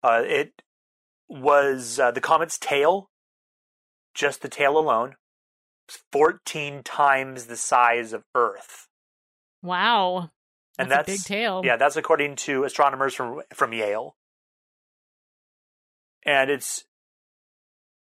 Uh, 0.01 0.23
it 0.25 0.63
was 1.29 1.99
uh, 1.99 2.09
the 2.09 2.19
comet's 2.19 2.57
tail, 2.57 3.11
just 4.15 4.41
the 4.41 4.49
tail 4.49 4.79
alone, 4.79 5.15
14 6.11 6.83
times 6.83 7.45
the 7.45 7.57
size 7.57 8.13
of 8.13 8.23
Earth. 8.35 8.87
Wow, 9.61 10.31
And 10.77 10.91
that's, 10.91 11.07
that's 11.07 11.09
a 11.09 11.21
big 11.21 11.25
tail. 11.25 11.61
Yeah, 11.63 11.77
that's 11.77 11.95
according 11.95 12.35
to 12.37 12.63
astronomers 12.63 13.13
from 13.13 13.41
from 13.53 13.73
Yale. 13.73 14.15
And 16.25 16.49
it's, 16.49 16.85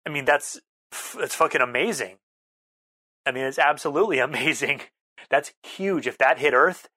I 0.06 0.10
mean, 0.10 0.24
that's 0.24 0.60
it's 1.18 1.34
fucking 1.34 1.60
amazing. 1.60 2.16
I 3.26 3.32
mean, 3.32 3.44
it's 3.44 3.58
absolutely 3.58 4.18
amazing. 4.20 4.82
That's 5.28 5.52
huge. 5.62 6.06
If 6.06 6.18
that 6.18 6.38
hit 6.38 6.54
Earth, 6.54 6.88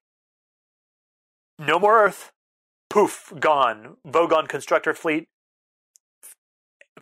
no 1.59 1.79
more 1.79 2.03
Earth. 2.03 2.31
Poof, 2.89 3.33
gone. 3.39 3.97
Vogon 4.05 4.47
constructor 4.47 4.93
fleet 4.93 5.27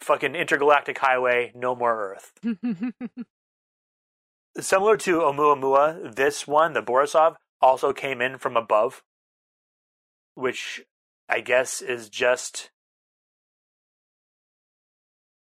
fucking 0.01 0.35
intergalactic 0.35 0.97
highway, 0.97 1.51
no 1.55 1.75
more 1.75 2.15
Earth. 2.15 2.33
Similar 4.59 4.97
to 4.97 5.19
Oumuamua, 5.19 6.15
this 6.15 6.45
one, 6.45 6.73
the 6.73 6.81
Borisov, 6.81 7.35
also 7.61 7.93
came 7.93 8.21
in 8.21 8.37
from 8.37 8.57
above, 8.57 9.03
which 10.35 10.81
I 11.29 11.39
guess 11.39 11.81
is 11.81 12.09
just 12.09 12.71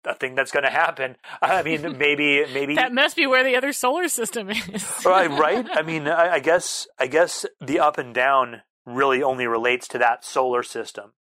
a 0.04 0.14
thing 0.14 0.34
that's 0.34 0.50
going 0.50 0.64
to 0.64 0.70
happen. 0.70 1.16
I 1.40 1.62
mean, 1.62 1.82
maybe, 1.98 2.44
maybe 2.52 2.74
that 2.74 2.92
must 2.92 3.16
be 3.16 3.26
where 3.26 3.44
the 3.44 3.56
other 3.56 3.72
solar 3.72 4.08
system 4.08 4.50
is. 4.50 5.04
right, 5.04 5.30
right. 5.30 5.66
I 5.70 5.82
mean, 5.82 6.08
I, 6.08 6.34
I 6.34 6.40
guess, 6.40 6.86
I 6.98 7.06
guess 7.06 7.46
the 7.60 7.78
up 7.78 7.98
and 7.98 8.14
down 8.14 8.62
really 8.86 9.22
only 9.22 9.46
relates 9.46 9.88
to 9.88 9.98
that 9.98 10.24
solar 10.24 10.62
system. 10.62 11.12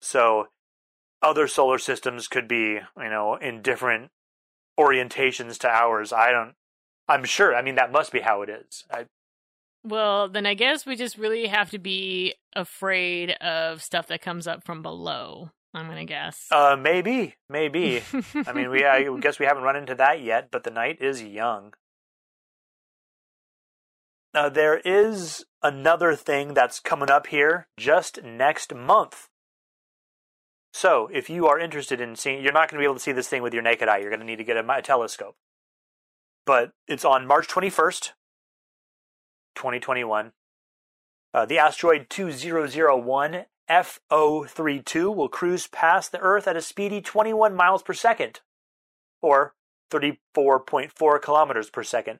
So, 0.00 0.46
other 1.22 1.46
solar 1.46 1.78
systems 1.78 2.28
could 2.28 2.48
be, 2.48 2.80
you 2.96 3.10
know, 3.10 3.36
in 3.36 3.60
different 3.60 4.10
orientations 4.78 5.58
to 5.58 5.68
ours. 5.68 6.12
I 6.12 6.30
don't. 6.30 6.54
I'm 7.08 7.24
sure. 7.24 7.54
I 7.54 7.62
mean, 7.62 7.74
that 7.74 7.92
must 7.92 8.12
be 8.12 8.20
how 8.20 8.42
it 8.42 8.48
is. 8.48 8.84
I, 8.90 9.06
well, 9.82 10.28
then 10.28 10.46
I 10.46 10.54
guess 10.54 10.84
we 10.84 10.96
just 10.96 11.16
really 11.16 11.46
have 11.46 11.70
to 11.70 11.78
be 11.78 12.34
afraid 12.54 13.30
of 13.40 13.82
stuff 13.82 14.06
that 14.08 14.22
comes 14.22 14.46
up 14.46 14.64
from 14.64 14.82
below. 14.82 15.50
I'm 15.72 15.86
gonna 15.86 16.04
guess. 16.04 16.46
Uh, 16.50 16.76
maybe, 16.78 17.34
maybe. 17.48 18.02
I 18.46 18.52
mean, 18.52 18.70
we 18.70 18.84
I 18.84 19.04
guess 19.20 19.38
we 19.38 19.46
haven't 19.46 19.62
run 19.62 19.76
into 19.76 19.94
that 19.94 20.20
yet, 20.20 20.48
but 20.50 20.64
the 20.64 20.70
night 20.70 20.98
is 21.00 21.22
young. 21.22 21.74
Now 24.34 24.48
there 24.48 24.78
is 24.78 25.44
another 25.62 26.14
thing 26.14 26.54
that's 26.54 26.80
coming 26.80 27.10
up 27.10 27.28
here 27.28 27.68
just 27.76 28.22
next 28.22 28.74
month. 28.74 29.28
So, 30.72 31.08
if 31.12 31.28
you 31.28 31.46
are 31.48 31.58
interested 31.58 32.00
in 32.00 32.14
seeing, 32.14 32.42
you're 32.42 32.52
not 32.52 32.70
going 32.70 32.78
to 32.78 32.82
be 32.82 32.84
able 32.84 32.94
to 32.94 33.00
see 33.00 33.10
this 33.10 33.28
thing 33.28 33.42
with 33.42 33.52
your 33.52 33.62
naked 33.62 33.88
eye. 33.88 33.98
You're 33.98 34.10
going 34.10 34.20
to 34.20 34.26
need 34.26 34.36
to 34.36 34.44
get 34.44 34.56
a, 34.56 34.72
a 34.72 34.82
telescope. 34.82 35.34
But 36.50 36.72
it's 36.88 37.04
on 37.04 37.28
March 37.28 37.46
21st, 37.46 38.10
2021. 39.54 40.32
Uh, 41.32 41.46
the 41.46 41.58
asteroid 41.58 42.06
2001 42.10 43.44
FO32 43.70 45.14
will 45.14 45.28
cruise 45.28 45.68
past 45.68 46.10
the 46.10 46.18
Earth 46.18 46.48
at 46.48 46.56
a 46.56 46.60
speedy 46.60 47.00
21 47.00 47.54
miles 47.54 47.84
per 47.84 47.92
second, 47.92 48.40
or 49.22 49.54
34.4 49.92 51.22
kilometers 51.22 51.70
per 51.70 51.84
second. 51.84 52.18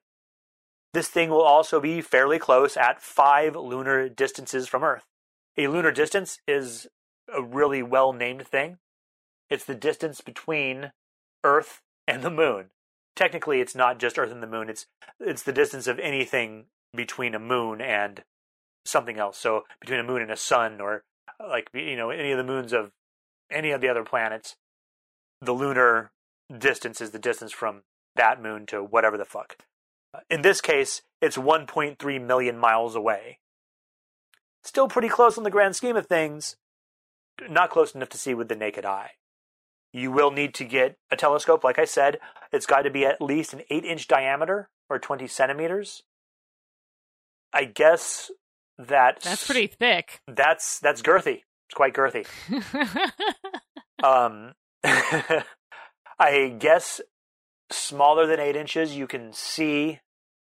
This 0.94 1.08
thing 1.08 1.30
will 1.30 1.42
also 1.42 1.80
be 1.80 2.00
fairly 2.00 2.38
close 2.38 2.76
at 2.76 3.02
five 3.02 3.56
lunar 3.56 4.08
distances 4.08 4.68
from 4.68 4.84
Earth. 4.84 5.06
A 5.58 5.66
lunar 5.66 5.90
distance 5.90 6.38
is 6.46 6.86
a 7.34 7.42
really 7.42 7.82
well 7.82 8.12
named 8.12 8.46
thing. 8.46 8.78
It's 9.50 9.64
the 9.64 9.74
distance 9.74 10.20
between 10.20 10.92
Earth 11.42 11.82
and 12.06 12.22
the 12.22 12.30
Moon. 12.30 12.70
Technically, 13.20 13.60
it's 13.60 13.74
not 13.74 13.98
just 13.98 14.18
Earth 14.18 14.32
and 14.32 14.42
the 14.42 14.46
Moon. 14.46 14.70
It's 14.70 14.86
it's 15.20 15.42
the 15.42 15.52
distance 15.52 15.86
of 15.86 15.98
anything 15.98 16.64
between 16.96 17.34
a 17.34 17.38
moon 17.38 17.82
and 17.82 18.24
something 18.86 19.18
else. 19.18 19.36
So 19.36 19.64
between 19.78 20.00
a 20.00 20.04
moon 20.04 20.22
and 20.22 20.30
a 20.30 20.38
sun, 20.38 20.80
or 20.80 21.04
like 21.38 21.68
you 21.74 21.96
know 21.96 22.08
any 22.08 22.30
of 22.30 22.38
the 22.38 22.50
moons 22.50 22.72
of 22.72 22.92
any 23.52 23.72
of 23.72 23.82
the 23.82 23.90
other 23.90 24.04
planets, 24.04 24.56
the 25.42 25.52
lunar 25.52 26.12
distance 26.56 27.02
is 27.02 27.10
the 27.10 27.18
distance 27.18 27.52
from 27.52 27.82
that 28.16 28.40
moon 28.40 28.64
to 28.68 28.82
whatever 28.82 29.18
the 29.18 29.26
fuck. 29.26 29.58
Uh, 30.14 30.20
in 30.30 30.40
this 30.40 30.62
case, 30.62 31.02
it's 31.20 31.36
1.3 31.36 32.26
million 32.26 32.56
miles 32.56 32.94
away. 32.94 33.38
Still 34.64 34.88
pretty 34.88 35.10
close 35.10 35.36
on 35.36 35.44
the 35.44 35.50
grand 35.50 35.76
scheme 35.76 35.98
of 35.98 36.06
things, 36.06 36.56
not 37.50 37.68
close 37.68 37.94
enough 37.94 38.08
to 38.08 38.18
see 38.18 38.32
with 38.32 38.48
the 38.48 38.56
naked 38.56 38.86
eye. 38.86 39.10
You 39.92 40.12
will 40.12 40.30
need 40.30 40.54
to 40.54 40.64
get 40.64 40.96
a 41.10 41.16
telescope, 41.16 41.64
like 41.64 41.78
I 41.78 41.84
said. 41.84 42.18
It's 42.52 42.66
got 42.66 42.82
to 42.82 42.90
be 42.90 43.04
at 43.04 43.20
least 43.20 43.52
an 43.52 43.62
8 43.70 43.84
inch 43.84 44.08
diameter 44.08 44.68
or 44.88 44.98
20 44.98 45.26
centimeters. 45.26 46.02
I 47.52 47.64
guess 47.64 48.30
that 48.78 49.20
That's 49.20 49.44
pretty 49.44 49.66
thick. 49.66 50.20
That's 50.26 50.78
that's 50.80 51.02
girthy. 51.02 51.42
It's 51.68 51.74
quite 51.74 51.94
girthy. 51.94 52.26
um, 54.02 54.52
I 56.18 56.54
guess 56.58 57.00
smaller 57.70 58.26
than 58.26 58.40
eight 58.40 58.56
inches, 58.56 58.96
you 58.96 59.06
can 59.06 59.32
see 59.32 60.00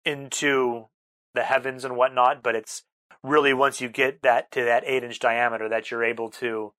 into 0.05 0.87
the 1.33 1.43
heavens 1.43 1.85
and 1.85 1.95
whatnot, 1.95 2.43
but 2.43 2.55
it's 2.55 2.83
really 3.23 3.53
once 3.53 3.81
you 3.81 3.89
get 3.89 4.21
that 4.23 4.51
to 4.51 4.63
that 4.63 4.83
eight 4.85 5.03
inch 5.03 5.19
diameter 5.19 5.69
that 5.69 5.91
you're 5.91 6.03
able 6.03 6.29
to. 6.29 6.73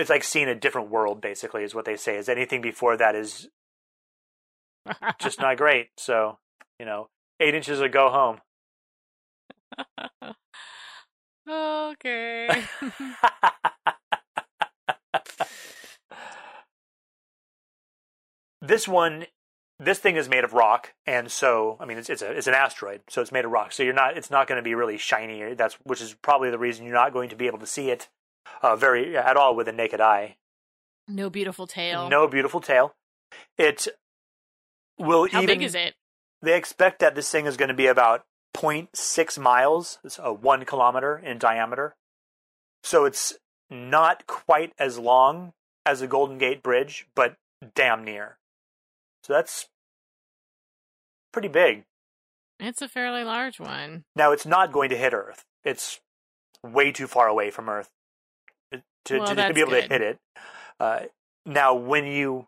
It's 0.00 0.10
like 0.10 0.24
seeing 0.24 0.48
a 0.48 0.54
different 0.54 0.88
world, 0.88 1.20
basically, 1.20 1.62
is 1.62 1.74
what 1.74 1.84
they 1.84 1.96
say. 1.96 2.16
Is 2.16 2.28
anything 2.28 2.62
before 2.62 2.96
that 2.96 3.14
is 3.14 3.48
just 5.20 5.38
not 5.40 5.56
great. 5.58 5.88
So, 5.98 6.38
you 6.78 6.86
know, 6.86 7.10
eight 7.38 7.54
inches 7.54 7.80
of 7.80 7.92
go 7.92 8.08
home. 8.08 8.40
okay. 11.48 12.48
this 18.62 18.86
one 18.86 19.26
this 19.78 19.98
thing 19.98 20.16
is 20.16 20.28
made 20.28 20.44
of 20.44 20.52
rock 20.52 20.92
and 21.06 21.30
so 21.30 21.76
i 21.80 21.86
mean 21.86 21.96
it's 21.98 22.10
it's, 22.10 22.20
a, 22.22 22.30
it's 22.30 22.46
an 22.46 22.54
asteroid 22.54 23.00
so 23.08 23.22
it's 23.22 23.32
made 23.32 23.44
of 23.44 23.50
rock 23.50 23.72
so 23.72 23.82
you're 23.82 23.94
not 23.94 24.16
it's 24.16 24.30
not 24.30 24.46
going 24.46 24.56
to 24.56 24.62
be 24.62 24.74
really 24.74 24.98
shiny 24.98 25.54
that's 25.54 25.74
which 25.84 26.02
is 26.02 26.14
probably 26.14 26.50
the 26.50 26.58
reason 26.58 26.84
you're 26.84 26.94
not 26.94 27.12
going 27.12 27.30
to 27.30 27.36
be 27.36 27.46
able 27.46 27.58
to 27.58 27.66
see 27.66 27.90
it 27.90 28.08
uh, 28.62 28.76
very 28.76 29.16
at 29.16 29.36
all 29.36 29.54
with 29.54 29.68
a 29.68 29.72
naked 29.72 30.00
eye. 30.00 30.36
No 31.08 31.30
beautiful 31.30 31.66
tail. 31.66 32.08
No 32.08 32.28
beautiful 32.28 32.60
tail. 32.60 32.94
It 33.58 33.88
will 34.98 35.28
how 35.30 35.42
even 35.42 35.58
big 35.58 35.66
is 35.66 35.74
it? 35.74 35.94
They 36.42 36.56
expect 36.56 37.00
that 37.00 37.14
this 37.14 37.30
thing 37.30 37.46
is 37.46 37.56
going 37.56 37.68
to 37.68 37.74
be 37.74 37.86
about 37.86 38.24
0.6 38.54 39.38
miles 39.38 39.98
it's 40.02 40.18
a 40.22 40.32
one 40.32 40.64
kilometer 40.64 41.18
in 41.18 41.38
diameter. 41.38 41.94
So 42.82 43.04
it's 43.04 43.34
not 43.68 44.26
quite 44.26 44.72
as 44.78 44.98
long 44.98 45.52
as 45.86 46.00
the 46.00 46.06
golden 46.06 46.38
gate 46.38 46.62
bridge 46.62 47.06
but 47.14 47.36
damn 47.74 48.04
near. 48.04 48.38
So 49.22 49.32
that's 49.32 49.68
pretty 51.32 51.48
big. 51.48 51.84
It's 52.58 52.82
a 52.82 52.88
fairly 52.88 53.24
large 53.24 53.60
one. 53.60 54.04
Now 54.16 54.32
it's 54.32 54.46
not 54.46 54.72
going 54.72 54.90
to 54.90 54.96
hit 54.96 55.14
Earth. 55.14 55.44
It's 55.64 56.00
way 56.62 56.92
too 56.92 57.06
far 57.06 57.28
away 57.28 57.50
from 57.50 57.68
Earth 57.68 57.90
to, 59.06 59.18
well, 59.18 59.26
to, 59.26 59.34
to 59.34 59.54
be 59.54 59.60
able 59.60 59.70
good. 59.70 59.82
to 59.82 59.88
hit 59.88 60.02
it. 60.02 60.18
Uh, 60.78 61.00
now, 61.46 61.74
when 61.74 62.06
you 62.06 62.46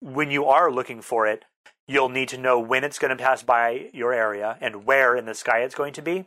when 0.00 0.30
you 0.30 0.44
are 0.44 0.70
looking 0.70 1.00
for 1.00 1.26
it, 1.26 1.44
you'll 1.88 2.08
need 2.08 2.28
to 2.28 2.38
know 2.38 2.58
when 2.58 2.84
it's 2.84 2.98
going 2.98 3.16
to 3.16 3.22
pass 3.22 3.42
by 3.42 3.90
your 3.92 4.12
area 4.12 4.58
and 4.60 4.84
where 4.84 5.16
in 5.16 5.26
the 5.26 5.34
sky 5.34 5.60
it's 5.60 5.74
going 5.74 5.92
to 5.94 6.02
be, 6.02 6.26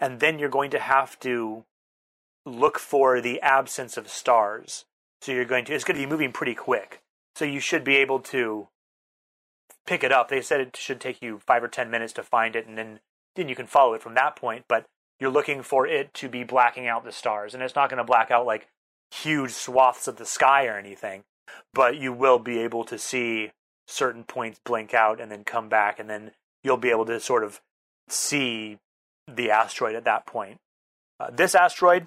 and 0.00 0.20
then 0.20 0.38
you're 0.38 0.48
going 0.48 0.70
to 0.70 0.78
have 0.78 1.18
to 1.20 1.64
look 2.44 2.78
for 2.78 3.20
the 3.20 3.40
absence 3.40 3.96
of 3.96 4.08
stars. 4.08 4.84
So 5.20 5.32
you're 5.32 5.44
going 5.44 5.64
to 5.66 5.74
it's 5.74 5.84
going 5.84 5.98
to 5.98 6.06
be 6.06 6.10
moving 6.10 6.32
pretty 6.32 6.54
quick. 6.54 7.00
So 7.36 7.44
you 7.44 7.60
should 7.60 7.84
be 7.84 7.96
able 7.96 8.20
to 8.20 8.68
pick 9.86 10.02
it 10.02 10.12
up. 10.12 10.28
They 10.28 10.40
said 10.40 10.60
it 10.60 10.76
should 10.76 11.00
take 11.00 11.22
you 11.22 11.40
five 11.46 11.62
or 11.62 11.68
ten 11.68 11.90
minutes 11.90 12.12
to 12.14 12.22
find 12.22 12.56
it, 12.56 12.66
and 12.66 12.76
then 12.76 13.00
then 13.36 13.48
you 13.48 13.54
can 13.54 13.66
follow 13.66 13.94
it 13.94 14.02
from 14.02 14.14
that 14.14 14.36
point. 14.36 14.64
But 14.68 14.86
you're 15.20 15.30
looking 15.30 15.62
for 15.62 15.86
it 15.86 16.12
to 16.14 16.28
be 16.28 16.44
blacking 16.44 16.86
out 16.86 17.04
the 17.04 17.12
stars, 17.12 17.54
and 17.54 17.62
it's 17.62 17.74
not 17.74 17.90
going 17.90 17.98
to 17.98 18.04
black 18.04 18.30
out 18.30 18.46
like 18.46 18.68
huge 19.10 19.52
swaths 19.52 20.08
of 20.08 20.16
the 20.16 20.24
sky 20.24 20.66
or 20.66 20.78
anything. 20.78 21.24
But 21.72 21.96
you 21.96 22.12
will 22.12 22.38
be 22.38 22.58
able 22.58 22.84
to 22.84 22.98
see 22.98 23.50
certain 23.86 24.24
points 24.24 24.60
blink 24.64 24.92
out 24.94 25.20
and 25.20 25.30
then 25.30 25.44
come 25.44 25.68
back, 25.68 25.98
and 25.98 26.08
then 26.08 26.32
you'll 26.62 26.76
be 26.76 26.90
able 26.90 27.06
to 27.06 27.20
sort 27.20 27.44
of 27.44 27.60
see 28.08 28.78
the 29.26 29.50
asteroid 29.50 29.94
at 29.94 30.04
that 30.04 30.26
point. 30.26 30.58
Uh, 31.20 31.30
this 31.30 31.54
asteroid, 31.54 32.06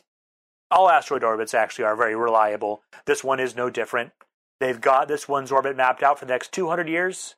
all 0.70 0.90
asteroid 0.90 1.24
orbits 1.24 1.54
actually 1.54 1.86
are 1.86 1.96
very 1.96 2.16
reliable. 2.16 2.82
This 3.06 3.24
one 3.24 3.40
is 3.40 3.56
no 3.56 3.70
different. 3.70 4.12
They've 4.60 4.80
got 4.80 5.08
this 5.08 5.28
one's 5.28 5.52
orbit 5.52 5.76
mapped 5.76 6.04
out 6.04 6.20
for 6.20 6.26
the 6.26 6.34
next 6.34 6.52
200 6.52 6.88
years, 6.88 7.36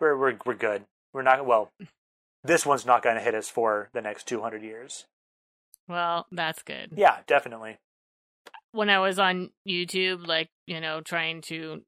we're 0.00 0.16
we're 0.16 0.36
we're 0.44 0.54
good. 0.54 0.84
We're 1.12 1.22
not 1.22 1.46
well. 1.46 1.70
This 2.46 2.64
one's 2.66 2.86
not 2.86 3.02
going 3.02 3.16
to 3.16 3.22
hit 3.22 3.34
us 3.34 3.48
for 3.48 3.90
the 3.92 4.00
next 4.00 4.26
200 4.28 4.62
years. 4.62 5.06
Well, 5.88 6.26
that's 6.32 6.62
good. 6.62 6.92
Yeah, 6.96 7.18
definitely. 7.26 7.78
When 8.72 8.90
I 8.90 8.98
was 8.98 9.18
on 9.18 9.50
YouTube, 9.68 10.26
like 10.26 10.48
you 10.66 10.80
know, 10.80 11.00
trying 11.00 11.42
to 11.42 11.82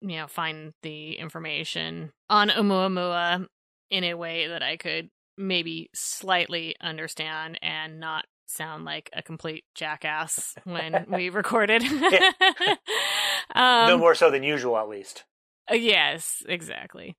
you 0.00 0.16
know 0.16 0.26
find 0.26 0.72
the 0.82 1.12
information 1.14 2.12
on 2.28 2.48
Oumuamua 2.50 3.46
in 3.90 4.04
a 4.04 4.14
way 4.14 4.48
that 4.48 4.62
I 4.62 4.76
could 4.76 5.08
maybe 5.38 5.90
slightly 5.94 6.74
understand 6.80 7.58
and 7.62 8.00
not 8.00 8.24
sound 8.46 8.84
like 8.84 9.10
a 9.12 9.22
complete 9.22 9.64
jackass 9.74 10.54
when 10.64 11.06
we 11.08 11.30
recorded. 11.30 11.82
um, 13.54 13.88
no 13.88 13.98
more 13.98 14.14
so 14.14 14.30
than 14.30 14.42
usual, 14.42 14.76
at 14.76 14.88
least. 14.88 15.24
Uh, 15.70 15.74
yes, 15.74 16.42
exactly. 16.48 17.16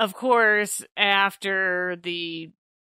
Of 0.00 0.14
course, 0.14 0.82
after 0.96 1.94
the 2.02 2.48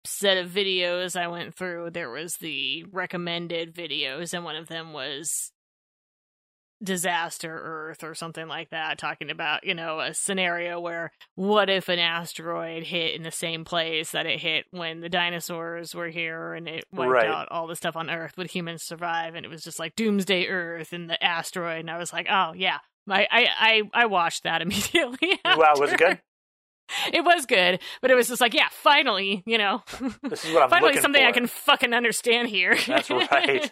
set 0.05 0.37
of 0.37 0.49
videos 0.49 1.19
I 1.19 1.27
went 1.27 1.53
through, 1.53 1.89
there 1.91 2.09
was 2.09 2.37
the 2.37 2.85
recommended 2.93 3.75
videos, 3.75 4.33
and 4.33 4.45
one 4.45 4.55
of 4.55 4.69
them 4.69 4.93
was 4.93 5.51
disaster 6.81 7.51
Earth 7.61 8.05
or 8.05 8.15
something 8.15 8.47
like 8.47 8.69
that, 8.69 8.97
talking 8.97 9.29
about, 9.29 9.65
you 9.65 9.73
know, 9.73 9.99
a 9.99 10.13
scenario 10.13 10.79
where 10.79 11.11
what 11.35 11.69
if 11.69 11.89
an 11.89 11.99
asteroid 11.99 12.83
hit 12.83 13.15
in 13.15 13.23
the 13.23 13.31
same 13.31 13.65
place 13.65 14.11
that 14.11 14.25
it 14.25 14.39
hit 14.39 14.65
when 14.71 15.01
the 15.01 15.09
dinosaurs 15.09 15.93
were 15.93 16.07
here 16.09 16.53
and 16.53 16.69
it 16.69 16.85
wiped 16.93 17.11
Right. 17.11 17.27
out 17.27 17.49
all 17.51 17.67
the 17.67 17.75
stuff 17.75 17.97
on 17.97 18.09
Earth? 18.09 18.37
Would 18.37 18.51
humans 18.51 18.81
survive? 18.83 19.35
And 19.35 19.45
it 19.45 19.49
was 19.49 19.63
just 19.63 19.77
like 19.79 19.97
Doomsday 19.97 20.47
Earth 20.47 20.93
and 20.93 21.09
the 21.09 21.21
asteroid. 21.21 21.81
And 21.81 21.91
I 21.91 21.97
was 21.97 22.13
like, 22.13 22.27
oh, 22.29 22.53
yeah. 22.55 22.77
I, 23.09 23.27
I, 23.29 23.47
I, 23.59 23.81
I 23.93 24.05
watched 24.05 24.43
that 24.43 24.61
immediately. 24.61 25.37
Wow, 25.45 25.73
was 25.77 25.91
it 25.91 25.99
good? 25.99 26.21
It 27.13 27.23
was 27.23 27.45
good, 27.45 27.79
but 28.01 28.11
it 28.11 28.15
was 28.15 28.27
just 28.27 28.41
like, 28.41 28.53
yeah, 28.53 28.67
finally, 28.71 29.43
you 29.45 29.57
know, 29.57 29.83
This 30.23 30.45
is 30.45 30.53
what 30.53 30.63
I'm 30.63 30.69
finally 30.69 30.97
something 30.97 31.23
I 31.23 31.31
can 31.31 31.47
fucking 31.47 31.93
understand 31.93 32.49
here. 32.49 32.75
That's 32.87 33.09
right. 33.09 33.71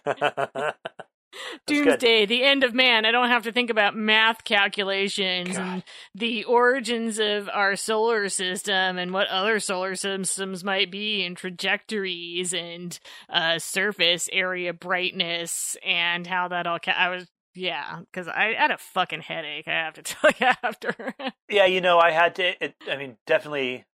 Doomsday, 1.66 2.26
the 2.26 2.44
end 2.44 2.64
of 2.66 2.74
man. 2.74 3.06
I 3.06 3.12
don't 3.12 3.30
have 3.30 3.44
to 3.44 3.54
think 3.54 3.70
about 3.70 3.96
math 3.96 4.44
calculations 4.44 5.56
God. 5.56 5.62
and 5.62 5.84
the 6.14 6.44
origins 6.44 7.20
of 7.20 7.48
our 7.48 7.78
solar 7.78 8.28
system 8.28 8.98
and 8.98 9.14
what 9.14 9.28
other 9.28 9.60
solar 9.62 9.96
systems 9.96 10.64
might 10.64 10.92
be 10.92 11.26
and 11.26 11.38
trajectories 11.38 12.54
and 12.54 13.00
uh, 13.30 13.60
surface 13.60 14.28
area 14.34 14.74
brightness 14.74 15.78
and 15.86 16.28
how 16.28 16.50
that 16.50 16.68
all. 16.68 16.80
Ca- 16.80 16.92
I 16.98 17.10
was 17.10 17.28
yeah, 17.54 18.00
because 18.00 18.28
I 18.28 18.54
had 18.54 18.72
a 18.72 18.78
fucking 18.78 19.22
headache. 19.22 19.68
I 19.68 19.72
have 19.72 19.94
to 19.96 20.02
tell 20.04 20.32
you 20.40 20.48
after. 20.64 21.16
Yeah, 21.50 21.66
you 21.66 21.82
know, 21.82 22.00
I 22.00 22.12
had 22.12 22.36
to. 22.36 22.64
It, 22.64 22.76
I 22.90 22.98
mean, 22.98 23.18
definitely 23.26 23.86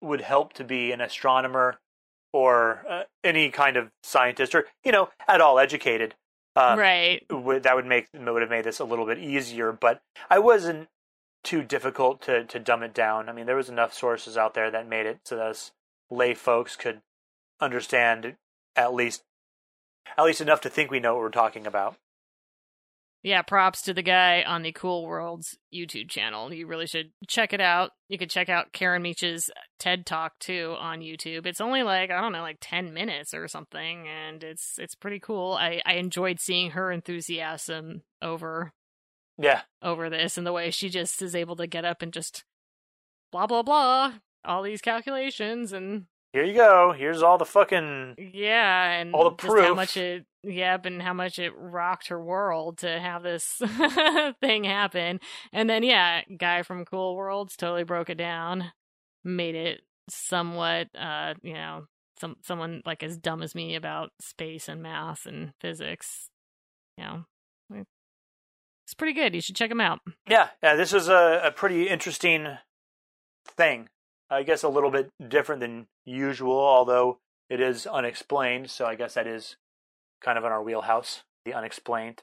would 0.00 0.20
help 0.20 0.52
to 0.54 0.64
be 0.64 0.92
an 0.92 1.00
astronomer 1.00 1.78
or 2.32 2.84
uh, 2.88 3.02
any 3.22 3.50
kind 3.50 3.76
of 3.76 3.90
scientist, 4.02 4.54
or 4.54 4.66
you 4.84 4.92
know, 4.92 5.10
at 5.28 5.40
all 5.40 5.58
educated. 5.58 6.14
Um, 6.54 6.78
right. 6.78 7.24
would, 7.30 7.62
that 7.62 7.74
would 7.74 7.86
make 7.86 8.08
would 8.12 8.42
have 8.42 8.50
made 8.50 8.64
this 8.64 8.78
a 8.78 8.84
little 8.84 9.06
bit 9.06 9.18
easier. 9.18 9.72
But 9.72 10.02
I 10.30 10.38
wasn't 10.38 10.88
too 11.44 11.62
difficult 11.62 12.22
to 12.22 12.44
to 12.44 12.58
dumb 12.58 12.82
it 12.82 12.94
down. 12.94 13.28
I 13.28 13.32
mean, 13.32 13.46
there 13.46 13.56
was 13.56 13.68
enough 13.68 13.92
sources 13.92 14.36
out 14.36 14.54
there 14.54 14.70
that 14.70 14.88
made 14.88 15.06
it 15.06 15.20
so 15.24 15.36
that 15.36 15.46
us 15.46 15.72
lay 16.10 16.34
folks 16.34 16.76
could 16.76 17.00
understand 17.60 18.36
at 18.76 18.94
least 18.94 19.22
at 20.16 20.24
least 20.24 20.40
enough 20.40 20.60
to 20.62 20.70
think 20.70 20.90
we 20.90 21.00
know 21.00 21.14
what 21.14 21.22
we're 21.22 21.30
talking 21.30 21.66
about. 21.66 21.96
Yeah, 23.24 23.42
props 23.42 23.82
to 23.82 23.94
the 23.94 24.02
guy 24.02 24.42
on 24.42 24.62
the 24.62 24.72
Cool 24.72 25.06
Worlds 25.06 25.56
YouTube 25.72 26.08
channel. 26.10 26.52
You 26.52 26.66
really 26.66 26.88
should 26.88 27.12
check 27.28 27.52
it 27.52 27.60
out. 27.60 27.92
You 28.08 28.18
could 28.18 28.30
check 28.30 28.48
out 28.48 28.72
Karen 28.72 29.02
Meech's 29.02 29.48
TED 29.78 30.06
Talk 30.06 30.38
too 30.40 30.74
on 30.78 31.00
YouTube. 31.00 31.46
It's 31.46 31.60
only 31.60 31.84
like, 31.84 32.10
I 32.10 32.20
don't 32.20 32.32
know, 32.32 32.40
like 32.42 32.58
10 32.60 32.92
minutes 32.92 33.32
or 33.32 33.46
something 33.46 34.08
and 34.08 34.42
it's 34.42 34.76
it's 34.78 34.96
pretty 34.96 35.20
cool. 35.20 35.52
I 35.52 35.80
I 35.86 35.94
enjoyed 35.94 36.40
seeing 36.40 36.72
her 36.72 36.90
enthusiasm 36.90 38.02
over 38.20 38.72
Yeah, 39.38 39.62
over 39.82 40.10
this 40.10 40.36
and 40.36 40.46
the 40.46 40.52
way 40.52 40.72
she 40.72 40.88
just 40.88 41.22
is 41.22 41.36
able 41.36 41.54
to 41.56 41.68
get 41.68 41.84
up 41.84 42.02
and 42.02 42.12
just 42.12 42.44
blah 43.30 43.46
blah 43.46 43.62
blah 43.62 44.14
all 44.44 44.62
these 44.62 44.82
calculations 44.82 45.72
and 45.72 46.06
here 46.32 46.44
you 46.44 46.54
go. 46.54 46.94
Here's 46.96 47.22
all 47.22 47.38
the 47.38 47.44
fucking 47.44 48.14
yeah, 48.32 48.92
and 48.92 49.14
All 49.14 49.24
the 49.24 49.36
proof. 49.36 49.64
how 49.64 49.74
much 49.74 49.96
it 49.96 50.24
yep, 50.42 50.86
and 50.86 51.02
how 51.02 51.12
much 51.12 51.38
it 51.38 51.52
rocked 51.56 52.08
her 52.08 52.22
world 52.22 52.78
to 52.78 53.00
have 53.00 53.22
this 53.22 53.60
thing 54.40 54.64
happen. 54.64 55.20
And 55.52 55.68
then 55.68 55.82
yeah, 55.82 56.22
guy 56.36 56.62
from 56.62 56.84
Cool 56.84 57.14
Worlds 57.16 57.56
totally 57.56 57.84
broke 57.84 58.10
it 58.10 58.18
down, 58.18 58.72
made 59.24 59.54
it 59.54 59.82
somewhat 60.08 60.88
uh, 60.98 61.34
you 61.42 61.54
know, 61.54 61.86
some 62.20 62.36
someone 62.42 62.82
like 62.86 63.02
as 63.02 63.16
dumb 63.18 63.42
as 63.42 63.54
me 63.54 63.74
about 63.74 64.10
space 64.20 64.68
and 64.68 64.82
math 64.82 65.26
and 65.26 65.52
physics. 65.60 66.28
You 66.96 67.04
know. 67.04 67.24
It's 68.84 68.94
pretty 68.94 69.14
good. 69.14 69.34
You 69.34 69.40
should 69.40 69.56
check 69.56 69.70
him 69.70 69.80
out. 69.80 70.00
Yeah, 70.28 70.48
yeah, 70.62 70.74
this 70.74 70.92
is 70.92 71.08
a, 71.08 71.40
a 71.44 71.50
pretty 71.50 71.88
interesting 71.88 72.58
thing. 73.46 73.88
I 74.32 74.42
guess 74.42 74.62
a 74.62 74.68
little 74.68 74.90
bit 74.90 75.10
different 75.28 75.60
than 75.60 75.86
usual, 76.06 76.58
although 76.58 77.18
it 77.50 77.60
is 77.60 77.86
unexplained, 77.86 78.70
so 78.70 78.86
I 78.86 78.94
guess 78.94 79.14
that 79.14 79.26
is 79.26 79.56
kind 80.22 80.38
of 80.38 80.44
in 80.44 80.50
our 80.52 80.62
wheelhouse, 80.62 81.22
the 81.44 81.52
unexplained. 81.52 82.22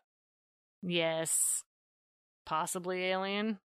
Yes. 0.82 1.64
Possibly 2.46 3.04
alien. 3.06 3.60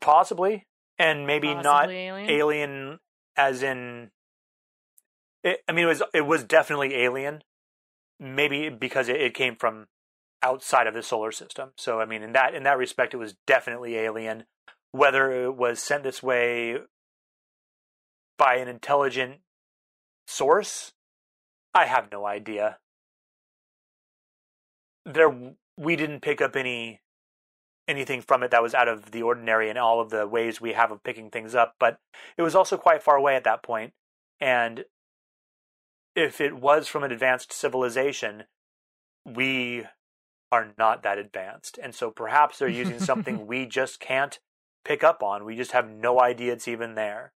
Possibly, 0.00 0.66
and 0.98 1.26
maybe 1.26 1.48
Possibly 1.48 1.62
not 1.64 1.90
alien. 1.90 2.30
alien 2.30 2.98
as 3.36 3.62
in 3.62 4.10
it, 5.42 5.60
I 5.66 5.72
mean 5.72 5.86
it 5.86 5.88
was 5.88 6.02
it 6.12 6.26
was 6.26 6.44
definitely 6.44 6.94
alien. 6.94 7.42
Maybe 8.20 8.68
because 8.68 9.08
it, 9.08 9.16
it 9.16 9.34
came 9.34 9.56
from 9.56 9.86
outside 10.42 10.86
of 10.86 10.94
the 10.94 11.02
solar 11.02 11.32
system. 11.32 11.70
So 11.76 12.00
I 12.00 12.04
mean 12.04 12.22
in 12.22 12.32
that 12.34 12.54
in 12.54 12.62
that 12.64 12.78
respect 12.78 13.14
it 13.14 13.16
was 13.16 13.34
definitely 13.46 13.96
alien. 13.96 14.44
Whether 14.92 15.44
it 15.44 15.56
was 15.56 15.80
sent 15.80 16.02
this 16.02 16.22
way 16.22 16.76
by 18.40 18.56
an 18.56 18.68
intelligent 18.68 19.40
source, 20.26 20.92
I 21.74 21.84
have 21.84 22.10
no 22.10 22.24
idea. 22.24 22.78
There 25.04 25.52
we 25.76 25.94
didn't 25.94 26.20
pick 26.22 26.40
up 26.40 26.56
any 26.56 27.02
anything 27.86 28.22
from 28.22 28.42
it 28.42 28.50
that 28.50 28.62
was 28.62 28.72
out 28.72 28.88
of 28.88 29.10
the 29.10 29.22
ordinary 29.22 29.68
in 29.68 29.76
all 29.76 30.00
of 30.00 30.08
the 30.08 30.26
ways 30.26 30.58
we 30.58 30.72
have 30.72 30.90
of 30.90 31.02
picking 31.02 31.28
things 31.28 31.54
up, 31.54 31.74
but 31.78 31.98
it 32.38 32.42
was 32.42 32.54
also 32.54 32.78
quite 32.78 33.02
far 33.02 33.16
away 33.16 33.36
at 33.36 33.44
that 33.44 33.62
point. 33.62 33.92
And 34.40 34.84
if 36.16 36.40
it 36.40 36.56
was 36.56 36.88
from 36.88 37.02
an 37.02 37.12
advanced 37.12 37.52
civilization, 37.52 38.44
we 39.26 39.84
are 40.50 40.72
not 40.78 41.02
that 41.02 41.18
advanced. 41.18 41.78
And 41.82 41.94
so 41.94 42.10
perhaps 42.10 42.58
they're 42.58 42.68
using 42.68 43.00
something 43.00 43.46
we 43.46 43.66
just 43.66 44.00
can't 44.00 44.38
pick 44.82 45.04
up 45.04 45.22
on. 45.22 45.44
We 45.44 45.56
just 45.56 45.72
have 45.72 45.90
no 45.90 46.20
idea 46.22 46.54
it's 46.54 46.68
even 46.68 46.94
there. 46.94 47.32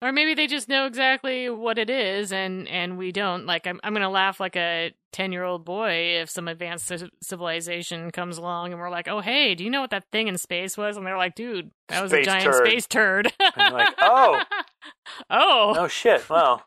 Or 0.00 0.12
maybe 0.12 0.34
they 0.34 0.46
just 0.46 0.68
know 0.68 0.86
exactly 0.86 1.50
what 1.50 1.76
it 1.76 1.90
is, 1.90 2.32
and 2.32 2.68
and 2.68 2.96
we 2.98 3.10
don't. 3.10 3.46
Like, 3.46 3.66
I'm 3.66 3.80
I'm 3.82 3.92
gonna 3.94 4.08
laugh 4.08 4.38
like 4.38 4.54
a 4.54 4.92
ten 5.12 5.32
year 5.32 5.42
old 5.42 5.64
boy 5.64 6.20
if 6.20 6.30
some 6.30 6.46
advanced 6.46 6.88
ci- 6.88 7.10
civilization 7.20 8.12
comes 8.12 8.38
along 8.38 8.70
and 8.70 8.80
we're 8.80 8.90
like, 8.90 9.08
oh 9.08 9.20
hey, 9.20 9.56
do 9.56 9.64
you 9.64 9.70
know 9.70 9.80
what 9.80 9.90
that 9.90 10.04
thing 10.12 10.28
in 10.28 10.38
space 10.38 10.76
was? 10.76 10.96
And 10.96 11.04
they're 11.04 11.16
like, 11.18 11.34
dude, 11.34 11.72
that 11.88 12.00
was 12.00 12.12
Space 12.12 12.26
a 12.28 12.30
giant 12.30 12.44
turd. 12.44 12.66
space 12.66 12.86
turd. 12.86 13.32
I'm 13.56 13.72
like, 13.72 13.94
oh. 14.00 14.40
oh, 15.30 15.74
Oh 15.76 15.88
shit. 15.88 16.28
Well, 16.30 16.62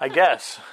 I 0.00 0.08
guess. 0.08 0.60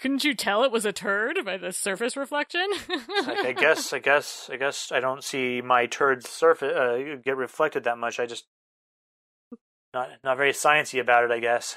Couldn't 0.00 0.24
you 0.24 0.34
tell 0.34 0.64
it 0.64 0.72
was 0.72 0.84
a 0.86 0.92
turd 0.92 1.38
by 1.44 1.56
the 1.58 1.72
surface 1.72 2.16
reflection? 2.16 2.66
Like, 2.88 3.38
I 3.44 3.52
guess, 3.58 3.92
I 3.92 3.98
guess, 3.98 4.48
I 4.50 4.56
guess 4.56 4.90
I 4.90 5.00
don't 5.00 5.22
see 5.22 5.60
my 5.60 5.86
turd 5.86 6.26
surface 6.26 6.72
uh, 6.74 7.16
get 7.24 7.36
reflected 7.36 7.84
that 7.84 7.98
much. 7.98 8.18
I 8.18 8.26
just 8.26 8.46
not 9.92 10.08
not 10.24 10.36
very 10.36 10.52
sciencey 10.52 11.00
about 11.00 11.24
it. 11.24 11.30
I 11.30 11.40
guess. 11.40 11.76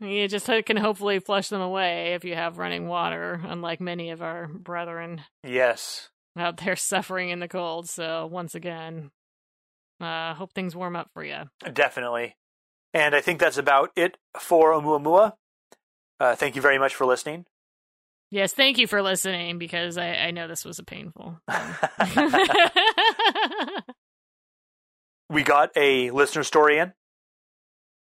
You 0.00 0.28
just 0.28 0.46
can 0.46 0.76
hopefully 0.76 1.18
flush 1.18 1.48
them 1.48 1.60
away 1.60 2.14
if 2.14 2.24
you 2.24 2.36
have 2.36 2.58
running 2.58 2.86
water, 2.86 3.40
unlike 3.44 3.80
many 3.80 4.10
of 4.10 4.22
our 4.22 4.46
brethren 4.46 5.22
Yes. 5.42 6.10
out 6.36 6.58
there 6.58 6.76
suffering 6.76 7.30
in 7.30 7.40
the 7.40 7.48
cold. 7.48 7.88
So 7.88 8.26
once 8.30 8.54
again, 8.54 9.10
uh, 10.00 10.34
hope 10.34 10.52
things 10.52 10.76
warm 10.76 10.94
up 10.94 11.10
for 11.12 11.24
you. 11.24 11.38
Definitely. 11.72 12.36
And 12.94 13.12
I 13.16 13.20
think 13.20 13.40
that's 13.40 13.58
about 13.58 13.90
it 13.96 14.16
for 14.38 14.72
Oumuamua. 14.72 15.32
Uh, 16.20 16.34
thank 16.34 16.56
you 16.56 16.62
very 16.62 16.78
much 16.78 16.94
for 16.94 17.06
listening. 17.06 17.46
Yes, 18.30 18.52
thank 18.52 18.76
you 18.76 18.86
for 18.86 19.00
listening 19.00 19.58
because 19.58 19.96
I, 19.96 20.14
I 20.14 20.30
know 20.32 20.48
this 20.48 20.64
was 20.64 20.78
a 20.78 20.84
painful. 20.84 21.40
we 25.30 25.42
got 25.42 25.70
a 25.76 26.10
listener 26.10 26.44
story 26.44 26.78
in, 26.78 26.92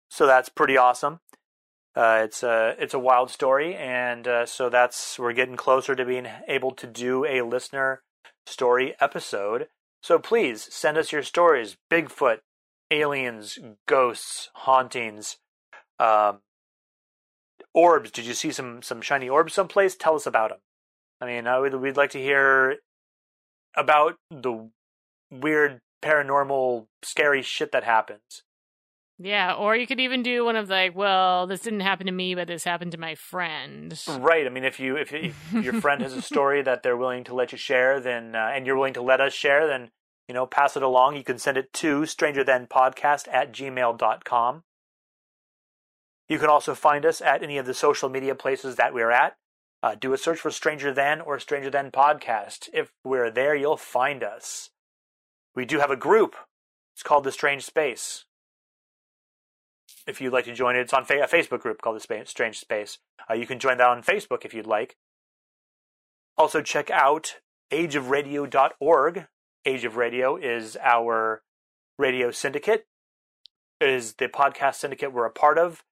so 0.10 0.26
that's 0.26 0.50
pretty 0.50 0.78
awesome. 0.78 1.20
Uh, 1.96 2.22
it's 2.24 2.44
a 2.44 2.76
it's 2.80 2.94
a 2.94 3.00
wild 3.00 3.30
story, 3.30 3.76
and 3.76 4.28
uh, 4.28 4.46
so 4.46 4.70
that's 4.70 5.20
we're 5.20 5.34
getting 5.34 5.56
closer 5.56 5.96
to 5.96 6.06
being 6.06 6.28
able 6.48 6.72
to 6.72 6.88
do 6.88 7.26
a 7.26 7.42
listener 7.42 8.02
story 8.46 8.96
episode. 9.00 9.68
So 10.02 10.20
please 10.20 10.68
send 10.72 10.98
us 10.98 11.12
your 11.12 11.24
stories: 11.24 11.78
Bigfoot, 11.92 12.40
aliens, 12.90 13.60
ghosts, 13.88 14.50
hauntings, 14.54 15.38
um, 16.00 16.40
orbs. 17.74 18.12
Did 18.12 18.26
you 18.26 18.34
see 18.34 18.52
some 18.52 18.82
some 18.82 19.02
shiny 19.02 19.30
orbs 19.30 19.54
someplace? 19.54 19.96
Tell 19.96 20.16
us 20.16 20.26
about 20.26 20.50
them. 20.50 20.60
I 21.22 21.26
mean, 21.26 21.48
I 21.48 21.60
would, 21.60 21.74
we'd 21.76 21.98
like 21.98 22.12
to 22.12 22.22
hear 22.22 22.78
about 23.76 24.16
the 24.30 24.70
weird 25.32 25.80
paranormal 26.04 26.86
scary 27.04 27.42
shit 27.42 27.72
that 27.72 27.84
happens. 27.84 28.44
yeah, 29.20 29.54
or 29.54 29.76
you 29.76 29.88
could 29.88 30.00
even 30.00 30.22
do 30.22 30.46
one 30.46 30.56
of 30.56 30.70
like, 30.70 30.96
well, 30.96 31.48
this 31.48 31.62
didn't 31.62 31.80
happen 31.80 32.06
to 32.06 32.12
me, 32.12 32.36
but 32.36 32.48
this 32.48 32.64
happened 32.64 32.92
to 32.92 33.00
my 33.00 33.16
friend. 33.16 34.00
Right. 34.08 34.46
I 34.46 34.50
mean, 34.50 34.64
if 34.64 34.80
you 34.80 34.96
if, 34.96 35.12
if 35.12 35.52
your 35.54 35.74
friend 35.82 36.02
has 36.04 36.14
a 36.14 36.22
story 36.34 36.62
that 36.62 36.84
they're 36.84 36.98
willing 36.98 37.24
to 37.26 37.34
let 37.34 37.52
you 37.52 37.58
share, 37.58 38.00
then 38.00 38.36
uh, 38.36 38.52
and 38.54 38.66
you're 38.68 38.76
willing 38.76 38.94
to 38.94 39.02
let 39.02 39.20
us 39.22 39.34
share, 39.34 39.66
then 39.66 39.90
you 40.28 40.36
know 40.36 40.46
pass 40.46 40.78
it 40.78 40.84
along. 40.84 41.16
You 41.16 41.24
can 41.24 41.40
send 41.40 41.58
it 41.58 41.74
to 41.74 42.02
strangerthanpodcast 42.02 43.28
at 43.32 43.52
gmail.com. 43.54 44.64
You 46.30 46.40
can 46.40 46.50
also 46.50 46.76
find 46.76 47.06
us 47.06 47.22
at 47.22 47.44
any 47.44 47.58
of 47.58 47.66
the 47.66 47.74
social 47.74 48.10
media 48.10 48.36
places 48.36 48.76
that 48.76 48.94
we're 48.94 49.12
at. 49.12 49.38
Uh, 49.82 49.96
do 49.96 50.14
a 50.14 50.18
search 50.18 50.40
for 50.40 50.52
Stranger 50.52 50.94
Than 50.94 51.22
or 51.22 51.40
Stranger 51.40 51.70
Than 51.70 51.92
Podcast. 51.92 52.70
If 52.74 52.92
we're 53.04 53.32
there, 53.32 53.56
you'll 53.56 53.78
find 53.78 54.24
us. 54.24 54.72
We 55.56 55.66
do 55.66 55.80
have 55.80 55.92
a 55.92 55.96
group. 55.96 56.36
It's 56.96 57.04
called 57.04 57.24
The 57.24 57.32
Strange 57.32 57.64
Space. 57.64 58.26
If 60.08 60.20
you'd 60.20 60.34
like 60.34 60.46
to 60.46 60.54
join 60.54 60.76
it, 60.76 60.82
it's 60.82 60.94
on 60.94 61.06
fa- 61.06 61.24
a 61.24 61.28
Facebook 61.28 61.62
group 61.62 61.82
called 61.82 62.02
The 62.02 62.26
Strange 62.26 62.60
Space. 62.60 62.98
Uh, 63.30 63.36
you 63.36 63.46
can 63.46 63.60
join 63.60 63.78
that 63.78 63.88
on 63.88 64.02
Facebook 64.02 64.46
if 64.46 64.54
you'd 64.54 64.68
like. 64.68 64.98
Also, 66.38 66.62
check 66.62 66.90
out 66.90 67.36
ageofradio.org. 67.72 69.28
Age 69.66 69.86
of 69.86 69.98
Radio 69.98 70.38
is 70.38 70.78
our 70.82 71.44
radio 71.98 72.32
syndicate, 72.32 72.86
it 73.80 73.90
is 73.90 74.14
the 74.14 74.28
podcast 74.28 74.76
syndicate 74.76 75.14
we're 75.14 75.26
a 75.26 75.32
part 75.32 75.58
of. 75.58 75.84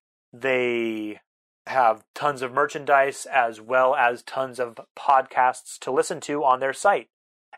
They 0.41 1.19
have 1.67 2.03
tons 2.13 2.41
of 2.41 2.51
merchandise 2.51 3.25
as 3.25 3.61
well 3.61 3.95
as 3.95 4.21
tons 4.21 4.59
of 4.59 4.79
podcasts 4.97 5.79
to 5.79 5.91
listen 5.91 6.19
to 6.21 6.43
on 6.43 6.59
their 6.59 6.73
site. 6.73 7.09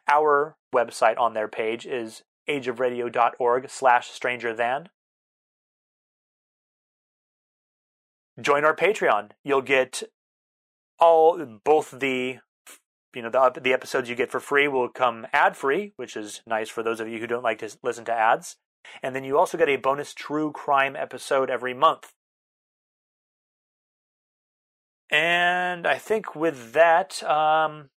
Our 0.08 0.58
website 0.74 1.18
on 1.18 1.34
their 1.34 1.48
page 1.48 1.86
is 1.86 2.24
ageofradio.org 2.48 3.70
slash 3.70 4.10
stranger 4.10 4.54
than. 4.54 4.90
Join 8.40 8.64
our 8.64 8.76
Patreon. 8.76 9.32
You'll 9.44 9.62
get 9.62 10.04
all 11.00 11.44
both 11.64 11.92
the 12.00 12.38
you 13.14 13.22
know 13.22 13.30
the 13.30 13.60
the 13.60 13.74
episodes 13.74 14.10
you 14.10 14.16
get 14.16 14.32
for 14.32 14.40
free 14.40 14.68
will 14.68 14.90
come 14.90 15.26
ad 15.34 15.58
free, 15.58 15.94
which 15.96 16.16
is 16.16 16.42
nice 16.46 16.70
for 16.70 16.84
those 16.84 17.00
of 17.00 17.08
you 17.08 17.20
who 17.20 17.28
don't 17.28 17.44
like 17.44 17.60
to 17.60 17.76
listen 17.82 18.06
to 18.06 18.14
ads. 18.14 18.58
And 19.02 19.16
then 19.16 19.24
you 19.24 19.38
also 19.38 19.58
get 19.58 19.70
a 19.70 19.76
bonus 19.78 20.14
true 20.14 20.52
crime 20.52 20.96
episode 20.96 21.50
every 21.50 21.74
month. 21.74 22.14
And 25.10 25.88
I 25.88 25.98
think 25.98 26.36
with 26.36 26.74
that, 26.74 27.24
um, 27.24 27.90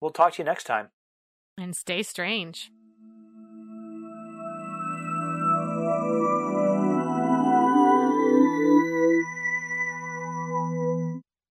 we'll 0.00 0.10
talk 0.10 0.34
to 0.34 0.42
you 0.42 0.44
next 0.44 0.64
time. 0.64 0.88
And 1.58 1.74
stay 1.74 2.02
strange. 2.02 2.70